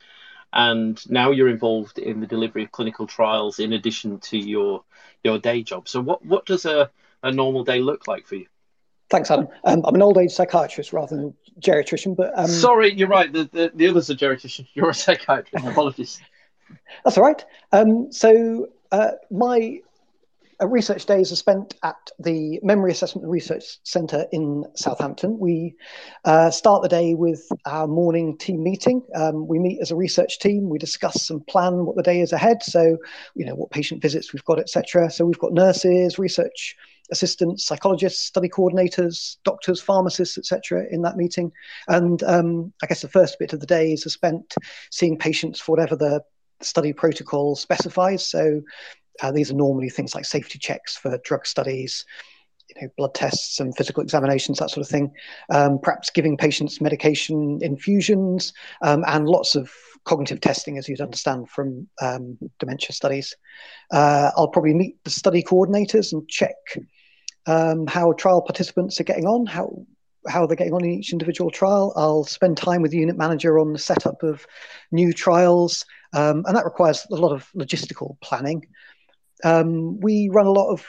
And 0.52 1.00
now 1.10 1.32
you're 1.32 1.50
involved 1.50 1.98
in 1.98 2.20
the 2.20 2.28
delivery 2.28 2.64
of 2.64 2.72
clinical 2.72 3.08
trials 3.08 3.60
in 3.60 3.74
addition 3.74 4.20
to 4.20 4.38
your 4.38 4.84
your 5.24 5.40
day 5.40 5.64
job. 5.64 5.88
So 5.88 6.02
what, 6.02 6.24
what 6.26 6.46
does 6.46 6.66
a, 6.66 6.92
a 7.24 7.32
normal 7.32 7.64
day 7.64 7.80
look 7.80 8.08
like 8.08 8.28
for 8.28 8.36
you? 8.36 8.46
Thanks, 9.10 9.32
Adam. 9.32 9.48
Um, 9.64 9.84
I'm 9.86 9.96
an 9.96 10.02
old 10.02 10.18
age 10.18 10.32
psychiatrist 10.32 10.92
rather 10.92 11.16
than 11.16 11.36
a 11.58 11.60
geriatrician, 11.60 12.16
but 12.16 12.38
um... 12.38 12.48
sorry, 12.48 12.94
you're 12.94 13.08
right. 13.08 13.32
The, 13.32 13.46
the, 13.52 13.72
the 13.74 13.88
others 13.88 14.10
are 14.10 14.16
geriatrician. 14.16 14.68
You're 14.74 14.90
a 14.90 14.94
psychiatrist. 14.94 15.66
Apologies. 15.66 16.20
That's 17.06 17.18
all 17.18 17.24
right. 17.24 17.44
Um, 17.72 18.12
so 18.12 18.70
uh, 18.92 19.12
my 19.30 19.80
research 20.68 21.06
days 21.06 21.32
are 21.32 21.36
spent 21.36 21.76
at 21.84 22.12
the 22.20 22.60
Memory 22.64 22.92
Assessment 22.92 23.28
Research 23.28 23.80
Centre 23.84 24.26
in 24.32 24.66
Southampton. 24.76 25.40
We 25.40 25.76
uh, 26.26 26.52
start 26.52 26.82
the 26.82 26.90
day 26.90 27.14
with 27.14 27.48
our 27.66 27.88
morning 27.88 28.38
team 28.38 28.64
meeting. 28.64 29.02
Um, 29.16 29.48
we 29.48 29.60
meet 29.60 29.80
as 29.82 29.92
a 29.92 29.96
research 29.96 30.40
team. 30.40 30.70
We 30.70 30.78
discuss 30.78 31.30
and 31.30 31.46
plan 31.48 31.86
what 31.86 31.96
the 31.96 32.04
day 32.04 32.22
is 32.22 32.34
ahead. 32.34 32.64
So, 32.64 32.98
you 33.36 33.46
know, 33.46 33.56
what 33.56 33.72
patient 33.72 34.02
visits 34.02 34.34
we've 34.34 34.46
got, 34.46 34.60
etc. 34.60 35.10
So 35.10 35.26
we've 35.26 35.40
got 35.40 35.54
nurses, 35.54 36.20
research 36.20 36.76
assistants, 37.12 37.66
psychologists, 37.66 38.24
study 38.24 38.50
coordinators, 38.50 39.38
doctors, 39.44 39.82
pharmacists, 39.82 40.38
etc. 40.38 40.86
in 40.92 41.02
that 41.02 41.18
meeting. 41.18 41.52
And 41.88 42.24
um, 42.24 42.74
I 42.82 42.88
guess 42.88 43.02
the 43.02 43.08
first 43.08 43.40
bit 43.40 43.54
of 43.54 43.60
the 43.60 43.66
day 43.66 43.94
is 43.94 44.04
spent 44.04 44.56
seeing 44.92 45.18
patients 45.18 45.60
for 45.60 45.74
whatever 45.74 45.96
the 45.96 46.24
study 46.62 46.94
protocol 46.94 47.56
specifies. 47.56 48.26
So 48.28 48.62
uh, 49.22 49.32
these 49.32 49.52
are 49.52 49.56
normally 49.56 49.90
things 49.90 50.16
like 50.16 50.26
safety 50.26 50.60
checks 50.60 50.98
for 50.98 51.18
drug 51.24 51.46
studies, 51.46 52.06
you 52.70 52.82
know, 52.82 52.88
blood 52.98 53.14
tests 53.14 53.60
and 53.60 53.76
physical 53.76 54.02
examinations, 54.02 54.60
that 54.60 54.70
sort 54.70 54.86
of 54.86 54.90
thing. 54.90 55.12
Um, 55.50 55.80
perhaps 55.82 56.10
giving 56.10 56.38
patients 56.38 56.82
medication 56.82 57.60
infusions 57.62 58.54
um, 58.82 59.04
and 59.08 59.28
lots 59.28 59.56
of 59.56 59.72
cognitive 60.06 60.42
testing, 60.42 60.78
as 60.78 60.90
you'd 60.90 61.02
understand 61.02 61.50
from 61.50 61.88
um, 62.02 62.38
dementia 62.60 62.92
studies. 62.94 63.36
Uh, 63.92 64.32
I'll 64.36 64.50
probably 64.50 64.74
meet 64.74 65.04
the 65.04 65.10
study 65.12 65.44
coordinators 65.44 66.12
and 66.12 66.28
check 66.28 66.56
um, 67.46 67.88
how 67.88 68.14
trial 68.14 68.42
participants 68.42 69.00
are 69.00 69.06
getting 69.06 69.26
on, 69.26 69.46
how 69.46 69.86
how 70.30 70.46
they're 70.46 70.56
getting 70.56 70.74
on 70.74 70.86
in 70.86 70.92
each 70.92 71.12
individual 71.12 71.52
trial. 71.52 71.92
I'll 71.98 72.24
spend 72.24 72.56
time 72.56 72.82
with 72.82 72.92
the 72.92 72.98
unit 72.98 73.18
manager 73.18 73.60
on 73.60 73.74
the 73.74 73.80
setup 73.80 74.24
of 74.24 74.48
new 74.92 75.12
trials, 75.12 75.86
um, 76.14 76.44
and 76.48 76.56
that 76.56 76.66
requires 76.66 77.06
a 77.12 77.16
lot 77.16 77.34
of 77.34 77.50
logistical 77.56 78.20
planning. 78.22 78.66
Um, 79.44 80.00
we 80.00 80.30
run 80.30 80.46
a 80.46 80.52
lot 80.52 80.72
of 80.72 80.86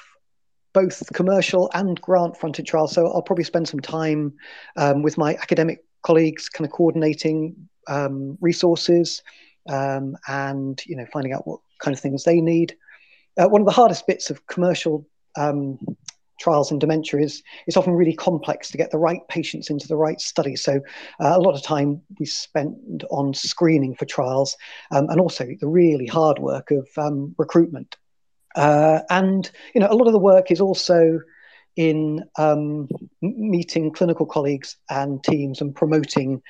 both 0.72 1.02
commercial 1.12 1.70
and 1.74 2.00
grant 2.00 2.36
fronted 2.36 2.66
trials, 2.66 2.92
so 2.92 3.06
I'll 3.06 3.22
probably 3.22 3.44
spend 3.44 3.68
some 3.68 3.80
time 3.80 4.34
um, 4.76 5.02
with 5.02 5.16
my 5.16 5.34
academic 5.36 5.84
colleagues, 6.02 6.48
kind 6.48 6.66
of 6.66 6.72
coordinating 6.72 7.54
um, 7.88 8.36
resources 8.40 9.22
um, 9.68 10.16
and 10.28 10.84
you 10.86 10.96
know 10.96 11.06
finding 11.12 11.32
out 11.32 11.46
what 11.46 11.60
kind 11.78 11.94
of 11.94 12.00
things 12.00 12.24
they 12.24 12.40
need. 12.40 12.76
Uh, 13.38 13.48
one 13.48 13.60
of 13.60 13.66
the 13.66 13.72
hardest 13.72 14.06
bits 14.06 14.30
of 14.30 14.46
commercial 14.46 15.06
um, 15.36 15.78
trials 16.38 16.70
in 16.70 16.78
dementia 16.78 17.20
is 17.20 17.42
it's 17.66 17.76
often 17.76 17.94
really 17.94 18.14
complex 18.14 18.70
to 18.70 18.78
get 18.78 18.90
the 18.90 18.98
right 18.98 19.26
patients 19.28 19.70
into 19.70 19.88
the 19.88 19.96
right 19.96 20.20
study. 20.20 20.56
So 20.56 20.80
uh, 21.20 21.32
a 21.34 21.40
lot 21.40 21.54
of 21.54 21.62
time 21.62 22.00
we 22.18 22.26
spend 22.26 23.04
on 23.10 23.34
screening 23.34 23.94
for 23.94 24.04
trials 24.04 24.56
um, 24.90 25.08
and 25.08 25.20
also 25.20 25.46
the 25.60 25.68
really 25.68 26.06
hard 26.06 26.38
work 26.38 26.70
of 26.70 26.88
um, 26.96 27.34
recruitment. 27.38 27.96
Uh, 28.54 29.00
and 29.10 29.50
you 29.74 29.80
know 29.80 29.88
a 29.90 29.94
lot 29.94 30.06
of 30.06 30.12
the 30.12 30.18
work 30.18 30.50
is 30.50 30.60
also 30.60 31.20
in 31.76 32.22
um, 32.38 32.88
meeting 33.20 33.92
clinical 33.92 34.26
colleagues 34.26 34.76
and 34.90 35.22
teams 35.24 35.60
and 35.60 35.74
promoting 35.74 36.40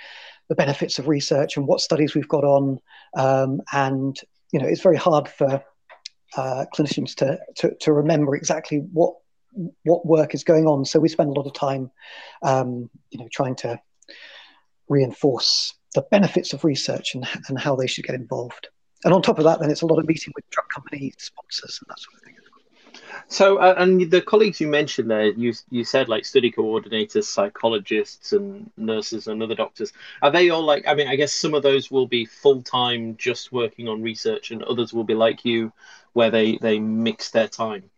the 0.48 0.55
benefits 0.55 0.98
of 0.98 1.09
research 1.09 1.57
and 1.57 1.66
what 1.66 1.80
studies 1.80 2.14
we've 2.14 2.28
got 2.28 2.44
on. 2.44 2.78
Um, 3.16 3.61
and 3.72 4.18
you 4.52 4.61
know 4.61 4.66
it's 4.66 4.82
very 4.82 4.98
hard 4.98 5.28
for 5.28 5.62
uh, 6.36 6.64
clinicians 6.74 7.14
to, 7.16 7.38
to, 7.57 7.74
to 7.80 7.92
remember 7.92 8.34
exactly 8.34 8.78
what 8.92 9.14
what 9.84 10.05
work 10.05 10.34
is 10.34 10.44
going 10.44 10.66
on. 10.66 10.84
So 10.84 10.98
we 10.98 11.09
spend 11.09 11.30
a 11.30 11.32
lot 11.32 11.46
of 11.46 11.52
time, 11.52 11.90
um, 12.42 12.90
you 13.11 13.20
know, 13.20 13.28
trying 13.32 13.55
to 13.57 13.80
reinforce 14.88 15.74
the 15.94 16.02
benefits 16.11 16.52
of 16.52 16.64
research 16.64 17.14
and, 17.14 17.26
and 17.48 17.59
how 17.59 17.76
they 17.76 17.86
should 17.86 18.05
get 18.05 18.16
involved. 18.16 18.68
And 19.05 19.12
on 19.12 19.22
top 19.22 19.38
of 19.38 19.44
that, 19.44 19.61
then 19.61 19.70
it's 19.70 19.82
a 19.82 19.86
lot 19.86 19.98
of 19.98 20.07
meeting 20.07 20.32
with 20.34 20.48
drug 20.50 20.68
company 20.68 21.12
sponsors 21.18 21.80
and 21.80 21.88
that 21.88 22.00
sort 22.00 22.14
of 22.14 22.22
thing. 22.22 22.34
So, 23.28 23.59
uh, 23.59 23.74
and 23.78 24.11
the 24.11 24.20
colleagues 24.20 24.61
you 24.61 24.68
mentioned 24.68 25.11
there, 25.11 25.26
you 25.26 25.55
you 25.70 25.84
said 25.84 26.09
like 26.09 26.24
study 26.24 26.50
coordinators, 26.50 27.24
psychologists, 27.24 28.32
and 28.32 28.70
nurses 28.76 29.26
and 29.26 29.42
other 29.42 29.55
doctors. 29.55 29.92
Are 30.22 30.30
they 30.30 30.50
all 30.50 30.62
like? 30.62 30.84
I 30.86 30.94
mean, 30.94 31.09
I 31.09 31.16
guess 31.16 31.32
some 31.32 31.55
of 31.55 31.62
those 31.62 31.90
will 31.90 32.07
be 32.07 32.24
full 32.24 32.62
time, 32.62 33.16
just 33.16 33.52
working 33.52 33.88
on 33.88 34.02
research, 34.02 34.50
and 34.50 34.62
others 34.64 34.92
will 34.92 35.05
be 35.05 35.14
like 35.14 35.44
you, 35.44 35.72
where 36.12 36.30
they 36.30 36.59
they 36.59 36.78
mix 36.78 37.30
their 37.30 37.48
time. 37.48 37.90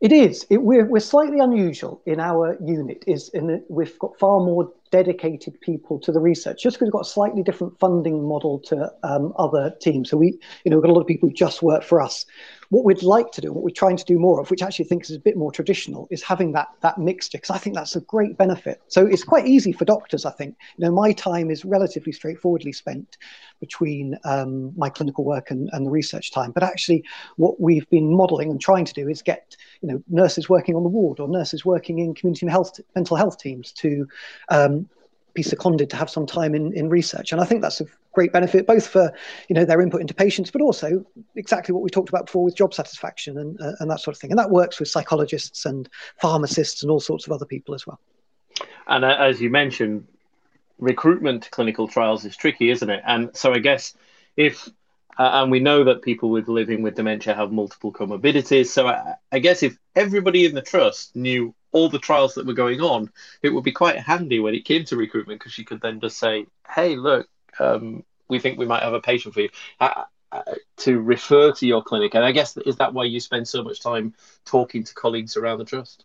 It 0.00 0.12
is. 0.12 0.46
It, 0.50 0.58
we're, 0.58 0.84
we're 0.84 1.00
slightly 1.00 1.38
unusual 1.40 2.02
in 2.04 2.20
our 2.20 2.56
unit. 2.62 3.04
Is 3.06 3.30
in 3.30 3.46
that 3.48 3.64
we've 3.68 3.98
got 3.98 4.18
far 4.18 4.40
more 4.40 4.72
dedicated 4.94 5.60
people 5.60 5.98
to 5.98 6.12
the 6.12 6.20
research, 6.20 6.62
just 6.62 6.76
because 6.76 6.86
we've 6.86 6.92
got 6.92 7.00
a 7.00 7.14
slightly 7.18 7.42
different 7.42 7.76
funding 7.80 8.22
model 8.22 8.60
to 8.60 8.88
um, 9.02 9.32
other 9.36 9.74
teams. 9.80 10.08
So 10.08 10.16
we, 10.16 10.38
you 10.62 10.70
know, 10.70 10.76
we've 10.76 10.84
got 10.84 10.90
a 10.90 10.94
lot 10.94 11.00
of 11.00 11.08
people 11.08 11.28
who 11.28 11.34
just 11.34 11.64
work 11.64 11.82
for 11.82 12.00
us. 12.00 12.24
What 12.70 12.84
we'd 12.84 13.02
like 13.02 13.30
to 13.32 13.40
do, 13.40 13.52
what 13.52 13.64
we're 13.64 13.70
trying 13.70 13.96
to 13.96 14.04
do 14.04 14.18
more 14.18 14.40
of, 14.40 14.50
which 14.50 14.62
I 14.62 14.66
actually 14.66 14.86
think 14.86 15.04
is 15.04 15.12
a 15.12 15.18
bit 15.18 15.36
more 15.36 15.52
traditional, 15.52 16.08
is 16.10 16.22
having 16.22 16.52
that 16.52 16.68
that 16.80 16.98
mixture 16.98 17.38
because 17.38 17.50
I 17.50 17.58
think 17.58 17.76
that's 17.76 17.96
a 17.96 18.00
great 18.00 18.36
benefit. 18.36 18.80
So 18.88 19.06
it's 19.06 19.24
quite 19.24 19.46
easy 19.46 19.72
for 19.72 19.84
doctors. 19.84 20.24
I 20.24 20.30
think 20.32 20.56
you 20.76 20.84
know 20.84 20.92
my 20.92 21.12
time 21.12 21.50
is 21.50 21.64
relatively 21.64 22.12
straightforwardly 22.12 22.72
spent 22.72 23.18
between 23.60 24.18
um, 24.24 24.72
my 24.76 24.88
clinical 24.88 25.24
work 25.24 25.50
and, 25.50 25.70
and 25.72 25.86
the 25.86 25.90
research 25.90 26.32
time. 26.32 26.50
But 26.50 26.62
actually, 26.62 27.04
what 27.36 27.60
we've 27.60 27.88
been 27.90 28.14
modelling 28.14 28.50
and 28.50 28.60
trying 28.60 28.84
to 28.84 28.92
do 28.92 29.08
is 29.08 29.22
get 29.22 29.56
you 29.80 29.88
know 29.88 30.02
nurses 30.08 30.48
working 30.48 30.76
on 30.76 30.82
the 30.82 30.88
ward 30.88 31.20
or 31.20 31.28
nurses 31.28 31.64
working 31.64 31.98
in 31.98 32.14
community 32.14 32.46
health 32.46 32.80
mental 32.94 33.16
health 33.16 33.38
teams 33.38 33.72
to 33.72 34.06
um, 34.48 34.88
be 35.34 35.42
seconded 35.42 35.90
to 35.90 35.96
have 35.96 36.08
some 36.08 36.26
time 36.26 36.54
in, 36.54 36.72
in 36.72 36.88
research. 36.88 37.32
And 37.32 37.40
I 37.40 37.44
think 37.44 37.60
that's 37.60 37.80
a 37.80 37.86
great 38.12 38.32
benefit, 38.32 38.66
both 38.66 38.86
for 38.86 39.12
you 39.48 39.54
know 39.54 39.64
their 39.64 39.80
input 39.80 40.00
into 40.00 40.14
patients, 40.14 40.50
but 40.50 40.62
also 40.62 41.04
exactly 41.34 41.72
what 41.72 41.82
we 41.82 41.90
talked 41.90 42.08
about 42.08 42.26
before 42.26 42.44
with 42.44 42.56
job 42.56 42.72
satisfaction 42.72 43.36
and, 43.36 43.60
uh, 43.60 43.72
and 43.80 43.90
that 43.90 44.00
sort 44.00 44.16
of 44.16 44.20
thing. 44.20 44.30
And 44.30 44.38
that 44.38 44.50
works 44.50 44.78
with 44.78 44.88
psychologists 44.88 45.66
and 45.66 45.88
pharmacists 46.20 46.82
and 46.82 46.90
all 46.90 47.00
sorts 47.00 47.26
of 47.26 47.32
other 47.32 47.46
people 47.46 47.74
as 47.74 47.86
well. 47.86 48.00
And 48.86 49.04
uh, 49.04 49.16
as 49.18 49.40
you 49.40 49.50
mentioned, 49.50 50.06
recruitment 50.78 51.44
to 51.44 51.50
clinical 51.50 51.88
trials 51.88 52.24
is 52.24 52.36
tricky, 52.36 52.70
isn't 52.70 52.88
it? 52.88 53.02
And 53.06 53.36
so 53.36 53.52
I 53.52 53.58
guess 53.58 53.94
if 54.36 54.68
uh, 55.18 55.30
and 55.34 55.50
we 55.50 55.60
know 55.60 55.84
that 55.84 56.02
people 56.02 56.30
with 56.30 56.48
living 56.48 56.82
with 56.82 56.94
dementia 56.94 57.34
have 57.34 57.52
multiple 57.52 57.92
comorbidities. 57.92 58.66
So 58.66 58.86
I, 58.86 59.14
I, 59.30 59.38
guess 59.38 59.62
if 59.62 59.76
everybody 59.94 60.44
in 60.44 60.54
the 60.54 60.62
trust 60.62 61.14
knew 61.14 61.54
all 61.72 61.88
the 61.88 61.98
trials 61.98 62.34
that 62.34 62.46
were 62.46 62.54
going 62.54 62.80
on, 62.80 63.10
it 63.42 63.50
would 63.50 63.64
be 63.64 63.72
quite 63.72 63.98
handy 63.98 64.40
when 64.40 64.54
it 64.54 64.64
came 64.64 64.84
to 64.86 64.96
recruitment 64.96 65.40
because 65.40 65.58
you 65.58 65.64
could 65.64 65.80
then 65.80 66.00
just 66.00 66.18
say, 66.18 66.46
"Hey, 66.68 66.96
look, 66.96 67.28
um, 67.58 68.04
we 68.28 68.38
think 68.38 68.58
we 68.58 68.66
might 68.66 68.82
have 68.82 68.94
a 68.94 69.00
patient 69.00 69.34
for 69.34 69.40
you." 69.40 69.50
Uh, 69.80 70.04
uh, 70.32 70.42
to 70.78 71.00
refer 71.00 71.52
to 71.52 71.66
your 71.66 71.82
clinic, 71.82 72.14
and 72.14 72.24
I 72.24 72.32
guess 72.32 72.56
is 72.56 72.76
that 72.76 72.92
why 72.92 73.04
you 73.04 73.20
spend 73.20 73.46
so 73.46 73.62
much 73.62 73.80
time 73.80 74.14
talking 74.44 74.82
to 74.82 74.94
colleagues 74.94 75.36
around 75.36 75.58
the 75.58 75.64
trust? 75.64 76.04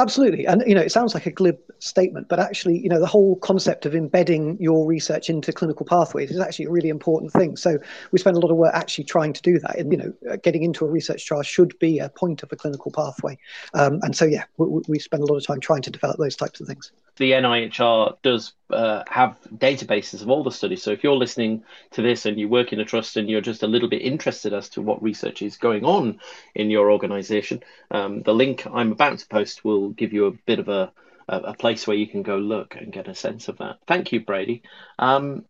Absolutely. 0.00 0.44
And, 0.44 0.64
you 0.66 0.74
know, 0.74 0.80
it 0.80 0.90
sounds 0.90 1.14
like 1.14 1.26
a 1.26 1.30
glib 1.30 1.56
statement, 1.78 2.28
but 2.28 2.40
actually, 2.40 2.78
you 2.78 2.88
know, 2.88 2.98
the 2.98 3.06
whole 3.06 3.36
concept 3.36 3.86
of 3.86 3.94
embedding 3.94 4.56
your 4.60 4.84
research 4.86 5.30
into 5.30 5.52
clinical 5.52 5.86
pathways 5.86 6.32
is 6.32 6.40
actually 6.40 6.64
a 6.64 6.70
really 6.70 6.88
important 6.88 7.32
thing. 7.32 7.56
So 7.56 7.78
we 8.10 8.18
spend 8.18 8.36
a 8.36 8.40
lot 8.40 8.50
of 8.50 8.56
work 8.56 8.74
actually 8.74 9.04
trying 9.04 9.32
to 9.34 9.42
do 9.42 9.60
that. 9.60 9.78
And, 9.78 9.92
you 9.92 9.98
know, 9.98 10.12
uh, 10.32 10.36
getting 10.42 10.64
into 10.64 10.84
a 10.84 10.88
research 10.90 11.24
trial 11.24 11.42
should 11.42 11.78
be 11.78 12.00
a 12.00 12.08
point 12.08 12.42
of 12.42 12.50
a 12.50 12.56
clinical 12.56 12.90
pathway. 12.90 13.38
Um, 13.74 14.00
and 14.02 14.16
so, 14.16 14.24
yeah, 14.24 14.44
we, 14.56 14.82
we 14.88 14.98
spend 14.98 15.22
a 15.22 15.26
lot 15.26 15.36
of 15.36 15.46
time 15.46 15.60
trying 15.60 15.82
to 15.82 15.90
develop 15.92 16.18
those 16.18 16.34
types 16.34 16.60
of 16.60 16.66
things 16.66 16.90
the 17.16 17.32
NIHR 17.32 18.16
does 18.22 18.52
uh, 18.70 19.04
have 19.08 19.36
databases 19.54 20.22
of 20.22 20.30
all 20.30 20.42
the 20.42 20.50
studies. 20.50 20.82
So 20.82 20.90
if 20.90 21.04
you're 21.04 21.16
listening 21.16 21.64
to 21.92 22.02
this 22.02 22.26
and 22.26 22.38
you 22.38 22.48
work 22.48 22.72
in 22.72 22.80
a 22.80 22.84
trust 22.84 23.16
and 23.16 23.28
you're 23.28 23.40
just 23.40 23.62
a 23.62 23.68
little 23.68 23.88
bit 23.88 24.02
interested 24.02 24.52
as 24.52 24.68
to 24.70 24.82
what 24.82 25.02
research 25.02 25.42
is 25.42 25.56
going 25.56 25.84
on 25.84 26.18
in 26.54 26.70
your 26.70 26.90
organization, 26.90 27.62
um, 27.90 28.22
the 28.22 28.34
link 28.34 28.66
I'm 28.66 28.92
about 28.92 29.18
to 29.18 29.26
post 29.28 29.64
will 29.64 29.90
give 29.90 30.12
you 30.12 30.26
a 30.26 30.32
bit 30.32 30.58
of 30.58 30.68
a, 30.68 30.92
a, 31.28 31.54
place 31.54 31.86
where 31.86 31.96
you 31.96 32.08
can 32.08 32.22
go 32.22 32.36
look 32.36 32.74
and 32.74 32.92
get 32.92 33.08
a 33.08 33.14
sense 33.14 33.48
of 33.48 33.58
that. 33.58 33.78
Thank 33.86 34.12
you, 34.12 34.20
Brady. 34.20 34.62
Um, 34.98 35.44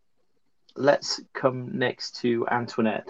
let's 0.77 1.21
come 1.33 1.79
next 1.79 2.21
to 2.21 2.47
Antoinette. 2.51 3.09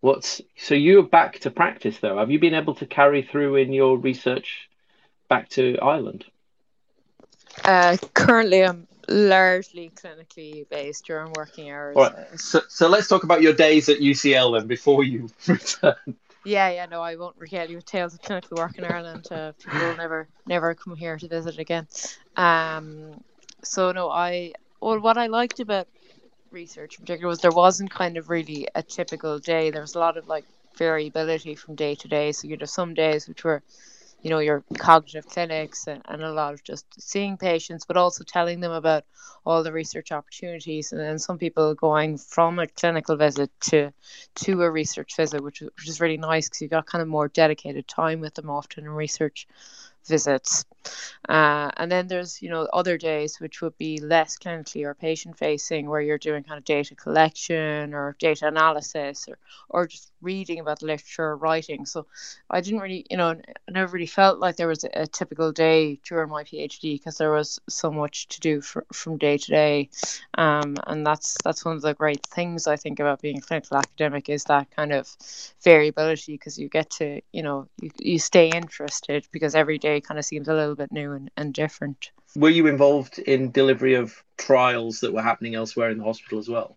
What's 0.00 0.40
so 0.56 0.74
you're 0.74 1.02
back 1.02 1.38
to 1.40 1.50
practice 1.50 1.98
though? 1.98 2.18
Have 2.18 2.30
you 2.30 2.38
been 2.38 2.54
able 2.54 2.74
to 2.76 2.86
carry 2.86 3.22
through 3.22 3.56
in 3.56 3.72
your 3.72 3.96
research 3.96 4.68
back 5.28 5.48
to 5.50 5.78
Ireland? 5.78 6.24
Uh, 7.64 7.96
currently, 8.14 8.64
I'm 8.64 8.86
largely 9.08 9.90
clinically 9.94 10.68
based 10.68 11.06
during 11.06 11.32
working 11.36 11.70
hours. 11.70 11.96
All 11.96 12.04
right. 12.04 12.40
So, 12.40 12.60
so 12.68 12.88
let's 12.88 13.08
talk 13.08 13.24
about 13.24 13.42
your 13.42 13.52
days 13.52 13.88
at 13.88 13.98
UCL 13.98 14.58
then 14.58 14.66
before 14.66 15.04
you 15.04 15.28
return. 15.46 16.16
Yeah, 16.44 16.70
yeah, 16.70 16.86
no, 16.86 17.02
I 17.02 17.16
won't 17.16 17.34
regale 17.38 17.68
you 17.68 17.76
with 17.76 17.86
tales 17.86 18.14
of 18.14 18.22
clinical 18.22 18.56
work 18.56 18.78
in 18.78 18.84
Ireland. 18.84 19.26
Uh, 19.30 19.52
people 19.52 19.80
will 19.80 19.96
never, 19.96 20.28
never 20.46 20.74
come 20.74 20.94
here 20.94 21.16
to 21.16 21.26
visit 21.26 21.58
again. 21.58 21.88
Um, 22.36 23.20
so 23.64 23.90
no, 23.90 24.10
I 24.10 24.52
well, 24.80 25.00
what 25.00 25.18
I 25.18 25.26
liked 25.26 25.58
about 25.58 25.88
research 26.52 26.98
in 26.98 27.04
particular 27.04 27.28
was 27.28 27.40
there 27.40 27.50
wasn't 27.50 27.90
kind 27.90 28.16
of 28.16 28.30
really 28.30 28.68
a 28.74 28.82
typical 28.82 29.38
day. 29.38 29.70
There 29.70 29.80
was 29.80 29.96
a 29.96 29.98
lot 29.98 30.16
of 30.16 30.28
like 30.28 30.44
variability 30.76 31.54
from 31.54 31.74
day 31.74 31.94
to 31.96 32.08
day. 32.08 32.32
So 32.32 32.46
you'd 32.46 32.60
have 32.60 32.70
some 32.70 32.94
days 32.94 33.26
which 33.26 33.42
were 33.42 33.62
you 34.22 34.30
know 34.30 34.38
your 34.38 34.64
cognitive 34.78 35.26
clinics 35.26 35.86
and, 35.86 36.02
and 36.06 36.22
a 36.22 36.32
lot 36.32 36.54
of 36.54 36.62
just 36.64 36.86
seeing 37.00 37.36
patients 37.36 37.84
but 37.84 37.96
also 37.96 38.24
telling 38.24 38.60
them 38.60 38.72
about 38.72 39.04
all 39.44 39.62
the 39.62 39.72
research 39.72 40.12
opportunities 40.12 40.92
and 40.92 41.00
then 41.00 41.18
some 41.18 41.38
people 41.38 41.74
going 41.74 42.16
from 42.18 42.58
a 42.58 42.66
clinical 42.66 43.16
visit 43.16 43.50
to 43.60 43.92
to 44.34 44.62
a 44.62 44.70
research 44.70 45.14
visit 45.16 45.42
which, 45.42 45.60
which 45.60 45.88
is 45.88 46.00
really 46.00 46.16
nice 46.16 46.48
because 46.48 46.62
you 46.62 46.68
got 46.68 46.86
kind 46.86 47.02
of 47.02 47.08
more 47.08 47.28
dedicated 47.28 47.86
time 47.86 48.20
with 48.20 48.34
them 48.34 48.50
often 48.50 48.84
in 48.84 48.90
research 48.90 49.46
visits. 50.06 50.64
Uh, 51.28 51.70
and 51.76 51.90
then 51.90 52.06
there's, 52.06 52.40
you 52.40 52.48
know, 52.48 52.68
other 52.72 52.96
days 52.96 53.40
which 53.40 53.60
would 53.60 53.76
be 53.76 54.00
less 54.00 54.38
clinically 54.38 54.84
or 54.84 54.94
patient 54.94 55.36
facing 55.36 55.88
where 55.88 56.00
you're 56.00 56.18
doing 56.18 56.44
kind 56.44 56.58
of 56.58 56.64
data 56.64 56.94
collection 56.94 57.92
or 57.92 58.16
data 58.18 58.46
analysis 58.46 59.26
or, 59.28 59.38
or 59.68 59.86
just 59.86 60.12
reading 60.26 60.58
about 60.58 60.80
the 60.80 60.86
literature 60.86 61.24
or 61.24 61.36
writing. 61.36 61.86
So 61.86 62.06
I 62.50 62.60
didn't 62.60 62.80
really, 62.80 63.06
you 63.08 63.16
know, 63.16 63.30
I 63.30 63.70
never 63.70 63.92
really 63.92 64.06
felt 64.06 64.38
like 64.38 64.56
there 64.56 64.68
was 64.68 64.84
a, 64.84 64.90
a 65.02 65.06
typical 65.06 65.52
day 65.52 66.00
during 66.08 66.28
my 66.28 66.44
PhD 66.44 66.98
because 66.98 67.16
there 67.16 67.32
was 67.32 67.60
so 67.68 67.90
much 67.90 68.28
to 68.28 68.40
do 68.40 68.60
for, 68.60 68.84
from 68.92 69.16
day 69.16 69.38
to 69.38 69.50
day. 69.50 69.88
Um, 70.36 70.76
and 70.86 71.06
that's, 71.06 71.36
that's 71.44 71.64
one 71.64 71.76
of 71.76 71.82
the 71.82 71.94
great 71.94 72.26
things 72.26 72.66
I 72.66 72.76
think 72.76 73.00
about 73.00 73.22
being 73.22 73.38
a 73.38 73.40
clinical 73.40 73.78
academic 73.78 74.28
is 74.28 74.44
that 74.44 74.70
kind 74.74 74.92
of 74.92 75.08
variability 75.62 76.32
because 76.32 76.58
you 76.58 76.68
get 76.68 76.90
to, 76.98 77.20
you 77.32 77.42
know, 77.42 77.68
you, 77.80 77.90
you 77.98 78.18
stay 78.18 78.50
interested 78.50 79.26
because 79.32 79.54
every 79.54 79.78
day 79.78 80.00
kind 80.00 80.18
of 80.18 80.24
seems 80.24 80.48
a 80.48 80.54
little 80.54 80.74
bit 80.74 80.92
new 80.92 81.12
and, 81.12 81.30
and 81.36 81.54
different. 81.54 82.10
Were 82.34 82.50
you 82.50 82.66
involved 82.66 83.18
in 83.18 83.50
delivery 83.50 83.94
of 83.94 84.22
trials 84.36 85.00
that 85.00 85.12
were 85.12 85.22
happening 85.22 85.54
elsewhere 85.54 85.90
in 85.90 85.98
the 85.98 86.04
hospital 86.04 86.38
as 86.38 86.48
well? 86.48 86.76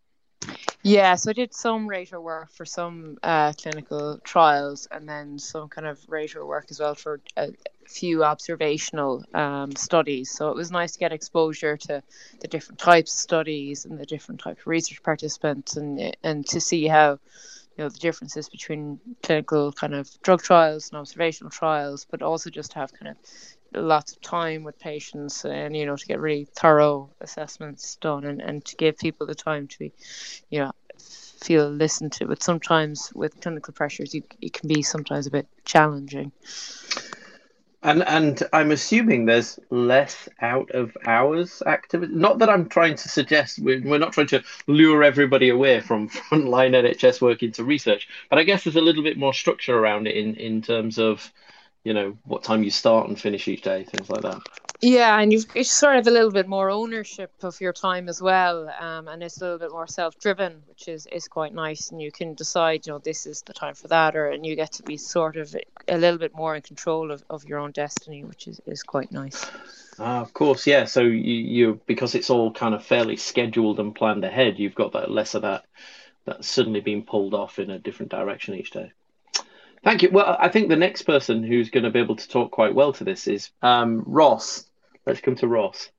Yeah, 0.84 1.16
so 1.16 1.32
I 1.32 1.34
did 1.34 1.54
some 1.54 1.88
rater 1.90 2.22
work 2.22 2.52
for 2.54 2.66
some 2.66 3.18
uh, 3.22 3.52
clinical 3.62 4.18
trials 4.24 4.88
and 4.90 5.08
then 5.10 5.38
some 5.38 5.68
kind 5.68 5.86
of 5.86 6.00
rater 6.08 6.46
work 6.46 6.68
as 6.72 6.80
well 6.80 6.96
for 6.96 7.20
a 7.36 7.50
few 7.86 8.24
observational 8.24 9.26
um, 9.34 9.76
studies. 9.76 10.32
So 10.32 10.50
it 10.52 10.56
was 10.56 10.72
nice 10.72 10.94
to 10.94 11.00
get 11.00 11.12
exposure 11.12 11.76
to 11.78 12.02
the 12.40 12.48
different 12.48 12.80
types 12.80 13.14
of 13.14 13.20
studies 13.20 13.84
and 13.84 14.00
the 14.00 14.06
different 14.06 14.40
types 14.42 14.62
of 14.62 14.68
research 14.68 15.04
participants 15.04 15.76
and 15.76 16.16
and 16.24 16.46
to 16.48 16.62
see 16.62 16.88
how 16.88 17.20
you 17.78 17.84
know 17.84 17.90
the 17.90 18.00
differences 18.00 18.48
between 18.50 19.00
clinical 19.22 19.74
kind 19.74 19.94
of 19.96 20.10
drug 20.22 20.42
trials 20.42 20.90
and 20.92 21.00
observational 21.00 21.52
trials, 21.52 22.06
but 22.10 22.22
also 22.22 22.50
just 22.50 22.74
have 22.74 22.94
kind 22.94 23.10
of 23.12 23.18
lots 23.74 24.14
of 24.14 24.22
time 24.22 24.64
with 24.64 24.80
patients 24.80 25.46
and 25.46 25.76
you 25.76 25.86
know 25.86 25.96
to 25.96 26.06
get 26.06 26.20
really 26.20 26.46
thorough 26.56 27.10
assessments 27.22 27.96
done 27.98 28.26
and, 28.26 28.42
and 28.42 28.66
to 28.66 28.76
give 28.76 28.98
people 28.98 29.28
the 29.28 29.36
time 29.36 29.68
to 29.68 29.80
be 29.80 29.94
you 30.50 30.60
know 30.60 30.72
feel 31.00 31.70
listened 31.70 32.12
to 32.12 32.26
but 32.26 32.44
sometimes 32.44 33.12
with 33.16 33.40
clinical 33.42 33.74
pressures 33.74 34.14
you, 34.14 34.24
it 34.42 34.54
can 34.54 34.68
be 34.68 34.82
sometimes 34.82 35.28
a 35.28 35.32
bit 35.32 35.48
challenging 35.66 36.32
And 37.82 38.04
and 38.04 38.44
I'm 38.52 38.72
assuming 38.72 39.26
there's 39.26 39.58
less 39.70 40.28
out 40.42 40.70
of 40.72 40.98
hours 41.06 41.64
activity. 41.66 42.14
Not 42.14 42.40
that 42.40 42.50
I'm 42.50 42.68
trying 42.68 42.96
to 42.96 43.08
suggest 43.08 43.60
we're, 43.60 43.82
we're 43.82 44.00
not 44.00 44.12
trying 44.12 44.28
to 44.28 44.44
lure 44.68 45.02
everybody 45.02 45.48
away 45.48 45.80
from 45.80 46.10
frontline 46.30 46.76
NHS 46.76 47.22
work 47.22 47.42
into 47.42 47.64
research, 47.64 48.10
but 48.30 48.38
I 48.38 48.44
guess 48.44 48.66
there's 48.66 48.76
a 48.76 48.82
little 48.82 49.04
bit 49.04 49.18
more 49.18 49.34
structure 49.34 49.78
around 49.78 50.08
it 50.08 50.18
in 50.18 50.36
in 50.36 50.62
terms 50.62 51.00
of, 51.00 51.32
you 51.84 51.94
know, 51.94 52.18
what 52.24 52.44
time 52.44 52.64
you 52.64 52.72
start 52.72 53.08
and 53.08 53.20
finish 53.20 53.48
each 53.48 53.62
day, 53.62 53.84
things 53.84 54.10
like 54.10 54.22
that. 54.22 54.42
Yeah, 54.82 55.20
and 55.20 55.34
you've 55.34 55.46
you 55.56 55.66
sort 55.66 55.98
of 55.98 56.08
a 56.08 56.12
little 56.12 56.32
bit 56.32 56.48
more 56.48 56.70
ownership 56.70 57.32
of 57.44 57.60
your 57.60 57.74
time 57.74 58.08
as 58.08 58.22
well, 58.22 58.70
um, 58.80 59.10
and 59.10 59.22
it's 59.22 59.42
a 59.42 59.44
little 59.44 59.60
bit 59.60 59.72
more 59.72 59.88
self-driven, 59.88 60.62
which 60.70 60.88
is, 60.88 61.06
is 61.12 61.28
quite 61.28 61.54
nice. 61.54 61.92
And 61.92 62.02
you 62.02 62.14
can 62.14 62.34
decide, 62.34 62.88
you 62.88 62.94
know, 62.94 63.00
this 63.00 63.26
is 63.26 63.42
the 63.42 63.52
time 63.54 63.76
for 63.76 63.90
that, 63.90 64.16
or 64.16 64.30
and 64.30 64.46
you 64.46 64.56
get 64.56 64.72
to 64.74 64.84
be 64.84 64.96
sort 64.96 65.36
of 65.36 65.54
a 65.90 65.98
little 65.98 66.18
bit 66.18 66.34
more 66.34 66.56
in 66.56 66.62
control 66.62 67.12
of, 67.12 67.26
of 67.30 67.44
your 67.44 67.60
own 67.60 67.72
destiny, 67.72 68.24
which 68.24 68.48
is, 68.48 68.62
is 68.66 68.82
quite 68.82 69.12
nice. 69.12 69.46
Uh, 70.00 70.22
of 70.22 70.34
course, 70.34 70.66
yeah. 70.66 70.86
So 70.86 71.02
you, 71.02 71.34
you 71.34 71.82
because 71.86 72.16
it's 72.16 72.30
all 72.30 72.54
kind 72.54 72.74
of 72.74 72.86
fairly 72.86 73.18
scheduled 73.18 73.82
and 73.82 73.94
planned 73.94 74.24
ahead, 74.24 74.60
you've 74.60 74.76
got 74.76 74.94
that 74.94 75.12
less 75.12 75.36
of 75.36 75.42
that 75.42 75.66
that 76.24 76.46
suddenly 76.46 76.80
being 76.80 77.04
pulled 77.04 77.34
off 77.34 77.60
in 77.60 77.70
a 77.70 77.80
different 77.80 78.12
direction 78.12 78.56
each 78.56 78.72
day. 78.72 78.94
Thank 79.84 80.04
you. 80.04 80.10
Well, 80.12 80.36
I 80.40 80.50
think 80.50 80.70
the 80.70 80.76
next 80.76 81.04
person 81.04 81.44
who's 81.44 81.70
going 81.70 81.86
to 81.86 81.90
be 81.90 82.00
able 82.00 82.18
to 82.18 82.28
talk 82.28 82.52
quite 82.52 82.76
well 82.76 82.92
to 82.94 83.04
this 83.04 83.28
is 83.28 83.52
um, 83.62 84.04
Ross. 84.06 84.66
Let's 85.06 85.22
come 85.22 85.36
to 85.36 85.48
Ross. 85.48 85.90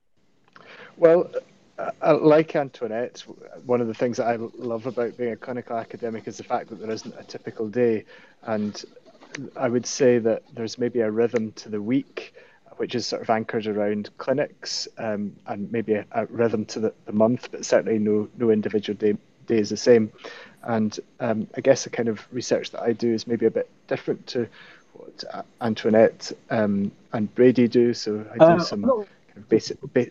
Well, 0.96 1.30
uh, 1.78 2.18
like 2.20 2.54
Antoinette, 2.56 3.24
one 3.64 3.80
of 3.80 3.86
the 3.86 3.94
things 3.94 4.18
that 4.18 4.26
I 4.26 4.36
love 4.36 4.86
about 4.86 5.16
being 5.16 5.32
a 5.32 5.36
clinical 5.36 5.76
academic 5.76 6.28
is 6.28 6.36
the 6.36 6.44
fact 6.44 6.68
that 6.68 6.78
there 6.78 6.90
isn't 6.90 7.14
a 7.18 7.24
typical 7.24 7.68
day. 7.68 8.04
And 8.42 8.82
I 9.56 9.68
would 9.68 9.86
say 9.86 10.18
that 10.18 10.42
there's 10.52 10.78
maybe 10.78 11.00
a 11.00 11.10
rhythm 11.10 11.52
to 11.52 11.68
the 11.68 11.80
week, 11.80 12.34
which 12.76 12.94
is 12.94 13.06
sort 13.06 13.22
of 13.22 13.30
anchored 13.30 13.66
around 13.66 14.10
clinics, 14.18 14.88
um, 14.98 15.36
and 15.46 15.70
maybe 15.72 15.94
a, 15.94 16.06
a, 16.12 16.26
rhythm 16.26 16.64
to 16.66 16.80
the, 16.80 16.94
the 17.06 17.12
month, 17.12 17.50
but 17.50 17.64
certainly 17.64 17.98
no, 17.98 18.28
no 18.36 18.50
individual 18.50 18.96
day, 18.96 19.16
day 19.46 19.58
is 19.58 19.70
the 19.70 19.76
same. 19.76 20.12
And 20.62 20.98
um, 21.20 21.48
I 21.56 21.60
guess 21.60 21.84
the 21.84 21.90
kind 21.90 22.08
of 22.08 22.26
research 22.32 22.70
that 22.72 22.82
I 22.82 22.92
do 22.92 23.12
is 23.12 23.26
maybe 23.26 23.46
a 23.46 23.50
bit 23.50 23.68
different 23.88 24.26
to 24.28 24.48
what 24.92 25.46
Antoinette 25.60 26.32
um, 26.50 26.92
and 27.12 27.34
Brady 27.34 27.68
do. 27.68 27.94
So 27.94 28.24
I 28.32 28.38
do 28.38 28.44
uh, 28.44 28.58
some 28.58 28.82
kind 28.82 29.06
of 29.36 29.48
basic, 29.48 29.78
ba- 29.92 30.10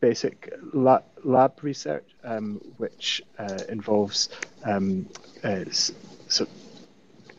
basic 0.00 0.54
lab, 0.72 1.04
lab 1.22 1.52
research, 1.62 2.04
um, 2.24 2.60
which 2.78 3.22
uh, 3.38 3.58
involves 3.68 4.30
um, 4.64 5.08
uh, 5.42 5.64
so 5.70 6.46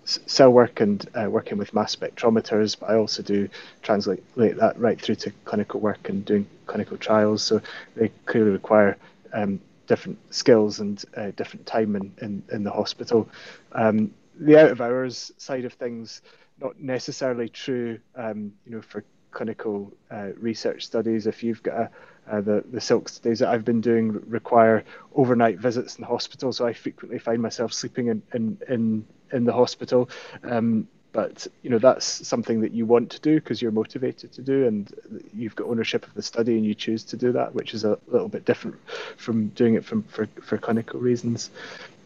cell 0.06 0.52
work 0.52 0.82
and 0.82 1.08
uh, 1.16 1.30
working 1.30 1.58
with 1.58 1.74
mass 1.74 1.96
spectrometers, 1.96 2.78
but 2.80 2.90
I 2.90 2.96
also 2.96 3.24
do 3.24 3.50
translate 3.82 4.24
that 4.36 4.74
right 4.78 5.02
through 5.02 5.16
to 5.16 5.32
clinical 5.46 5.80
work 5.80 6.10
and 6.10 6.24
doing 6.24 6.48
clinical 6.68 6.98
trials. 6.98 7.44
So 7.44 7.62
they 7.96 8.12
clearly 8.26 8.52
require 8.52 8.98
um, 9.34 9.60
different 9.88 10.18
skills 10.34 10.80
and 10.80 11.04
uh, 11.18 11.32
different 11.32 11.66
time 11.66 11.96
in, 11.96 12.14
in, 12.22 12.44
in 12.52 12.64
the 12.64 12.72
hospital. 12.72 13.30
Um, 13.72 14.12
the 14.40 14.58
out 14.60 14.72
of 14.72 14.82
hours 14.82 15.32
side 15.38 15.66
of 15.66 15.74
things, 15.74 16.22
not 16.60 16.80
necessarily 16.80 17.50
true, 17.50 18.00
um, 18.16 18.52
you 18.66 18.76
know, 18.76 18.82
for 18.82 19.04
clinical 19.32 19.92
uh, 20.12 20.30
research 20.38 20.86
studies. 20.86 21.28
If 21.28 21.44
you've 21.44 21.62
got 21.64 21.76
a, 21.76 21.90
uh, 22.32 22.42
the 22.42 22.64
the 22.72 22.82
SILK 22.82 23.08
studies 23.10 23.40
that 23.40 23.50
I've 23.50 23.66
been 23.66 23.82
doing 23.82 24.12
require 24.28 24.84
overnight 25.14 25.60
visits 25.60 25.98
in 25.98 26.04
hospital, 26.04 26.52
so 26.52 26.66
I 26.66 26.74
frequently 26.74 27.20
find 27.20 27.42
myself 27.42 27.74
sleeping 27.74 28.08
in 28.08 28.22
in 28.34 28.58
in, 28.68 29.06
in 29.32 29.44
the 29.46 29.54
hospital. 29.54 30.10
Um, 30.44 30.88
but 31.16 31.48
you 31.62 31.70
know 31.70 31.80
that's 31.80 32.28
something 32.28 32.60
that 32.60 32.74
you 32.74 32.86
want 32.86 33.10
to 33.10 33.22
do 33.22 33.36
because 33.36 33.62
you're 33.62 33.72
motivated 33.72 34.34
to 34.34 34.42
do, 34.42 34.68
and 34.68 34.94
you've 35.34 35.56
got 35.56 35.68
ownership 35.68 36.06
of 36.06 36.14
the 36.14 36.22
study, 36.22 36.58
and 36.58 36.66
you 36.66 36.76
choose 36.76 37.06
to 37.06 37.16
do 37.16 37.32
that, 37.32 37.56
which 37.56 37.74
is 37.74 37.86
a 37.86 37.98
little 38.08 38.28
bit 38.28 38.44
different 38.44 38.76
from 39.16 39.48
doing 39.50 39.76
it 39.76 39.86
from 39.86 40.04
for, 40.04 40.28
for 40.44 40.58
clinical 40.58 41.00
reasons. 41.00 41.52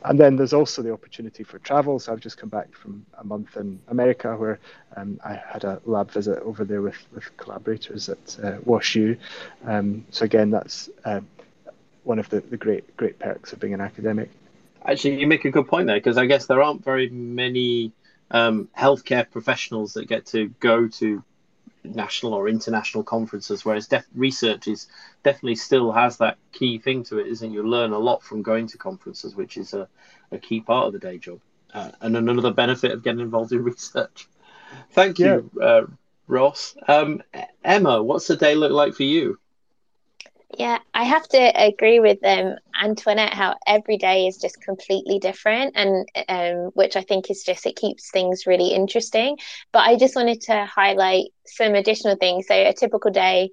And 0.05 0.20
then 0.20 0.36
there's 0.36 0.53
also 0.53 0.84
the 0.84 0.93
opportunity 0.93 1.43
for 1.43 1.57
travel. 1.60 1.99
So 1.99 2.14
I've 2.14 2.22
just 2.22 2.38
come 2.38 2.49
back 2.49 2.72
from 2.74 3.03
a 3.18 3.24
month 3.24 3.57
in 3.57 3.82
America 3.89 4.34
where 4.38 4.60
um, 4.95 5.20
I 5.26 5.34
had 5.34 5.64
a 5.66 5.82
lab 5.86 6.10
visit 6.12 6.41
over 6.43 6.64
there 6.64 6.82
with, 6.82 6.95
with 7.14 7.36
collaborators 7.36 8.07
at 8.07 8.38
uh, 8.41 8.60
WashU. 8.60 9.18
Um, 9.66 10.05
so 10.12 10.24
again, 10.24 10.51
that's 10.51 10.89
uh, 11.03 11.20
one 12.03 12.20
of 12.20 12.30
the, 12.30 12.41
the 12.41 12.57
great 12.57 12.95
great 12.95 13.18
perks 13.18 13.53
of 13.53 13.60
being 13.60 13.74
an 13.74 13.82
academic. 13.82 14.30
Actually, 14.86 15.20
you 15.20 15.28
make 15.28 15.45
a 15.45 15.51
good 15.51 15.68
point 15.68 15.88
there 15.88 15.97
because 15.97 16.18
I 16.18 16.28
guess 16.28 16.45
there 16.45 16.62
aren't 16.62 16.86
very 16.86 17.10
many 17.10 17.91
um, 18.32 18.69
healthcare 18.77 19.30
professionals 19.30 19.93
that 19.93 20.07
get 20.07 20.25
to 20.27 20.49
go 20.59 20.88
to 20.88 21.23
national 21.84 22.34
or 22.34 22.49
international 22.49 23.03
conferences, 23.03 23.63
whereas 23.65 23.88
def- 23.88 24.07
research 24.13 24.67
is 24.67 24.88
definitely 25.23 25.55
still 25.55 25.91
has 25.91 26.17
that 26.17 26.38
key 26.51 26.77
thing 26.77 27.03
to 27.03 27.19
it, 27.19 27.27
isn't 27.27 27.51
you 27.51 27.63
learn 27.63 27.91
a 27.91 27.99
lot 27.99 28.23
from 28.23 28.41
going 28.41 28.67
to 28.67 28.77
conferences, 28.77 29.36
which 29.36 29.57
is 29.57 29.73
a, 29.73 29.88
a 30.32 30.38
key 30.38 30.61
part 30.61 30.88
of 30.88 30.93
the 30.93 30.99
day 30.99 31.17
job 31.17 31.39
uh, 31.73 31.91
and 32.01 32.15
another 32.17 32.51
benefit 32.51 32.91
of 32.91 33.03
getting 33.03 33.21
involved 33.21 33.51
in 33.51 33.63
research. 33.63 34.27
Thank 34.91 35.19
you, 35.19 35.49
yeah. 35.55 35.63
uh, 35.63 35.88
Ross. 36.27 36.75
Um, 36.88 37.23
Emma, 37.63 38.03
what's 38.03 38.27
the 38.27 38.36
day 38.36 38.55
look 38.55 38.71
like 38.71 38.93
for 38.93 39.03
you? 39.03 39.39
Yeah, 40.58 40.80
I 40.93 41.04
have 41.04 41.28
to 41.30 41.38
agree 41.56 42.00
with 42.00 42.18
um, 42.26 42.56
Antoinette 42.82 43.34
how 43.34 43.56
every 43.68 43.97
day 43.97 44.28
is 44.28 44.38
just 44.38 44.62
completely 44.62 45.20
different, 45.20 45.74
and 45.76 46.08
um, 46.28 46.72
which 46.74 46.95
I 46.95 47.02
think 47.02 47.30
is 47.30 47.43
just 47.43 47.66
it 47.68 47.76
keeps 47.76 48.10
things 48.12 48.47
really 48.47 48.70
interesting. 48.74 49.38
But 49.72 49.88
I 49.88 49.95
just 49.95 50.16
wanted 50.16 50.41
to 50.41 50.66
highlight 50.66 51.26
some 51.45 51.76
additional 51.76 52.16
things. 52.16 52.47
So 52.47 52.56
a 52.56 52.74
typical 52.74 53.12
day 53.12 53.52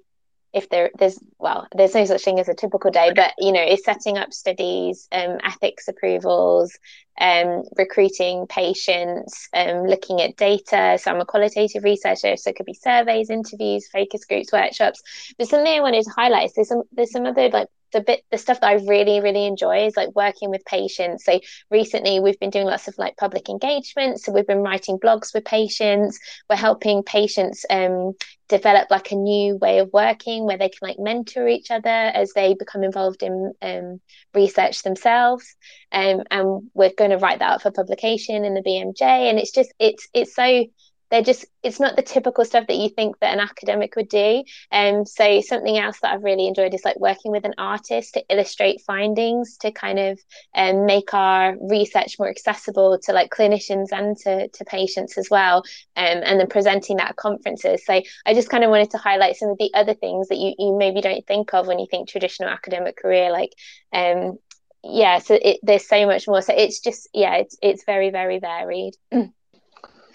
if 0.53 0.69
there 0.69 0.89
there's 0.97 1.19
well 1.39 1.67
there's 1.75 1.93
no 1.93 2.05
such 2.05 2.23
thing 2.23 2.39
as 2.39 2.47
a 2.47 2.53
typical 2.53 2.89
day 2.91 3.11
but 3.15 3.33
you 3.37 3.51
know 3.51 3.63
is 3.63 3.83
setting 3.83 4.17
up 4.17 4.33
studies 4.33 5.07
um, 5.11 5.37
ethics 5.43 5.87
approvals 5.87 6.77
um, 7.19 7.63
recruiting 7.77 8.45
patients 8.47 9.49
um, 9.53 9.85
looking 9.85 10.21
at 10.21 10.37
data 10.37 10.97
so 11.01 11.11
i'm 11.11 11.21
a 11.21 11.25
qualitative 11.25 11.83
researcher 11.83 12.37
so 12.37 12.49
it 12.49 12.55
could 12.55 12.65
be 12.65 12.73
surveys 12.73 13.29
interviews 13.29 13.87
focus 13.91 14.25
groups 14.25 14.51
workshops. 14.51 15.01
But 15.37 15.47
something 15.47 15.73
i 15.73 15.81
wanted 15.81 16.03
to 16.03 16.11
highlight 16.11 16.45
is 16.45 16.53
there's 16.53 16.69
some 16.69 16.83
there's 16.91 17.11
some 17.11 17.25
other 17.25 17.49
like 17.49 17.67
the 17.93 18.01
bit 18.01 18.23
the 18.31 18.37
stuff 18.37 18.59
that 18.61 18.67
I 18.67 18.73
really 18.85 19.21
really 19.21 19.45
enjoy 19.45 19.85
is 19.85 19.97
like 19.97 20.15
working 20.15 20.49
with 20.49 20.63
patients. 20.65 21.25
So 21.25 21.39
recently 21.71 22.19
we've 22.19 22.39
been 22.39 22.49
doing 22.49 22.67
lots 22.67 22.87
of 22.87 22.97
like 22.97 23.17
public 23.17 23.49
engagement. 23.49 24.19
So 24.19 24.31
we've 24.31 24.47
been 24.47 24.63
writing 24.63 24.99
blogs 24.99 25.33
with 25.33 25.45
patients. 25.45 26.19
We're 26.49 26.55
helping 26.55 27.03
patients 27.03 27.65
um, 27.69 28.13
develop 28.47 28.89
like 28.89 29.11
a 29.11 29.15
new 29.15 29.55
way 29.57 29.79
of 29.79 29.89
working 29.91 30.45
where 30.45 30.57
they 30.57 30.69
can 30.69 30.79
like 30.81 30.99
mentor 30.99 31.47
each 31.47 31.71
other 31.71 31.89
as 31.89 32.33
they 32.33 32.53
become 32.53 32.83
involved 32.83 33.23
in 33.23 33.53
um, 33.61 34.01
research 34.33 34.83
themselves. 34.83 35.55
Um, 35.91 36.23
and 36.31 36.69
we're 36.73 36.93
going 36.97 37.11
to 37.11 37.17
write 37.17 37.39
that 37.39 37.51
up 37.51 37.61
for 37.61 37.71
publication 37.71 38.45
in 38.45 38.53
the 38.53 38.61
BMJ. 38.61 39.01
And 39.01 39.39
it's 39.39 39.51
just 39.51 39.73
it's 39.79 40.07
it's 40.13 40.35
so 40.35 40.65
they're 41.09 41.21
just 41.21 41.45
it's 41.63 41.79
not 41.79 41.95
the 41.95 42.01
typical 42.01 42.43
stuff 42.45 42.67
that 42.67 42.77
you 42.77 42.89
think 42.89 43.17
that 43.19 43.33
an 43.33 43.39
academic 43.39 43.95
would 43.95 44.09
do. 44.09 44.43
Um 44.71 45.05
so 45.05 45.41
something 45.41 45.77
else 45.77 45.99
that 46.01 46.13
i've 46.13 46.23
really 46.23 46.47
enjoyed 46.47 46.73
is 46.73 46.85
like 46.85 46.99
working 46.99 47.31
with 47.31 47.45
an 47.45 47.53
artist 47.57 48.13
to 48.13 48.23
illustrate 48.29 48.81
findings 48.81 49.57
to 49.57 49.71
kind 49.71 49.99
of 49.99 50.19
um, 50.55 50.85
make 50.85 51.13
our 51.13 51.55
research 51.69 52.17
more 52.19 52.29
accessible 52.29 52.99
to 53.03 53.13
like 53.13 53.31
clinicians 53.31 53.87
and 53.91 54.17
to, 54.17 54.47
to 54.49 54.65
patients 54.65 55.17
as 55.17 55.29
well 55.29 55.57
um, 55.95 56.21
and 56.23 56.39
then 56.39 56.47
presenting 56.47 56.97
that 56.97 57.09
at 57.09 57.15
conferences. 57.15 57.85
So 57.85 58.01
i 58.25 58.33
just 58.33 58.49
kind 58.49 58.63
of 58.63 58.69
wanted 58.69 58.91
to 58.91 58.97
highlight 58.97 59.35
some 59.35 59.49
of 59.49 59.57
the 59.57 59.71
other 59.73 59.93
things 59.93 60.27
that 60.27 60.37
you, 60.37 60.53
you 60.57 60.77
maybe 60.77 61.01
don't 61.01 61.25
think 61.25 61.53
of 61.53 61.67
when 61.67 61.79
you 61.79 61.87
think 61.89 62.09
traditional 62.09 62.49
academic 62.49 62.97
career 62.97 63.31
like 63.31 63.53
um 63.93 64.37
yeah 64.83 65.19
so 65.19 65.37
it, 65.41 65.59
there's 65.63 65.87
so 65.87 66.05
much 66.05 66.27
more. 66.27 66.41
So 66.41 66.53
it's 66.55 66.79
just 66.79 67.09
yeah 67.13 67.35
it's 67.35 67.57
it's 67.61 67.83
very 67.85 68.09
very 68.09 68.39
varied 68.39 68.95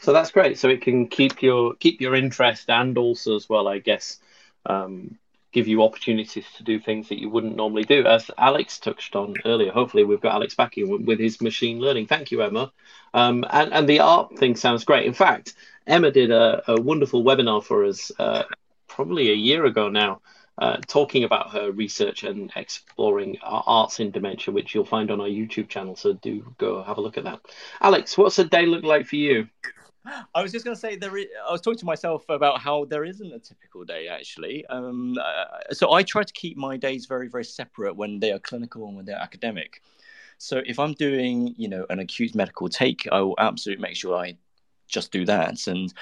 So 0.02 0.12
that's 0.12 0.32
great. 0.32 0.58
So 0.58 0.68
it 0.68 0.82
can 0.82 1.06
keep 1.06 1.42
your 1.42 1.74
keep 1.74 2.00
your 2.00 2.16
interest 2.16 2.68
and 2.68 2.98
also 2.98 3.36
as 3.36 3.48
well, 3.48 3.68
I 3.68 3.78
guess, 3.78 4.18
um, 4.66 5.16
give 5.52 5.68
you 5.68 5.84
opportunities 5.84 6.44
to 6.56 6.64
do 6.64 6.80
things 6.80 7.08
that 7.08 7.20
you 7.20 7.30
wouldn't 7.30 7.54
normally 7.54 7.84
do. 7.84 8.04
As 8.04 8.28
Alex 8.36 8.80
touched 8.80 9.14
on 9.14 9.36
earlier, 9.44 9.70
hopefully 9.70 10.02
we've 10.02 10.20
got 10.20 10.34
Alex 10.34 10.56
back 10.56 10.74
here 10.74 10.88
with 10.88 11.20
his 11.20 11.40
machine 11.40 11.78
learning. 11.78 12.08
Thank 12.08 12.32
you, 12.32 12.42
Emma. 12.42 12.72
Um, 13.14 13.44
and 13.50 13.72
and 13.72 13.88
the 13.88 14.00
art 14.00 14.36
thing 14.38 14.56
sounds 14.56 14.84
great. 14.84 15.06
In 15.06 15.12
fact, 15.12 15.54
Emma 15.86 16.10
did 16.10 16.32
a, 16.32 16.64
a 16.66 16.80
wonderful 16.80 17.22
webinar 17.22 17.62
for 17.62 17.84
us 17.84 18.10
uh, 18.18 18.42
probably 18.88 19.30
a 19.30 19.34
year 19.34 19.66
ago 19.66 19.88
now. 19.88 20.20
Uh, 20.58 20.76
talking 20.86 21.24
about 21.24 21.50
her 21.50 21.70
research 21.70 22.24
and 22.24 22.52
exploring 22.56 23.38
arts 23.42 24.00
in 24.00 24.10
dementia, 24.10 24.52
which 24.52 24.74
you'll 24.74 24.84
find 24.84 25.10
on 25.10 25.20
our 25.20 25.26
YouTube 25.26 25.68
channel. 25.68 25.96
So 25.96 26.12
do 26.12 26.54
go 26.58 26.82
have 26.82 26.98
a 26.98 27.00
look 27.00 27.16
at 27.16 27.24
that. 27.24 27.40
Alex, 27.80 28.18
what's 28.18 28.38
a 28.38 28.44
day 28.44 28.66
look 28.66 28.84
like 28.84 29.06
for 29.06 29.16
you? 29.16 29.48
I 30.34 30.42
was 30.42 30.52
just 30.52 30.64
going 30.64 30.74
to 30.74 30.80
say 30.80 30.96
there. 30.96 31.16
Is, 31.16 31.26
I 31.46 31.52
was 31.52 31.60
talking 31.60 31.78
to 31.78 31.84
myself 31.84 32.24
about 32.28 32.60
how 32.60 32.84
there 32.84 33.04
isn't 33.04 33.32
a 33.32 33.38
typical 33.38 33.84
day 33.84 34.08
actually. 34.08 34.64
Um, 34.66 35.16
uh, 35.18 35.72
so 35.72 35.92
I 35.92 36.02
try 36.02 36.22
to 36.22 36.32
keep 36.32 36.56
my 36.56 36.76
days 36.76 37.06
very, 37.06 37.28
very 37.28 37.44
separate 37.44 37.96
when 37.96 38.20
they 38.20 38.32
are 38.32 38.38
clinical 38.38 38.86
and 38.86 38.96
when 38.96 39.04
they're 39.04 39.16
academic. 39.16 39.82
So 40.38 40.60
if 40.66 40.78
I'm 40.78 40.94
doing, 40.94 41.54
you 41.56 41.68
know, 41.68 41.86
an 41.88 42.00
acute 42.00 42.34
medical 42.34 42.68
take, 42.68 43.06
I 43.12 43.20
will 43.20 43.36
absolutely 43.38 43.82
make 43.82 43.96
sure 43.96 44.16
I 44.16 44.36
just 44.88 45.12
do 45.12 45.24
that. 45.24 45.66
And 45.66 45.92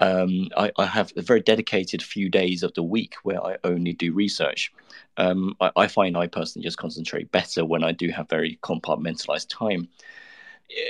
um, 0.00 0.48
I, 0.56 0.70
I, 0.76 0.86
have 0.86 1.12
a 1.16 1.22
very 1.22 1.40
dedicated 1.40 2.02
few 2.02 2.28
days 2.28 2.62
of 2.62 2.74
the 2.74 2.82
week 2.82 3.14
where 3.22 3.42
I 3.42 3.56
only 3.64 3.92
do 3.92 4.12
research. 4.12 4.72
Um, 5.16 5.56
I, 5.60 5.70
I, 5.76 5.86
find 5.86 6.16
I 6.16 6.26
personally 6.26 6.64
just 6.64 6.76
concentrate 6.76 7.32
better 7.32 7.64
when 7.64 7.82
I 7.82 7.92
do 7.92 8.10
have 8.10 8.28
very 8.28 8.58
compartmentalized 8.62 9.48
time. 9.48 9.88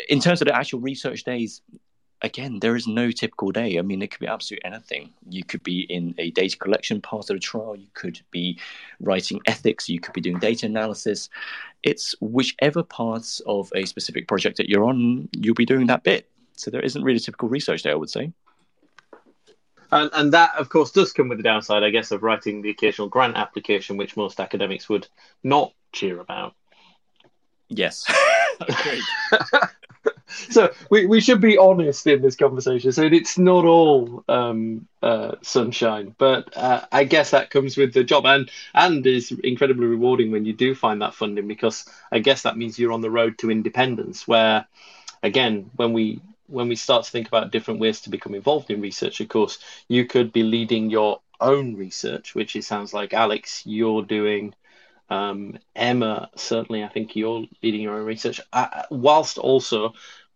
In 0.08 0.20
terms 0.20 0.40
of 0.40 0.48
the 0.48 0.56
actual 0.56 0.80
research 0.80 1.24
days, 1.24 1.62
again, 2.24 2.58
there 2.60 2.74
is 2.74 2.86
no 2.86 3.10
typical 3.10 3.52
day. 3.52 3.78
I 3.78 3.82
mean, 3.82 4.00
it 4.00 4.10
could 4.10 4.20
be 4.20 4.26
absolutely 4.26 4.64
anything. 4.64 5.12
You 5.28 5.44
could 5.44 5.62
be 5.62 5.80
in 5.80 6.14
a 6.18 6.30
data 6.30 6.56
collection 6.56 7.00
part 7.00 7.28
of 7.28 7.36
the 7.36 7.40
trial, 7.40 7.76
you 7.76 7.86
could 7.92 8.20
be 8.30 8.58
writing 9.00 9.40
ethics, 9.46 9.88
you 9.88 10.00
could 10.00 10.14
be 10.14 10.22
doing 10.22 10.38
data 10.38 10.66
analysis. 10.66 11.28
It's 11.82 12.14
whichever 12.20 12.82
parts 12.82 13.40
of 13.46 13.70
a 13.76 13.84
specific 13.84 14.26
project 14.26 14.56
that 14.56 14.70
you're 14.70 14.84
on, 14.84 15.28
you'll 15.32 15.54
be 15.54 15.66
doing 15.66 15.86
that 15.88 16.02
bit. 16.02 16.28
So 16.56 16.70
there 16.70 16.80
isn't 16.80 17.04
really 17.04 17.20
typical 17.20 17.48
research 17.48 17.82
day, 17.82 17.90
I 17.90 17.94
would 17.94 18.10
say. 18.10 18.32
And, 19.92 20.10
and 20.14 20.32
that, 20.32 20.52
of 20.56 20.70
course, 20.70 20.90
does 20.90 21.12
come 21.12 21.28
with 21.28 21.38
the 21.38 21.44
downside, 21.44 21.84
I 21.84 21.90
guess, 21.90 22.10
of 22.10 22.22
writing 22.22 22.62
the 22.62 22.70
occasional 22.70 23.08
grant 23.08 23.36
application, 23.36 23.98
which 23.98 24.16
most 24.16 24.40
academics 24.40 24.88
would 24.88 25.06
not 25.42 25.72
cheer 25.92 26.20
about. 26.20 26.54
Yes. 27.68 28.04
so 30.51 30.72
we, 30.91 31.07
we 31.07 31.20
should 31.20 31.41
be 31.41 31.59
honest 31.59 32.07
in 32.07 32.22
this 32.22 32.37
conversation. 32.37 32.93
So 32.93 33.03
it's 33.03 33.39
not 33.39 33.64
all 33.64 34.24
um, 34.28 34.87
uh, 35.03 35.37
sunshine, 35.43 36.14
but 36.18 36.57
uh, 36.57 36.85
I 36.93 37.05
guess 37.05 37.30
that 37.30 37.51
comes 37.51 37.76
with 37.76 37.93
the 37.95 38.05
job, 38.05 38.26
and 38.26 38.51
and 38.74 39.07
is 39.07 39.30
incredibly 39.30 39.87
rewarding 39.87 40.30
when 40.30 40.45
you 40.45 40.53
do 40.53 40.74
find 40.74 41.03
that 41.03 41.14
funding 41.14 41.49
because 41.49 41.85
I 42.11 42.18
guess 42.18 42.43
that 42.43 42.57
means 42.57 42.78
you're 42.78 42.93
on 42.93 43.01
the 43.01 43.11
road 43.11 43.39
to 43.39 43.51
independence. 43.51 44.26
Where, 44.26 44.66
again, 45.22 45.70
when 45.76 45.93
we 45.93 46.20
when 46.47 46.68
we 46.68 46.76
start 46.76 47.05
to 47.05 47.11
think 47.11 47.28
about 47.28 47.51
different 47.51 47.80
ways 47.80 48.03
to 48.03 48.11
become 48.11 48.35
involved 48.35 48.70
in 48.70 48.80
research, 48.80 49.20
of 49.20 49.28
course, 49.28 49.59
you 49.89 50.07
could 50.07 50.32
be 50.32 50.43
leading 50.43 50.91
your 50.91 51.20
own 51.41 51.76
research, 51.76 52.35
which 52.35 52.57
it 52.57 52.64
sounds 52.64 52.93
like 52.93 53.12
Alex, 53.14 53.62
you're 53.64 54.03
doing. 54.03 54.55
Um, 55.11 55.59
Emma, 55.76 56.30
certainly, 56.35 56.82
I 56.82 56.89
think 56.89 57.14
you're 57.14 57.45
leading 57.62 57.82
your 57.82 57.99
own 57.99 58.07
research, 58.07 58.41
uh, 58.53 58.85
whilst 58.91 59.39
also 59.39 59.93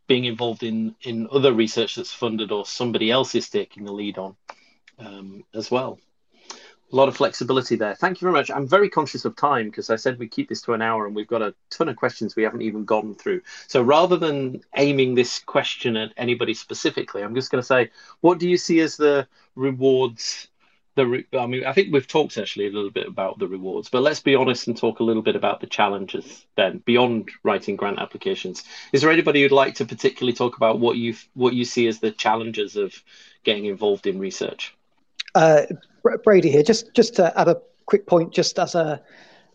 being 0.08 0.24
involved 0.24 0.64
in 0.64 0.96
in 1.02 1.28
other 1.30 1.52
research 1.52 1.94
that's 1.94 2.12
funded 2.12 2.50
or 2.50 2.66
somebody 2.66 3.10
else 3.10 3.34
is 3.36 3.48
taking 3.48 3.84
the 3.84 3.92
lead 3.92 4.18
on 4.18 4.34
um, 4.98 5.44
as 5.54 5.70
well 5.70 6.00
a 6.92 6.96
lot 6.96 7.08
of 7.08 7.16
flexibility 7.16 7.76
there. 7.76 7.94
Thank 7.94 8.20
you 8.20 8.26
very 8.26 8.32
much. 8.32 8.50
I'm 8.50 8.66
very 8.66 8.88
conscious 8.88 9.24
of 9.24 9.36
time 9.36 9.66
because 9.66 9.90
I 9.90 9.96
said 9.96 10.18
we 10.18 10.26
keep 10.26 10.48
this 10.48 10.62
to 10.62 10.72
an 10.72 10.80
hour 10.80 11.06
and 11.06 11.14
we've 11.14 11.28
got 11.28 11.42
a 11.42 11.54
ton 11.70 11.88
of 11.88 11.96
questions 11.96 12.34
we 12.34 12.42
haven't 12.42 12.62
even 12.62 12.84
gone 12.84 13.14
through. 13.14 13.42
So 13.66 13.82
rather 13.82 14.16
than 14.16 14.62
aiming 14.76 15.14
this 15.14 15.38
question 15.38 15.96
at 15.96 16.12
anybody 16.16 16.54
specifically, 16.54 17.22
I'm 17.22 17.34
just 17.34 17.50
going 17.50 17.60
to 17.60 17.66
say, 17.66 17.90
what 18.20 18.38
do 18.38 18.48
you 18.48 18.56
see 18.56 18.80
as 18.80 18.96
the 18.96 19.26
rewards? 19.54 20.48
The 20.98 21.24
I 21.38 21.46
mean, 21.46 21.64
I 21.64 21.72
think 21.72 21.92
we've 21.92 22.08
talked 22.08 22.36
actually 22.38 22.66
a 22.66 22.70
little 22.70 22.90
bit 22.90 23.06
about 23.06 23.38
the 23.38 23.46
rewards, 23.46 23.88
but 23.88 24.02
let's 24.02 24.18
be 24.18 24.34
honest 24.34 24.66
and 24.66 24.76
talk 24.76 24.98
a 24.98 25.04
little 25.04 25.22
bit 25.22 25.36
about 25.36 25.60
the 25.60 25.68
challenges 25.68 26.44
then 26.56 26.78
beyond 26.78 27.30
writing 27.44 27.76
grant 27.76 28.00
applications. 28.00 28.64
Is 28.92 29.02
there 29.02 29.10
anybody 29.12 29.42
who'd 29.42 29.52
like 29.52 29.76
to 29.76 29.84
particularly 29.84 30.32
talk 30.32 30.56
about 30.56 30.80
what 30.80 30.96
you 30.96 31.14
what 31.34 31.54
you 31.54 31.64
see 31.64 31.86
as 31.86 32.00
the 32.00 32.10
challenges 32.10 32.74
of 32.74 33.00
getting 33.44 33.66
involved 33.66 34.08
in 34.08 34.18
research? 34.18 34.74
Uh, 35.36 35.62
Brady 36.24 36.50
here. 36.50 36.64
Just 36.64 36.92
just 36.94 37.14
to 37.14 37.32
add 37.38 37.46
a 37.46 37.60
quick 37.86 38.08
point, 38.08 38.32
just 38.32 38.58
as 38.58 38.74
a 38.74 39.00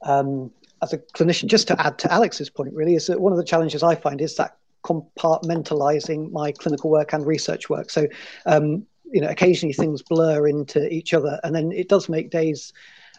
um, 0.04 0.50
as 0.82 0.94
a 0.94 0.98
clinician, 0.98 1.48
just 1.48 1.68
to 1.68 1.86
add 1.86 2.00
to 2.00 2.12
Alex's 2.12 2.50
point, 2.50 2.74
really, 2.74 2.96
is 2.96 3.08
that 3.08 3.20
one 3.20 3.34
of 3.34 3.38
the 3.38 3.44
challenges 3.44 3.84
I 3.84 3.96
find 3.96 4.22
is 4.22 4.38
that 4.38 4.58
compartmentalizing 4.86 6.32
my 6.32 6.54
clinical 6.54 6.90
work 6.90 7.14
and 7.14 7.26
research 7.26 7.70
work. 7.70 7.90
So, 7.90 8.08
um, 8.46 8.86
you 9.14 9.22
know, 9.22 9.30
occasionally 9.30 9.74
things 9.74 10.02
blur 10.02 10.48
into 10.48 10.92
each 10.92 11.14
other, 11.14 11.40
and 11.44 11.56
then 11.56 11.72
it 11.72 11.88
does 11.88 12.10
make 12.10 12.32
days 12.32 12.74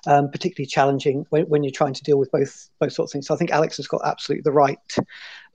um, 0.07 0.31
particularly 0.31 0.67
challenging 0.67 1.25
when, 1.31 1.45
when, 1.45 1.63
you're 1.63 1.71
trying 1.71 1.95
to 1.95 2.03
deal 2.03 2.19
with 2.19 2.31
both 2.31 2.69
both 2.79 2.93
sorts 2.93 3.11
of 3.11 3.13
things. 3.13 3.27
So 3.27 3.35
I 3.35 3.39
think 3.39 3.51
Alex 3.51 3.77
has 3.79 3.87
got 3.87 4.03
absolutely 4.05 4.43
the 4.43 4.53
right 4.53 4.97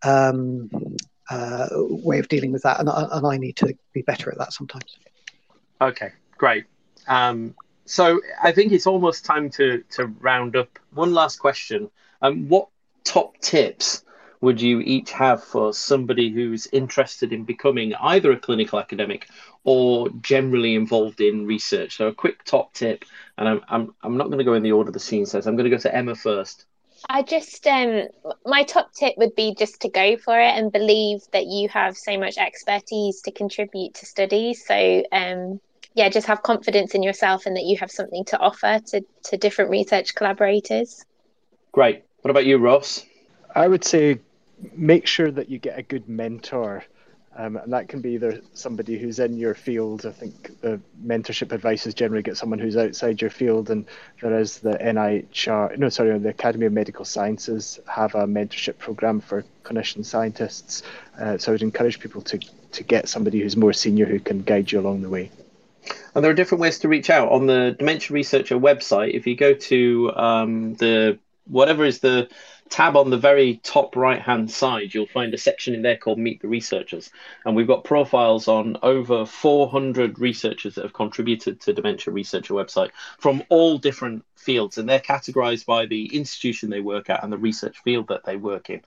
um, 0.04 0.70
uh, 1.30 1.68
way 1.72 2.20
of 2.20 2.28
dealing 2.30 2.52
with 2.52 2.64
that, 2.64 2.80
and, 2.80 2.90
and 2.90 3.28
I 3.28 3.38
need 3.38 3.58
to 3.58 3.78
be 3.94 4.02
better 4.02 4.32
at 4.32 4.38
that 4.40 4.54
sometimes. 4.54 4.98
Okay, 5.82 6.12
great. 6.38 6.66
Um, 7.08 7.54
so 7.86 8.22
I 8.42 8.52
think 8.52 8.72
it's 8.72 8.88
almost 8.88 9.26
time 9.26 9.50
to 9.52 9.84
to 9.92 10.08
round 10.20 10.56
up. 10.56 10.80
One 10.94 11.14
last 11.14 11.38
question: 11.38 11.92
um, 12.22 12.48
What 12.48 12.70
top 13.04 13.38
tips 13.40 14.04
would 14.42 14.62
you 14.62 14.80
each 14.80 15.12
have 15.12 15.44
for 15.44 15.74
somebody 15.74 16.30
who's 16.30 16.68
interested 16.68 17.34
in 17.34 17.44
becoming 17.44 17.94
either 17.96 18.32
a 18.32 18.40
clinical 18.40 18.80
academic 18.80 19.28
or 19.64 20.10
generally 20.22 20.76
involved 20.76 21.20
in 21.20 21.46
research? 21.46 21.98
So 21.98 22.08
a 22.08 22.14
quick 22.14 22.44
top 22.46 22.74
tip, 22.74 23.06
and 23.38 23.48
I'm 23.48 23.62
I'm 23.68 23.96
I'm 24.02 24.18
not 24.18 24.28
going 24.28 24.40
to 24.40 24.46
go 24.46 24.54
in 24.54 24.64
the 24.64 24.72
order 24.72 24.92
the 24.92 25.00
scene 25.00 25.26
says. 25.26 25.46
I'm 25.46 25.56
going 25.56 25.70
to 25.70 25.76
go 25.76 25.82
to 25.82 25.94
Emma 25.94 26.16
first. 26.16 26.66
I 27.08 27.22
just 27.24 27.66
um 27.68 28.08
my 28.46 28.64
top 28.64 28.94
tip 28.94 29.14
would 29.18 29.36
be 29.36 29.56
just 29.56 29.82
to 29.82 29.90
go 29.90 30.18
for 30.18 30.40
it 30.40 30.52
and 30.58 30.72
believe 30.72 31.22
that 31.32 31.46
you 31.46 31.70
have 31.70 31.98
so 31.98 32.18
much 32.18 32.38
expertise 32.38 33.22
to 33.22 33.32
contribute 33.32 33.94
to 33.96 34.06
studies. 34.06 34.66
So 34.66 35.04
um 35.12 35.62
yeah, 35.96 36.10
just 36.10 36.28
have 36.28 36.44
confidence 36.44 36.94
in 36.96 37.04
yourself 37.04 37.46
and 37.46 37.56
that 37.56 37.64
you 37.64 37.78
have 37.78 37.90
something 37.90 38.24
to 38.26 38.40
offer 38.40 38.80
to, 38.88 39.02
to 39.24 39.38
different 39.38 39.72
research 39.72 40.14
collaborators. 40.14 41.04
Great. 41.72 42.04
What 42.22 42.32
about 42.32 42.46
you, 42.46 42.58
Ross? 42.58 43.06
I 43.56 43.68
would 43.68 43.84
say 43.84 44.20
make 44.74 45.08
sure 45.08 45.32
that 45.32 45.50
you 45.50 45.60
get 45.60 45.78
a 45.78 45.84
good 45.84 46.08
mentor. 46.10 46.84
Um, 47.38 47.56
and 47.56 47.72
that 47.72 47.88
can 47.88 48.02
be 48.02 48.12
either 48.14 48.42
somebody 48.54 48.98
who's 48.98 49.20
in 49.20 49.38
your 49.38 49.54
field. 49.54 50.06
I 50.06 50.12
think 50.12 50.60
the 50.62 50.82
mentorship 51.02 51.52
advice 51.52 51.86
is 51.88 51.94
generally 51.94 52.24
get 52.24 52.36
someone 52.36 52.60
who's 52.60 52.76
outside 52.76 53.22
your 53.22 53.30
field, 53.30 53.70
and 53.70 53.86
there 54.22 54.38
is 54.38 54.58
the 54.58 54.72
NIHR, 54.72 55.78
no, 55.78 55.90
sorry, 55.90 56.18
the 56.18 56.30
Academy 56.30 56.66
of 56.66 56.74
Medical 56.74 57.06
Sciences 57.06 57.80
have 57.88 58.16
a 58.16 58.26
mentorship 58.26 58.78
program 58.78 59.22
for 59.22 59.46
clinician 59.64 60.04
scientists. 60.04 60.84
Uh, 61.18 61.38
so 61.38 61.52
I 61.52 61.54
would 61.54 61.62
encourage 61.62 62.00
people 62.00 62.22
to 62.24 62.40
to 62.72 62.84
get 62.84 63.10
somebody 63.10 63.42
who's 63.42 63.58
more 63.58 63.74
senior 63.74 64.06
who 64.06 64.20
can 64.20 64.44
guide 64.44 64.72
you 64.72 64.80
along 64.80 65.02
the 65.02 65.10
way. 65.10 65.32
And 66.14 66.24
there 66.24 66.32
are 66.32 66.36
different 66.36 66.62
ways 66.62 66.80
to 66.80 66.88
reach 66.88 67.10
out 67.10 67.32
on 67.32 67.48
the 67.48 67.76
Dementia 67.78 68.14
Researcher 68.14 68.58
website. 68.58 69.14
If 69.14 69.26
you 69.26 69.36
go 69.36 69.54
to 69.54 70.12
um, 70.16 70.76
the 70.76 71.20
whatever 71.46 71.84
is 71.86 72.00
the 72.00 72.30
tab 72.70 72.96
on 72.96 73.10
the 73.10 73.18
very 73.18 73.58
top 73.58 73.96
right 73.96 74.22
hand 74.22 74.50
side, 74.50 74.94
you'll 74.94 75.08
find 75.08 75.34
a 75.34 75.38
section 75.38 75.74
in 75.74 75.82
there 75.82 75.98
called 75.98 76.20
Meet 76.20 76.42
the 76.42 76.48
Researchers. 76.48 77.10
And 77.46 77.56
we've 77.56 77.68
got 77.68 77.84
profiles 77.84 78.48
on 78.48 78.78
over 78.84 79.26
400 79.26 80.20
researchers 80.20 80.76
that 80.76 80.84
have 80.84 80.94
contributed 80.94 81.62
to 81.62 81.74
Dementia 81.74 82.14
Researcher 82.14 82.54
website 82.54 82.92
from 83.18 83.44
all 83.50 83.78
different 83.78 84.24
fields. 84.36 84.78
And 84.78 84.88
they're 84.88 85.00
categorized 85.00 85.66
by 85.66 85.86
the 85.86 86.16
institution 86.16 86.70
they 86.70 86.80
work 86.80 87.10
at 87.10 87.24
and 87.24 87.32
the 87.32 87.38
research 87.38 87.80
field 87.80 88.08
that 88.10 88.24
they 88.24 88.38
work 88.38 88.70
in. 88.70 88.82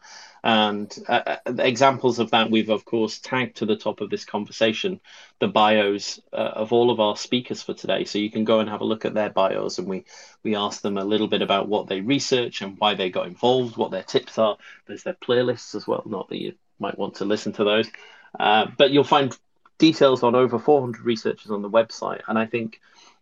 And 0.45 0.93
uh, 1.09 1.37
uh 1.47 1.53
examples 1.59 2.19
of 2.19 2.31
that, 2.33 2.51
we've 2.51 2.71
of 2.71 2.85
course 2.85 3.19
tagged 3.19 3.59
to 3.59 3.67
the 3.67 3.77
top 3.77 4.01
of 4.01 4.11
this 4.11 4.25
conversation 4.25 5.01
the 5.39 5.49
bios 5.49 6.21
uh, 6.33 6.37
of 6.37 6.73
all 6.73 6.91
of 6.91 7.01
our 7.01 7.17
speakers 7.17 7.63
for 7.63 7.75
today. 7.75 8.05
So 8.05 8.19
you 8.19 8.31
can 8.31 8.45
go 8.45 8.61
and 8.61 8.71
have 8.71 8.81
a 8.81 8.85
look 8.85 9.05
at 9.05 9.15
their 9.15 9.31
bios, 9.31 9.79
and 9.79 9.89
we 9.89 10.05
we 10.45 10.57
ask 10.57 10.83
them 10.83 10.99
a 10.99 11.05
little 11.05 11.29
bit 11.29 11.43
about 11.43 11.69
what 11.69 11.89
they 11.89 12.01
research 12.01 12.63
and 12.63 12.79
why 12.79 12.95
they 12.95 13.11
got 13.11 13.27
involved, 13.27 13.72
what 13.77 13.91
their 13.91 14.03
tips 14.03 14.39
are. 14.39 14.57
There's 14.87 15.03
their 15.03 15.15
playlists 15.15 15.75
as 15.75 15.87
well. 15.87 16.03
Not 16.07 16.29
that 16.29 16.41
you 16.41 16.55
might 16.79 16.99
want 16.99 17.17
to 17.17 17.25
listen 17.25 17.53
to 17.55 17.65
those, 17.65 17.91
uh, 18.39 18.67
but 18.77 18.91
you'll 18.91 19.05
find 19.05 19.37
details 19.79 20.23
on 20.23 20.35
over 20.35 20.59
400 20.59 21.03
researchers 21.03 21.51
on 21.51 21.63
the 21.63 21.71
website, 21.71 22.23
and 22.29 22.39
I 22.39 22.47
think 22.47 22.81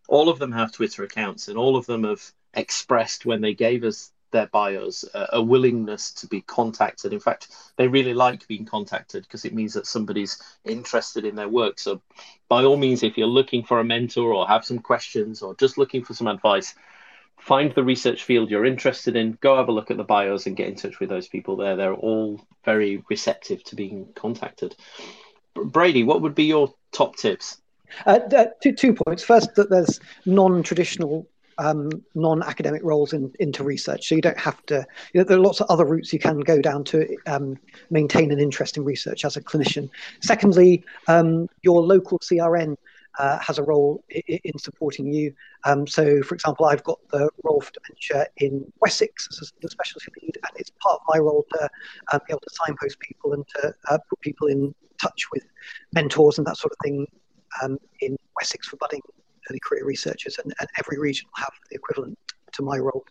all 0.09 0.29
of 0.29 0.39
them 0.39 0.53
have 0.53 0.73
Twitter 0.73 1.05
accounts, 1.05 1.49
and 1.49 1.57
all 1.57 1.77
of 1.77 1.87
them 1.87 2.05
have 2.05 2.23
expressed 2.55 3.25
when 3.25 3.41
they 3.41 3.55
gave 3.55 3.85
us 3.85 4.13
their 4.31 4.47
bios 4.47 5.05
a, 5.15 5.29
a 5.35 5.43
willingness 5.43 6.13
to 6.13 6.27
be 6.27 6.41
contacted. 6.41 7.13
In 7.13 7.21
fact, 7.21 7.49
they 7.77 7.89
really 7.89 8.15
like 8.15 8.47
being 8.47 8.65
contacted 8.65 9.23
because 9.25 9.45
it 9.45 9.55
means 9.55 9.75
that 9.75 9.87
somebody's 9.87 10.43
interested 10.65 11.25
in 11.25 11.35
their 11.35 11.49
work. 11.49 11.79
So, 11.79 12.01
by 12.49 12.65
all 12.65 12.77
means, 12.77 13.03
if 13.03 13.17
you're 13.17 13.27
looking 13.27 13.65
for 13.65 13.81
a 13.81 13.85
mentor 13.85 14.33
or 14.33 14.47
have 14.47 14.65
some 14.65 14.79
questions 14.79 15.43
or 15.43 15.55
just 15.57 15.79
looking 15.79 16.05
for 16.05 16.15
some 16.15 16.27
advice, 16.27 16.75
find 17.41 17.73
the 17.75 17.85
research 17.85 18.25
field 18.25 18.51
you're 18.51 18.67
interested 18.67 19.17
in, 19.17 19.39
go 19.41 19.57
have 19.57 19.69
a 19.69 19.73
look 19.73 19.91
at 19.91 19.97
the 19.97 20.05
bios 20.05 20.47
and 20.47 20.57
get 20.57 20.69
in 20.69 20.77
touch 20.77 21.01
with 21.01 21.09
those 21.09 21.29
people 21.29 21.57
there. 21.57 21.77
They're 21.77 21.95
all 21.95 22.41
very 22.65 23.03
receptive 23.09 23.65
to 23.65 23.77
being 23.77 24.09
contacted. 24.15 24.77
Brady, 25.55 26.05
what 26.05 26.23
would 26.23 26.35
be 26.35 26.45
your 26.45 26.73
top 26.93 27.17
tips? 27.17 27.61
Uh, 28.07 28.21
two, 28.63 28.73
two 28.73 28.95
points. 28.95 29.25
First, 29.25 29.55
that 29.57 29.71
there's 29.71 30.01
non 30.27 30.63
traditional 30.63 31.27
um, 31.59 31.91
non-academic 32.15 32.83
roles 32.83 33.13
in, 33.13 33.33
into 33.39 33.63
research. 33.63 34.09
So 34.09 34.15
you 34.15 34.23
don't 34.23 34.39
have 34.39 34.65
to. 34.67 34.87
You 35.13 35.21
know, 35.21 35.25
there 35.25 35.37
are 35.37 35.41
lots 35.41 35.61
of 35.61 35.69
other 35.69 35.85
routes 35.85 36.13
you 36.13 36.19
can 36.19 36.41
go 36.41 36.61
down 36.61 36.85
to 36.85 37.17
um, 37.27 37.59
maintain 37.91 38.31
an 38.33 38.41
interest 38.41 38.77
in 38.77 38.85
research 38.85 39.25
as 39.25 39.37
a 39.37 39.43
clinician. 39.43 39.91
Secondly, 40.23 40.85
um, 41.07 41.49
your 41.63 41.83
local 41.83 42.19
CRN 42.19 42.77
uh, 43.19 43.39
has 43.39 43.59
a 43.59 43.63
role 43.63 44.05
in, 44.11 44.39
in 44.45 44.59
supporting 44.59 45.13
you. 45.13 45.35
Um, 45.65 45.87
so, 45.87 46.23
for 46.23 46.35
example, 46.35 46.67
I've 46.67 46.85
got 46.85 46.99
the 47.11 47.29
role 47.45 47.61
for 47.61 47.73
dementia 47.73 48.27
in 48.39 48.71
Wessex 48.81 49.29
as 49.31 49.53
the 49.61 49.69
specialty 49.69 50.07
lead, 50.23 50.37
and 50.37 50.53
it's 50.57 50.71
part 50.81 51.01
of 51.01 51.03
my 51.09 51.19
role 51.19 51.45
to 51.53 51.69
uh, 52.13 52.19
be 52.19 52.33
able 52.33 52.41
to 52.41 52.51
signpost 52.65 52.99
people 53.01 53.33
and 53.33 53.47
to 53.57 53.75
uh, 53.89 53.99
put 54.09 54.21
people 54.21 54.49
in 54.49 54.75
touch 55.01 55.25
with 55.33 55.45
mentors 55.95 56.39
and 56.39 56.47
that 56.47 56.57
sort 56.57 56.73
of 56.73 56.79
thing 56.85 57.07
um, 57.63 57.79
in 58.01 58.17
Wessex 58.39 58.69
for 58.69 58.77
budding 58.77 59.01
early 59.51 59.61
career 59.61 59.85
researchers, 59.85 60.39
and, 60.43 60.53
and 60.61 60.69
every 60.79 60.99
region 60.99 61.27
will 61.29 61.43
have 61.43 61.53
the 61.71 61.77
equivalent 61.77 62.19
to 62.53 62.63
my 62.63 62.79
role. 62.79 63.05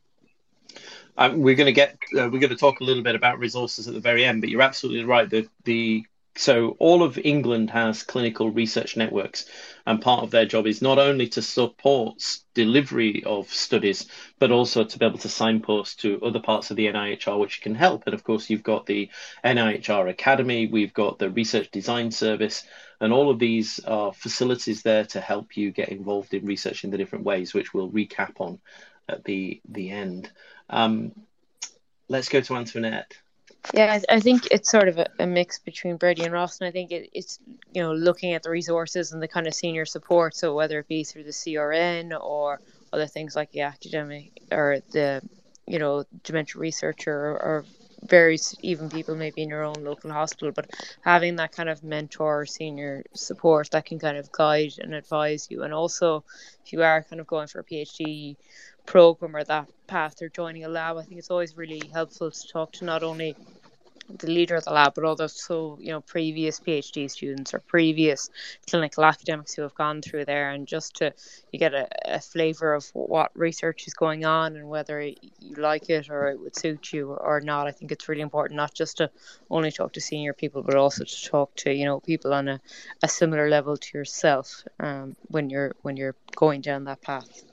Um, 1.17 1.41
we're 1.41 1.55
going 1.55 1.65
to 1.65 1.73
get 1.73 1.97
uh, 2.13 2.29
we're 2.31 2.39
going 2.39 2.49
to 2.49 2.55
talk 2.55 2.79
a 2.79 2.83
little 2.83 3.03
bit 3.03 3.15
about 3.15 3.39
resources 3.39 3.87
at 3.87 3.93
the 3.93 3.99
very 3.99 4.23
end, 4.23 4.41
but 4.41 4.49
you're 4.49 4.61
absolutely 4.61 5.03
right. 5.03 5.29
The 5.29 5.47
the 5.65 6.05
so 6.35 6.77
all 6.79 7.03
of 7.03 7.17
England 7.17 7.69
has 7.71 8.03
clinical 8.03 8.49
research 8.49 8.95
networks, 8.95 9.45
and 9.85 10.01
part 10.01 10.23
of 10.23 10.31
their 10.31 10.45
job 10.45 10.67
is 10.67 10.81
not 10.81 10.97
only 10.97 11.27
to 11.29 11.41
support 11.41 12.39
delivery 12.53 13.23
of 13.25 13.51
studies, 13.53 14.07
but 14.37 14.51
also 14.51 14.83
to 14.83 14.99
be 14.99 15.05
able 15.05 15.17
to 15.17 15.29
signpost 15.29 15.99
to 16.01 16.21
other 16.21 16.39
parts 16.39 16.71
of 16.71 16.77
the 16.77 16.87
NIHR 16.87 17.39
which 17.39 17.61
can 17.61 17.75
help. 17.75 18.03
And 18.05 18.13
of 18.13 18.23
course, 18.23 18.49
you've 18.49 18.63
got 18.63 18.85
the 18.85 19.09
NIHR 19.43 20.09
Academy, 20.09 20.67
we've 20.67 20.93
got 20.93 21.19
the 21.19 21.29
Research 21.29 21.71
Design 21.71 22.11
Service, 22.11 22.63
and 23.01 23.11
all 23.11 23.29
of 23.29 23.39
these 23.39 23.79
are 23.79 24.13
facilities 24.13 24.81
there 24.81 25.05
to 25.05 25.21
help 25.21 25.57
you 25.57 25.71
get 25.71 25.89
involved 25.89 26.33
in 26.33 26.45
research 26.45 26.83
in 26.83 26.91
the 26.91 26.97
different 26.97 27.25
ways, 27.25 27.53
which 27.53 27.73
we'll 27.73 27.89
recap 27.89 28.39
on 28.39 28.59
at 29.07 29.23
the 29.23 29.61
the 29.67 29.89
end. 29.89 30.31
Um, 30.69 31.11
let's 32.07 32.29
go 32.29 32.41
to 32.41 32.55
Antoinette. 32.55 33.13
Yeah, 33.73 33.99
I, 34.09 34.19
think 34.19 34.47
it's 34.51 34.71
sort 34.71 34.87
of 34.87 34.97
a, 34.97 35.07
a, 35.19 35.27
mix 35.27 35.59
between 35.59 35.97
Brady 35.97 36.23
and 36.23 36.33
Ross, 36.33 36.59
and 36.59 36.67
I 36.67 36.71
think 36.71 36.91
it, 36.91 37.09
it's 37.13 37.39
you 37.73 37.83
know 37.83 37.93
looking 37.93 38.33
at 38.33 38.41
the 38.41 38.49
resources 38.49 39.11
and 39.11 39.21
the 39.21 39.27
kind 39.27 39.47
of 39.47 39.53
senior 39.53 39.85
support. 39.85 40.35
So 40.35 40.55
whether 40.55 40.79
it 40.79 40.87
be 40.87 41.03
through 41.03 41.25
the 41.25 41.31
CRN 41.31 42.19
or 42.19 42.61
other 42.91 43.05
things 43.05 43.35
like 43.35 43.51
the 43.51 43.61
academic 43.61 44.41
or 44.51 44.79
the 44.91 45.21
you 45.67 45.77
know 45.77 46.05
dementia 46.23 46.59
researcher 46.59 47.13
or, 47.13 47.41
or 47.41 47.65
various 48.03 48.55
even 48.61 48.89
people 48.89 49.15
maybe 49.15 49.41
in 49.41 49.49
your 49.49 49.63
own 49.63 49.83
local 49.83 50.11
hospital, 50.11 50.51
but 50.55 50.69
having 51.01 51.35
that 51.35 51.51
kind 51.51 51.69
of 51.69 51.83
mentor 51.83 52.45
senior 52.45 53.03
support 53.13 53.69
that 53.71 53.85
can 53.85 53.99
kind 53.99 54.17
of 54.17 54.31
guide 54.31 54.71
and 54.79 54.95
advise 54.95 55.47
you, 55.51 55.63
and 55.63 55.73
also 55.73 56.23
if 56.65 56.73
you 56.73 56.81
are 56.81 57.03
kind 57.03 57.19
of 57.19 57.27
going 57.27 57.47
for 57.47 57.59
a 57.59 57.63
PhD 57.63 58.35
program 58.89 59.35
or 59.35 59.43
that 59.43 59.69
path 59.85 60.19
or 60.19 60.29
joining 60.29 60.65
a 60.65 60.67
lab, 60.67 60.97
I 60.97 61.03
think 61.03 61.19
it's 61.19 61.29
always 61.29 61.55
really 61.55 61.81
helpful 61.93 62.31
to 62.31 62.47
talk 62.47 62.71
to 62.73 62.85
not 62.85 63.03
only 63.03 63.35
the 64.17 64.31
leader 64.31 64.55
of 64.55 64.65
the 64.65 64.71
lab, 64.71 64.95
but 64.95 65.03
also 65.03 65.77
you 65.79 65.91
know 65.91 66.01
previous 66.01 66.59
PhD 66.59 67.07
students 67.11 67.53
or 67.53 67.59
previous 67.59 68.31
clinical 68.67 69.05
academics 69.05 69.53
who 69.53 69.61
have 69.61 69.75
gone 69.75 70.01
through 70.01 70.25
there, 70.25 70.49
and 70.49 70.67
just 70.67 70.95
to 70.95 71.13
you 71.51 71.59
get 71.59 71.75
a, 71.75 71.87
a 72.05 72.19
flavour 72.19 72.73
of 72.73 72.89
what 72.93 73.29
research 73.35 73.85
is 73.85 73.93
going 73.93 74.25
on 74.25 74.55
and 74.55 74.67
whether 74.67 74.99
you 75.01 75.53
like 75.55 75.87
it 75.91 76.09
or 76.09 76.29
it 76.29 76.39
would 76.39 76.55
suit 76.55 76.91
you 76.91 77.11
or 77.11 77.41
not. 77.41 77.67
I 77.67 77.71
think 77.71 77.91
it's 77.91 78.09
really 78.09 78.21
important 78.21 78.57
not 78.57 78.73
just 78.73 78.97
to 78.97 79.11
only 79.51 79.71
talk 79.71 79.93
to 79.93 80.01
senior 80.01 80.33
people, 80.33 80.63
but 80.63 80.73
also 80.75 81.03
to 81.03 81.29
talk 81.29 81.55
to 81.57 81.71
you 81.71 81.85
know 81.85 81.99
people 81.99 82.33
on 82.33 82.47
a, 82.47 82.59
a 83.03 83.07
similar 83.07 83.49
level 83.49 83.77
to 83.77 83.97
yourself 83.99 84.63
um, 84.79 85.15
when 85.27 85.51
you're 85.51 85.75
when 85.83 85.95
you're 85.95 86.15
going 86.35 86.61
down 86.61 86.85
that 86.85 87.01
path. 87.03 87.43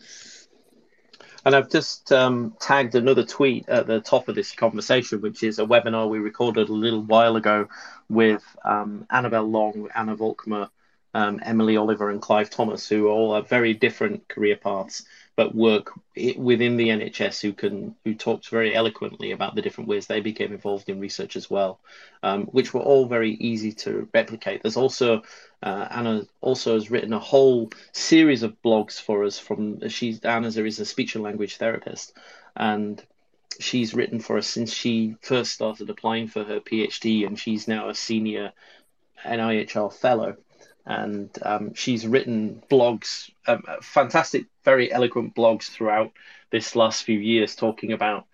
And 1.47 1.55
I've 1.55 1.71
just 1.71 2.11
um, 2.11 2.57
tagged 2.59 2.97
another 2.97 3.23
tweet 3.23 3.69
at 3.69 3.87
the 3.87 4.01
top 4.01 4.27
of 4.27 4.35
this 4.35 4.51
conversation, 4.51 5.21
which 5.21 5.45
is 5.45 5.61
a 5.61 5.65
webinar 5.65 6.11
we 6.11 6.19
recorded 6.19 6.69
a 6.69 6.73
little 6.73 7.03
while 7.03 7.37
ago 7.37 7.69
with 8.09 8.43
um, 8.65 9.07
Annabelle 9.11 9.49
Long, 9.49 9.89
Anna 9.95 10.17
Volkmer, 10.17 10.71
um, 11.15 11.39
Emily 11.45 11.77
Oliver, 11.77 12.11
and 12.11 12.21
Clive 12.21 12.51
Thomas, 12.51 12.89
who 12.89 13.07
all 13.07 13.37
have 13.37 13.49
very 13.49 13.75
different 13.75 14.27
career 14.27 14.57
paths 14.57 15.05
but 15.37 15.55
work 15.55 15.93
within 16.37 16.79
the 16.79 16.89
NHS 16.89 17.43
who 17.43 17.53
can 17.53 17.95
who 18.05 18.15
talked 18.15 18.49
very 18.49 18.75
eloquently 18.75 19.33
about 19.33 19.55
the 19.55 19.61
different 19.61 19.89
ways 19.89 20.07
they 20.07 20.21
became 20.21 20.51
involved 20.51 20.89
in 20.89 20.99
research 20.99 21.37
as 21.37 21.51
well, 21.51 21.79
um, 22.23 22.47
which 22.47 22.73
were 22.73 22.81
all 22.81 23.07
very 23.07 23.33
easy 23.33 23.73
to 23.73 24.09
replicate. 24.15 24.63
There's 24.63 24.79
also 24.79 25.23
uh, 25.63 25.89
Anna 25.91 26.27
also 26.41 26.75
has 26.75 26.91
written 26.91 27.13
a 27.13 27.19
whole 27.19 27.71
series 27.93 28.43
of 28.43 28.61
blogs 28.63 29.01
for 29.01 29.25
us. 29.25 29.39
From 29.39 29.87
she's 29.91 30.21
Anna 30.21 30.49
is 30.49 30.81
a 30.81 30.87
speech 30.87 31.15
and 31.15 31.23
language 31.23 31.59
therapist, 31.59 32.15
and 32.57 33.03
she's 33.61 33.95
written 33.95 34.21
for 34.21 34.39
us 34.39 34.47
since 34.47 34.73
she 34.73 35.17
first 35.21 35.53
started 35.53 35.91
applying 35.91 36.29
for 36.29 36.45
her 36.45 36.61
PhD, 36.61 37.27
and 37.27 37.39
she's 37.39 37.69
now 37.69 37.91
a 37.91 37.95
senior 37.95 38.53
NIHR 39.23 39.93
fellow 39.93 40.37
and 40.87 41.31
um, 41.43 41.75
she's 41.75 42.07
written 42.07 42.63
blogs, 42.71 43.31
um, 43.47 43.63
fantastic, 43.83 44.47
very 44.65 44.93
eloquent 44.93 45.35
blogs 45.35 45.69
throughout 45.69 46.13
this 46.51 46.77
last 46.77 47.03
few 47.03 47.19
years, 47.19 47.57
talking 47.57 47.93
about 47.93 48.27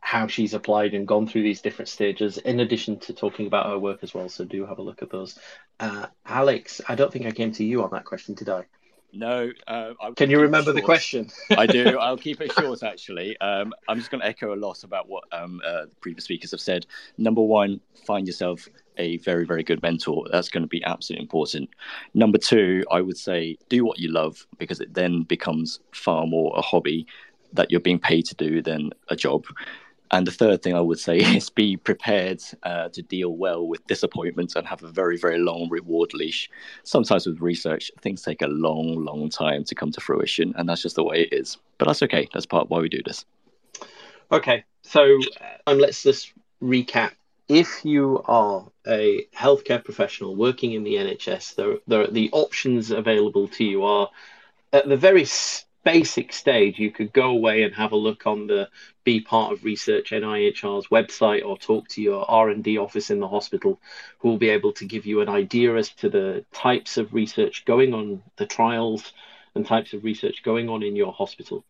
how 0.00 0.26
she's 0.26 0.54
applied 0.54 0.94
and 0.94 1.06
gone 1.06 1.28
through 1.28 1.42
these 1.42 1.60
different 1.60 1.88
stages, 1.88 2.38
in 2.38 2.58
addition 2.58 2.98
to 2.98 3.12
talking 3.12 3.46
about 3.46 3.66
her 3.66 3.78
work 3.78 4.00
as 4.02 4.12
well. 4.12 4.28
So 4.28 4.44
do 4.44 4.66
have 4.66 4.78
a 4.78 4.82
look 4.82 5.02
at 5.02 5.10
those. 5.10 5.38
Uh, 5.78 6.06
Alex, 6.26 6.80
I 6.88 6.94
don't 6.96 7.12
think 7.12 7.26
I 7.26 7.30
came 7.30 7.52
to 7.52 7.64
you 7.64 7.84
on 7.84 7.90
that 7.92 8.06
question, 8.06 8.34
did 8.34 8.48
I? 8.48 8.64
No. 9.12 9.50
Uh, 9.66 9.94
Can 10.16 10.30
you 10.30 10.40
remember 10.40 10.72
the 10.72 10.82
question? 10.82 11.28
I 11.50 11.66
do. 11.66 11.98
I'll 12.00 12.16
keep 12.16 12.40
it 12.40 12.52
short, 12.52 12.82
actually. 12.82 13.38
Um, 13.40 13.72
I'm 13.88 13.98
just 13.98 14.10
going 14.10 14.20
to 14.20 14.26
echo 14.26 14.54
a 14.54 14.56
lot 14.56 14.84
about 14.84 15.08
what 15.08 15.24
um, 15.32 15.60
uh, 15.66 15.86
previous 16.00 16.24
speakers 16.24 16.50
have 16.52 16.60
said. 16.60 16.86
Number 17.18 17.42
one, 17.42 17.80
find 18.06 18.26
yourself 18.26 18.68
a 18.96 19.16
very, 19.18 19.44
very 19.44 19.62
good 19.62 19.82
mentor. 19.82 20.26
That's 20.30 20.48
going 20.48 20.62
to 20.62 20.68
be 20.68 20.82
absolutely 20.84 21.24
important. 21.24 21.70
Number 22.14 22.38
two, 22.38 22.84
I 22.90 23.00
would 23.00 23.16
say 23.16 23.56
do 23.68 23.84
what 23.84 23.98
you 23.98 24.10
love 24.12 24.46
because 24.58 24.80
it 24.80 24.94
then 24.94 25.22
becomes 25.22 25.80
far 25.92 26.26
more 26.26 26.52
a 26.56 26.62
hobby 26.62 27.06
that 27.52 27.70
you're 27.70 27.80
being 27.80 27.98
paid 27.98 28.26
to 28.26 28.34
do 28.34 28.62
than 28.62 28.90
a 29.08 29.16
job. 29.16 29.44
And 30.12 30.26
the 30.26 30.32
third 30.32 30.62
thing 30.62 30.74
I 30.74 30.80
would 30.80 30.98
say 30.98 31.18
is 31.36 31.50
be 31.50 31.76
prepared 31.76 32.42
uh, 32.62 32.88
to 32.90 33.02
deal 33.02 33.30
well 33.30 33.66
with 33.66 33.86
disappointments 33.86 34.56
and 34.56 34.66
have 34.66 34.82
a 34.82 34.88
very, 34.88 35.16
very 35.16 35.38
long 35.38 35.68
reward 35.70 36.14
leash. 36.14 36.50
Sometimes 36.82 37.26
with 37.26 37.40
research, 37.40 37.90
things 38.00 38.22
take 38.22 38.42
a 38.42 38.46
long, 38.46 39.04
long 39.04 39.28
time 39.28 39.64
to 39.64 39.74
come 39.74 39.92
to 39.92 40.00
fruition, 40.00 40.52
and 40.56 40.68
that's 40.68 40.82
just 40.82 40.96
the 40.96 41.04
way 41.04 41.22
it 41.22 41.32
is. 41.32 41.58
But 41.78 41.86
that's 41.86 42.02
okay. 42.02 42.28
That's 42.32 42.46
part 42.46 42.70
why 42.70 42.80
we 42.80 42.88
do 42.88 43.02
this. 43.04 43.24
Okay, 44.32 44.64
so 44.82 45.18
um, 45.66 45.78
let's 45.78 46.02
just 46.02 46.32
recap. 46.62 47.12
If 47.48 47.84
you 47.84 48.22
are 48.26 48.64
a 48.86 49.26
healthcare 49.36 49.82
professional 49.82 50.36
working 50.36 50.72
in 50.72 50.84
the 50.84 50.94
NHS, 50.94 51.56
there, 51.56 51.78
there, 51.88 52.06
the 52.06 52.30
options 52.32 52.92
available 52.92 53.48
to 53.48 53.64
you 53.64 53.82
are 53.82 54.08
at 54.72 54.88
the 54.88 54.96
very 54.96 55.24
basic 55.84 56.32
stage, 56.32 56.78
you 56.78 56.90
could 56.90 57.12
go 57.12 57.30
away 57.30 57.62
and 57.62 57.74
have 57.74 57.92
a 57.92 57.96
look 57.96 58.26
on 58.26 58.46
the 58.46 58.68
Be 59.04 59.20
Part 59.20 59.52
of 59.52 59.64
Research 59.64 60.10
NIHR's 60.10 60.88
website 60.88 61.44
or 61.44 61.58
talk 61.58 61.88
to 61.88 62.02
your 62.02 62.30
R&D 62.30 62.78
office 62.78 63.10
in 63.10 63.20
the 63.20 63.28
hospital 63.28 63.80
who 64.18 64.28
will 64.28 64.38
be 64.38 64.50
able 64.50 64.72
to 64.74 64.84
give 64.84 65.06
you 65.06 65.20
an 65.20 65.28
idea 65.28 65.74
as 65.76 65.90
to 65.90 66.08
the 66.08 66.44
types 66.52 66.96
of 66.96 67.14
research 67.14 67.64
going 67.64 67.94
on, 67.94 68.22
the 68.36 68.46
trials 68.46 69.12
and 69.54 69.66
types 69.66 69.92
of 69.92 70.04
research 70.04 70.42
going 70.42 70.68
on 70.68 70.82
in 70.82 70.96
your 70.96 71.12
hospital 71.12 71.64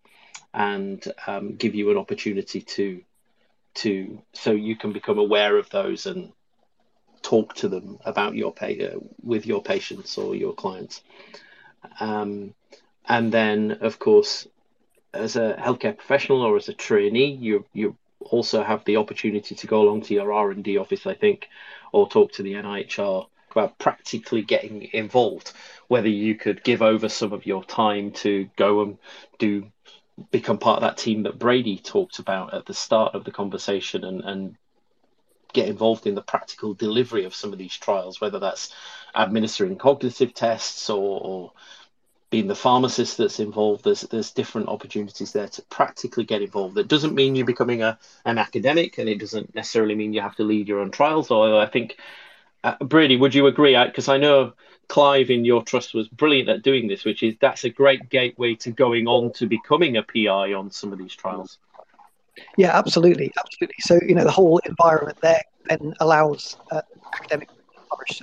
and 0.52 1.12
um, 1.26 1.54
give 1.56 1.74
you 1.74 1.90
an 1.90 1.96
opportunity 1.96 2.60
to 2.60 3.02
to 3.72 4.20
so 4.32 4.50
you 4.50 4.74
can 4.74 4.92
become 4.92 5.18
aware 5.18 5.56
of 5.56 5.70
those 5.70 6.06
and 6.06 6.32
talk 7.22 7.54
to 7.54 7.68
them 7.68 7.98
about 8.04 8.34
your 8.34 8.52
pay, 8.52 8.88
uh, 8.88 8.98
with 9.22 9.46
your 9.46 9.62
patients 9.62 10.18
or 10.18 10.34
your 10.34 10.52
clients. 10.52 11.02
Um, 12.00 12.54
and 13.10 13.32
then, 13.32 13.72
of 13.80 13.98
course, 13.98 14.46
as 15.12 15.34
a 15.34 15.56
healthcare 15.58 15.96
professional 15.96 16.42
or 16.42 16.56
as 16.56 16.68
a 16.68 16.72
trainee, 16.72 17.32
you 17.32 17.64
you 17.72 17.96
also 18.20 18.62
have 18.62 18.84
the 18.84 18.98
opportunity 18.98 19.56
to 19.56 19.66
go 19.66 19.82
along 19.82 20.02
to 20.02 20.14
your 20.14 20.32
R 20.32 20.52
and 20.52 20.62
D 20.62 20.78
office, 20.78 21.08
I 21.08 21.14
think, 21.14 21.48
or 21.90 22.08
talk 22.08 22.30
to 22.34 22.44
the 22.44 22.52
NIHR 22.52 23.26
about 23.50 23.78
practically 23.78 24.42
getting 24.42 24.88
involved. 24.92 25.52
Whether 25.88 26.08
you 26.08 26.36
could 26.36 26.62
give 26.62 26.82
over 26.82 27.08
some 27.08 27.32
of 27.32 27.46
your 27.46 27.64
time 27.64 28.12
to 28.22 28.48
go 28.56 28.82
and 28.82 28.98
do 29.40 29.66
become 30.30 30.58
part 30.58 30.76
of 30.76 30.82
that 30.82 30.98
team 30.98 31.24
that 31.24 31.36
Brady 31.36 31.78
talked 31.78 32.20
about 32.20 32.54
at 32.54 32.66
the 32.66 32.74
start 32.74 33.16
of 33.16 33.24
the 33.24 33.32
conversation 33.32 34.04
and, 34.04 34.20
and 34.20 34.54
get 35.52 35.68
involved 35.68 36.06
in 36.06 36.14
the 36.14 36.22
practical 36.22 36.74
delivery 36.74 37.24
of 37.24 37.34
some 37.34 37.52
of 37.52 37.58
these 37.58 37.76
trials, 37.76 38.20
whether 38.20 38.38
that's 38.38 38.72
administering 39.16 39.76
cognitive 39.76 40.32
tests 40.32 40.88
or, 40.88 41.20
or 41.20 41.52
being 42.30 42.46
the 42.46 42.54
pharmacist 42.54 43.18
that's 43.18 43.40
involved, 43.40 43.84
there's 43.84 44.02
there's 44.02 44.30
different 44.30 44.68
opportunities 44.68 45.32
there 45.32 45.48
to 45.48 45.62
practically 45.62 46.24
get 46.24 46.42
involved. 46.42 46.76
That 46.76 46.88
doesn't 46.88 47.14
mean 47.14 47.34
you're 47.34 47.44
becoming 47.44 47.82
a 47.82 47.98
an 48.24 48.38
academic, 48.38 48.98
and 48.98 49.08
it 49.08 49.18
doesn't 49.18 49.54
necessarily 49.54 49.96
mean 49.96 50.12
you 50.12 50.20
have 50.20 50.36
to 50.36 50.44
lead 50.44 50.68
your 50.68 50.80
own 50.80 50.92
trials. 50.92 51.30
Although 51.30 51.58
I 51.58 51.66
think, 51.66 51.98
uh, 52.62 52.76
Brady, 52.80 53.16
would 53.16 53.34
you 53.34 53.48
agree? 53.48 53.76
Because 53.84 54.08
I, 54.08 54.14
I 54.14 54.18
know 54.18 54.52
Clive 54.86 55.30
in 55.30 55.44
your 55.44 55.62
trust 55.62 55.92
was 55.92 56.08
brilliant 56.08 56.48
at 56.48 56.62
doing 56.62 56.86
this, 56.86 57.04
which 57.04 57.22
is 57.22 57.34
that's 57.40 57.64
a 57.64 57.70
great 57.70 58.08
gateway 58.10 58.54
to 58.56 58.70
going 58.70 59.08
on 59.08 59.32
to 59.34 59.46
becoming 59.46 59.96
a 59.96 60.02
PI 60.02 60.52
on 60.54 60.70
some 60.70 60.92
of 60.92 60.98
these 60.98 61.14
trials. 61.14 61.58
Yeah, 62.56 62.76
absolutely, 62.78 63.32
absolutely. 63.38 63.76
So 63.80 63.98
you 64.06 64.14
know 64.14 64.24
the 64.24 64.30
whole 64.30 64.58
environment 64.58 65.18
there 65.20 65.42
then 65.68 65.94
allows 65.98 66.56
uh, 66.70 66.82
academic 67.12 67.48
flourish. 67.88 68.22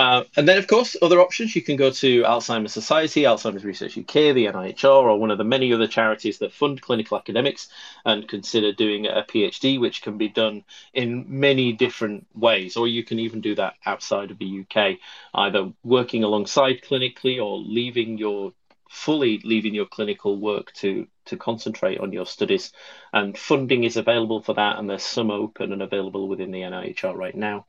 Uh, 0.00 0.24
and 0.34 0.48
then, 0.48 0.56
of 0.56 0.66
course, 0.66 0.96
other 1.02 1.20
options. 1.20 1.54
You 1.54 1.60
can 1.60 1.76
go 1.76 1.90
to 1.90 2.22
Alzheimer's 2.22 2.72
Society, 2.72 3.24
Alzheimer's 3.24 3.66
Research 3.66 3.98
UK, 3.98 4.32
the 4.32 4.46
NIHR, 4.46 4.84
or 4.84 5.18
one 5.18 5.30
of 5.30 5.36
the 5.36 5.44
many 5.44 5.74
other 5.74 5.86
charities 5.86 6.38
that 6.38 6.54
fund 6.54 6.80
clinical 6.80 7.18
academics 7.18 7.68
and 8.06 8.26
consider 8.26 8.72
doing 8.72 9.04
a 9.04 9.26
PhD, 9.28 9.78
which 9.78 10.00
can 10.00 10.16
be 10.16 10.30
done 10.30 10.64
in 10.94 11.26
many 11.28 11.74
different 11.74 12.26
ways. 12.34 12.78
Or 12.78 12.88
you 12.88 13.04
can 13.04 13.18
even 13.18 13.42
do 13.42 13.54
that 13.56 13.74
outside 13.84 14.30
of 14.30 14.38
the 14.38 14.64
UK, 14.64 14.96
either 15.34 15.70
working 15.84 16.24
alongside 16.24 16.80
clinically 16.80 17.38
or 17.38 17.58
leaving 17.58 18.16
your 18.16 18.54
fully 18.88 19.38
leaving 19.44 19.74
your 19.74 19.86
clinical 19.86 20.36
work 20.38 20.72
to 20.72 21.06
to 21.26 21.36
concentrate 21.36 22.00
on 22.00 22.10
your 22.10 22.24
studies. 22.24 22.72
And 23.12 23.36
funding 23.36 23.84
is 23.84 23.98
available 23.98 24.40
for 24.40 24.54
that 24.54 24.78
and 24.78 24.88
there's 24.88 25.02
some 25.02 25.30
open 25.30 25.74
and 25.74 25.82
available 25.82 26.26
within 26.26 26.52
the 26.52 26.62
NIHR 26.62 27.14
right 27.14 27.36
now. 27.36 27.66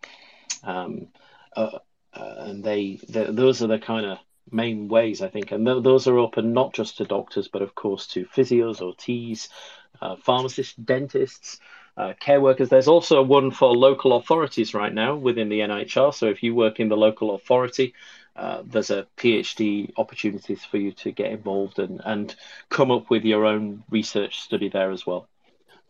Um, 0.63 1.09
uh, 1.57 1.79
uh, 2.14 2.36
and 2.39 2.64
they, 2.64 2.99
those 3.07 3.62
are 3.62 3.68
the 3.68 3.80
kind 3.80 4.05
of 4.05 4.20
main 4.51 4.88
ways 4.88 5.22
I 5.22 5.30
think, 5.30 5.51
and 5.51 5.66
th- 5.66 5.84
those 5.84 6.07
are 6.07 6.18
open 6.18 6.53
not 6.53 6.74
just 6.74 6.97
to 6.97 7.05
doctors, 7.05 7.47
but 7.47 7.62
of 7.62 7.76
course 7.76 8.07
to 8.07 8.26
physios, 8.26 8.82
OTs, 8.82 9.49
uh, 10.01 10.16
pharmacists, 10.18 10.76
dentists, 10.76 11.59
uh, 11.97 12.14
care 12.20 12.41
workers. 12.41 12.70
There's 12.70 12.88
also 12.88 13.22
one 13.22 13.51
for 13.51 13.74
local 13.76 14.14
authorities 14.14 14.74
right 14.74 14.93
now 14.93 15.16
within 15.16 15.49
the 15.49 15.59
NHR. 15.59 16.14
So 16.14 16.28
if 16.28 16.41
you 16.43 16.55
work 16.55 16.80
in 16.80 16.89
the 16.89 16.97
local 16.97 17.36
authority, 17.36 17.93
uh, 18.36 18.64
there's 18.66 18.91
a 18.91 19.07
PhD 19.18 19.91
opportunities 19.97 20.64
for 20.64 20.78
you 20.78 20.93
to 20.93 21.12
get 21.12 21.32
involved 21.32 21.80
and, 21.80 22.01
and 22.03 22.34
come 22.70 22.91
up 22.91 23.09
with 23.09 23.24
your 23.24 23.45
own 23.45 23.84
research 23.89 24.41
study 24.41 24.70
there 24.70 24.91
as 24.91 25.05
well. 25.05 25.28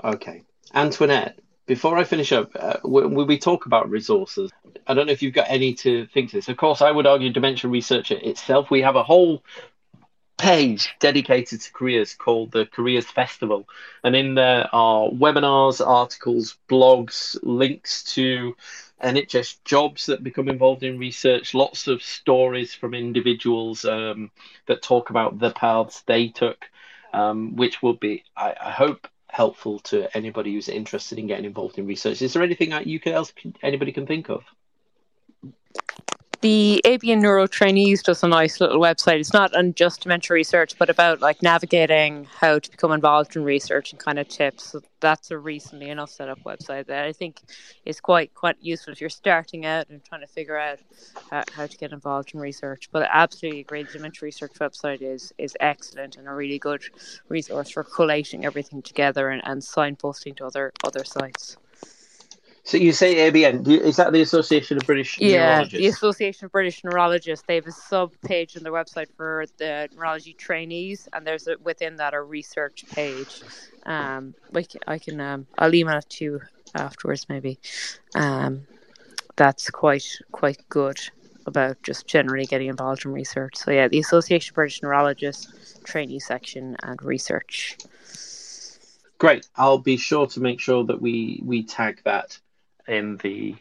Okay, 0.03 0.43
Antoinette, 0.73 1.39
before 1.67 1.97
I 1.97 2.03
finish 2.03 2.31
up, 2.31 2.51
uh, 2.59 2.77
when 2.83 3.27
we 3.27 3.37
talk 3.37 3.67
about 3.67 3.89
resources, 3.89 4.51
I 4.91 4.93
don't 4.93 5.07
know 5.07 5.13
if 5.13 5.21
you've 5.21 5.33
got 5.33 5.49
any 5.49 5.73
to 5.75 6.05
think 6.07 6.31
to 6.31 6.35
this. 6.35 6.49
Of 6.49 6.57
course, 6.57 6.81
I 6.81 6.91
would 6.91 7.07
argue 7.07 7.31
dementia 7.31 7.69
researcher 7.69 8.17
itself. 8.21 8.69
We 8.69 8.81
have 8.81 8.97
a 8.97 9.03
whole 9.03 9.41
page 10.37 10.93
dedicated 10.99 11.61
to 11.61 11.71
careers 11.71 12.13
called 12.13 12.51
the 12.51 12.65
Careers 12.65 13.05
Festival, 13.05 13.69
and 14.03 14.15
in 14.17 14.35
there 14.35 14.67
are 14.73 15.07
webinars, 15.07 15.85
articles, 15.85 16.57
blogs, 16.69 17.37
links 17.41 18.03
to 18.15 18.55
NHS 19.01 19.63
jobs 19.63 20.07
that 20.07 20.25
become 20.25 20.49
involved 20.49 20.83
in 20.83 20.99
research, 20.99 21.53
lots 21.53 21.87
of 21.87 22.03
stories 22.03 22.73
from 22.73 22.93
individuals 22.93 23.85
um, 23.85 24.29
that 24.65 24.81
talk 24.81 25.09
about 25.09 25.39
the 25.39 25.51
paths 25.51 26.01
they 26.01 26.27
took, 26.27 26.65
um, 27.13 27.55
which 27.55 27.81
will 27.81 27.93
be, 27.93 28.25
I, 28.35 28.55
I 28.59 28.71
hope, 28.71 29.07
helpful 29.29 29.79
to 29.79 30.15
anybody 30.17 30.53
who's 30.53 30.67
interested 30.67 31.17
in 31.17 31.27
getting 31.27 31.45
involved 31.45 31.77
in 31.77 31.87
research. 31.87 32.21
Is 32.21 32.33
there 32.33 32.43
anything 32.43 32.71
that 32.71 32.87
you 32.87 32.99
can 32.99 33.13
else 33.13 33.31
anybody 33.63 33.93
can 33.93 34.05
think 34.05 34.29
of? 34.29 34.43
The 36.41 36.81
ABN 36.85 37.21
Neuro 37.21 37.45
Trainees 37.45 38.01
does 38.01 38.23
a 38.23 38.27
nice 38.27 38.59
little 38.59 38.79
website. 38.79 39.19
It's 39.19 39.31
not 39.31 39.55
on 39.55 39.75
just 39.75 40.01
dementia 40.01 40.33
research, 40.33 40.75
but 40.79 40.89
about 40.89 41.21
like 41.21 41.43
navigating 41.43 42.25
how 42.39 42.57
to 42.57 42.71
become 42.71 42.91
involved 42.91 43.35
in 43.35 43.43
research 43.43 43.91
and 43.91 43.99
kind 43.99 44.17
of 44.17 44.27
tips. 44.27 44.71
So 44.71 44.81
that's 44.99 45.29
a 45.29 45.37
recently 45.37 45.89
enough 45.89 46.09
set 46.09 46.29
up 46.29 46.39
website 46.43 46.87
that 46.87 47.05
I 47.05 47.13
think 47.13 47.41
is 47.85 47.99
quite 47.99 48.33
quite 48.33 48.55
useful 48.59 48.91
if 48.91 48.99
you're 48.99 49.09
starting 49.11 49.67
out 49.67 49.89
and 49.89 50.03
trying 50.03 50.21
to 50.21 50.27
figure 50.27 50.57
out 50.57 50.79
how, 51.29 51.43
how 51.53 51.67
to 51.67 51.77
get 51.77 51.91
involved 51.91 52.33
in 52.33 52.39
research. 52.39 52.89
But 52.91 53.03
I 53.03 53.09
absolutely 53.11 53.59
agree, 53.59 53.83
the 53.83 53.91
dementia 53.91 54.25
research 54.25 54.53
website 54.59 55.03
is 55.03 55.31
is 55.37 55.55
excellent 55.59 56.17
and 56.17 56.27
a 56.27 56.33
really 56.33 56.57
good 56.57 56.83
resource 57.29 57.69
for 57.69 57.83
collating 57.83 58.45
everything 58.45 58.81
together 58.81 59.29
and, 59.29 59.43
and 59.45 59.61
signposting 59.61 60.35
to 60.37 60.47
other 60.47 60.73
other 60.83 61.03
sites. 61.03 61.57
So 62.63 62.77
you 62.77 62.91
say 62.91 63.31
ABN? 63.31 63.67
Is 63.67 63.95
that 63.95 64.13
the 64.13 64.21
Association 64.21 64.77
of 64.77 64.85
British 64.85 65.19
yeah, 65.19 65.37
Neurologists? 65.37 65.77
the 65.77 65.87
Association 65.87 66.45
of 66.45 66.51
British 66.51 66.83
Neurologists. 66.83 67.45
They 67.47 67.55
have 67.55 67.65
a 67.65 67.71
sub 67.71 68.13
page 68.23 68.55
on 68.55 68.63
their 68.63 68.71
website 68.71 69.07
for 69.17 69.45
the 69.57 69.89
neurology 69.95 70.33
trainees, 70.33 71.09
and 71.11 71.25
there's 71.25 71.47
a, 71.47 71.57
within 71.63 71.95
that 71.95 72.13
a 72.13 72.21
research 72.21 72.85
page. 72.91 73.41
Um, 73.85 74.35
like 74.51 74.71
I 74.87 74.99
can, 74.99 75.19
um, 75.19 75.47
I'll 75.57 75.73
email 75.73 75.97
it 75.97 76.09
to 76.09 76.23
you 76.23 76.41
afterwards, 76.75 77.27
maybe. 77.29 77.59
Um, 78.13 78.67
that's 79.35 79.69
quite 79.71 80.05
quite 80.31 80.61
good 80.69 80.99
about 81.47 81.81
just 81.81 82.05
generally 82.05 82.45
getting 82.45 82.67
involved 82.67 83.05
in 83.05 83.11
research. 83.11 83.55
So 83.55 83.71
yeah, 83.71 83.87
the 83.87 83.99
Association 83.99 84.51
of 84.51 84.55
British 84.55 84.83
Neurologists 84.83 85.79
trainee 85.83 86.19
section 86.19 86.77
and 86.83 87.01
research. 87.01 87.77
Great. 89.17 89.47
I'll 89.55 89.79
be 89.79 89.97
sure 89.97 90.27
to 90.27 90.39
make 90.39 90.59
sure 90.59 90.83
that 90.85 91.01
we 91.01 91.41
we 91.43 91.63
tag 91.63 92.01
that 92.05 92.39
in 92.91 93.17
the 93.17 93.55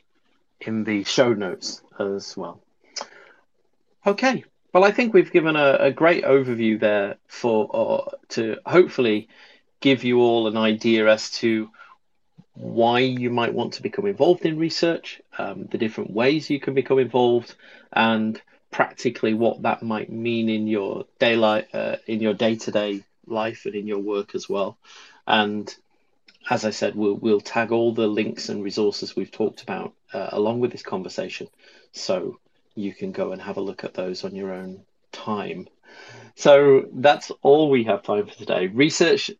in 0.61 0.85
the 0.85 1.05
show 1.05 1.33
notes 1.33 1.83
as 1.99 2.37
well. 2.37 2.61
Okay. 4.07 4.45
Well, 4.73 4.85
I 4.85 4.93
think 4.93 5.15
we've 5.15 5.33
given 5.33 5.57
a, 5.57 5.77
a 5.81 5.91
great 5.91 6.25
overview 6.25 6.79
there 6.79 7.17
for 7.27 7.71
uh, 7.73 8.17
to 8.31 8.59
hopefully 8.67 9.29
give 9.81 10.05
you 10.05 10.21
all 10.21 10.47
an 10.47 10.57
idea 10.57 11.09
as 11.09 11.31
to 11.31 11.71
why 12.55 13.01
you 13.01 13.31
might 13.31 13.55
want 13.55 13.75
to 13.75 13.83
become 13.83 14.07
involved 14.07 14.45
in 14.45 14.59
research, 14.59 15.21
um, 15.39 15.67
the 15.71 15.79
different 15.79 16.11
ways 16.11 16.51
you 16.51 16.61
can 16.61 16.75
become 16.75 16.99
involved, 16.99 17.55
and 17.93 18.41
practically 18.71 19.35
what 19.35 19.63
that 19.63 19.83
might 19.83 20.11
mean 20.11 20.49
in 20.49 20.67
your 20.67 21.07
daylight, 21.19 21.75
uh, 21.75 21.97
in 22.07 22.21
your 22.21 22.35
day-to-day 22.35 23.03
life, 23.27 23.67
and 23.67 23.75
in 23.75 23.87
your 23.87 23.99
work 23.99 24.35
as 24.35 24.49
well. 24.49 24.77
And 25.27 25.75
as 26.49 26.65
I 26.65 26.71
said, 26.71 26.95
we'll 26.95 27.15
we'll 27.15 27.41
tag 27.41 27.73
all 27.73 27.93
the 27.93 28.07
links 28.07 28.49
and 28.49 28.63
resources 28.63 29.15
we've 29.15 29.31
talked 29.31 29.63
about 29.63 29.93
uh, 30.13 30.29
along 30.33 30.61
with 30.61 30.73
this 30.73 30.83
conversation, 30.83 31.49
so 31.93 32.39
you 32.75 32.95
can 32.95 33.13
go 33.13 33.33
and 33.33 33.43
have 33.43 33.57
a 33.57 33.61
look 33.61 33.85
at 33.85 33.95
those 33.95 34.25
on 34.25 34.35
your 34.35 34.53
own 34.53 34.83
time. 35.13 35.69
So 36.37 36.87
that's 36.93 37.31
all 37.43 37.69
we 37.69 37.85
have 37.85 38.03
time 38.03 38.27
for 38.27 38.35
today. 38.35 38.69
Research 38.69 39.31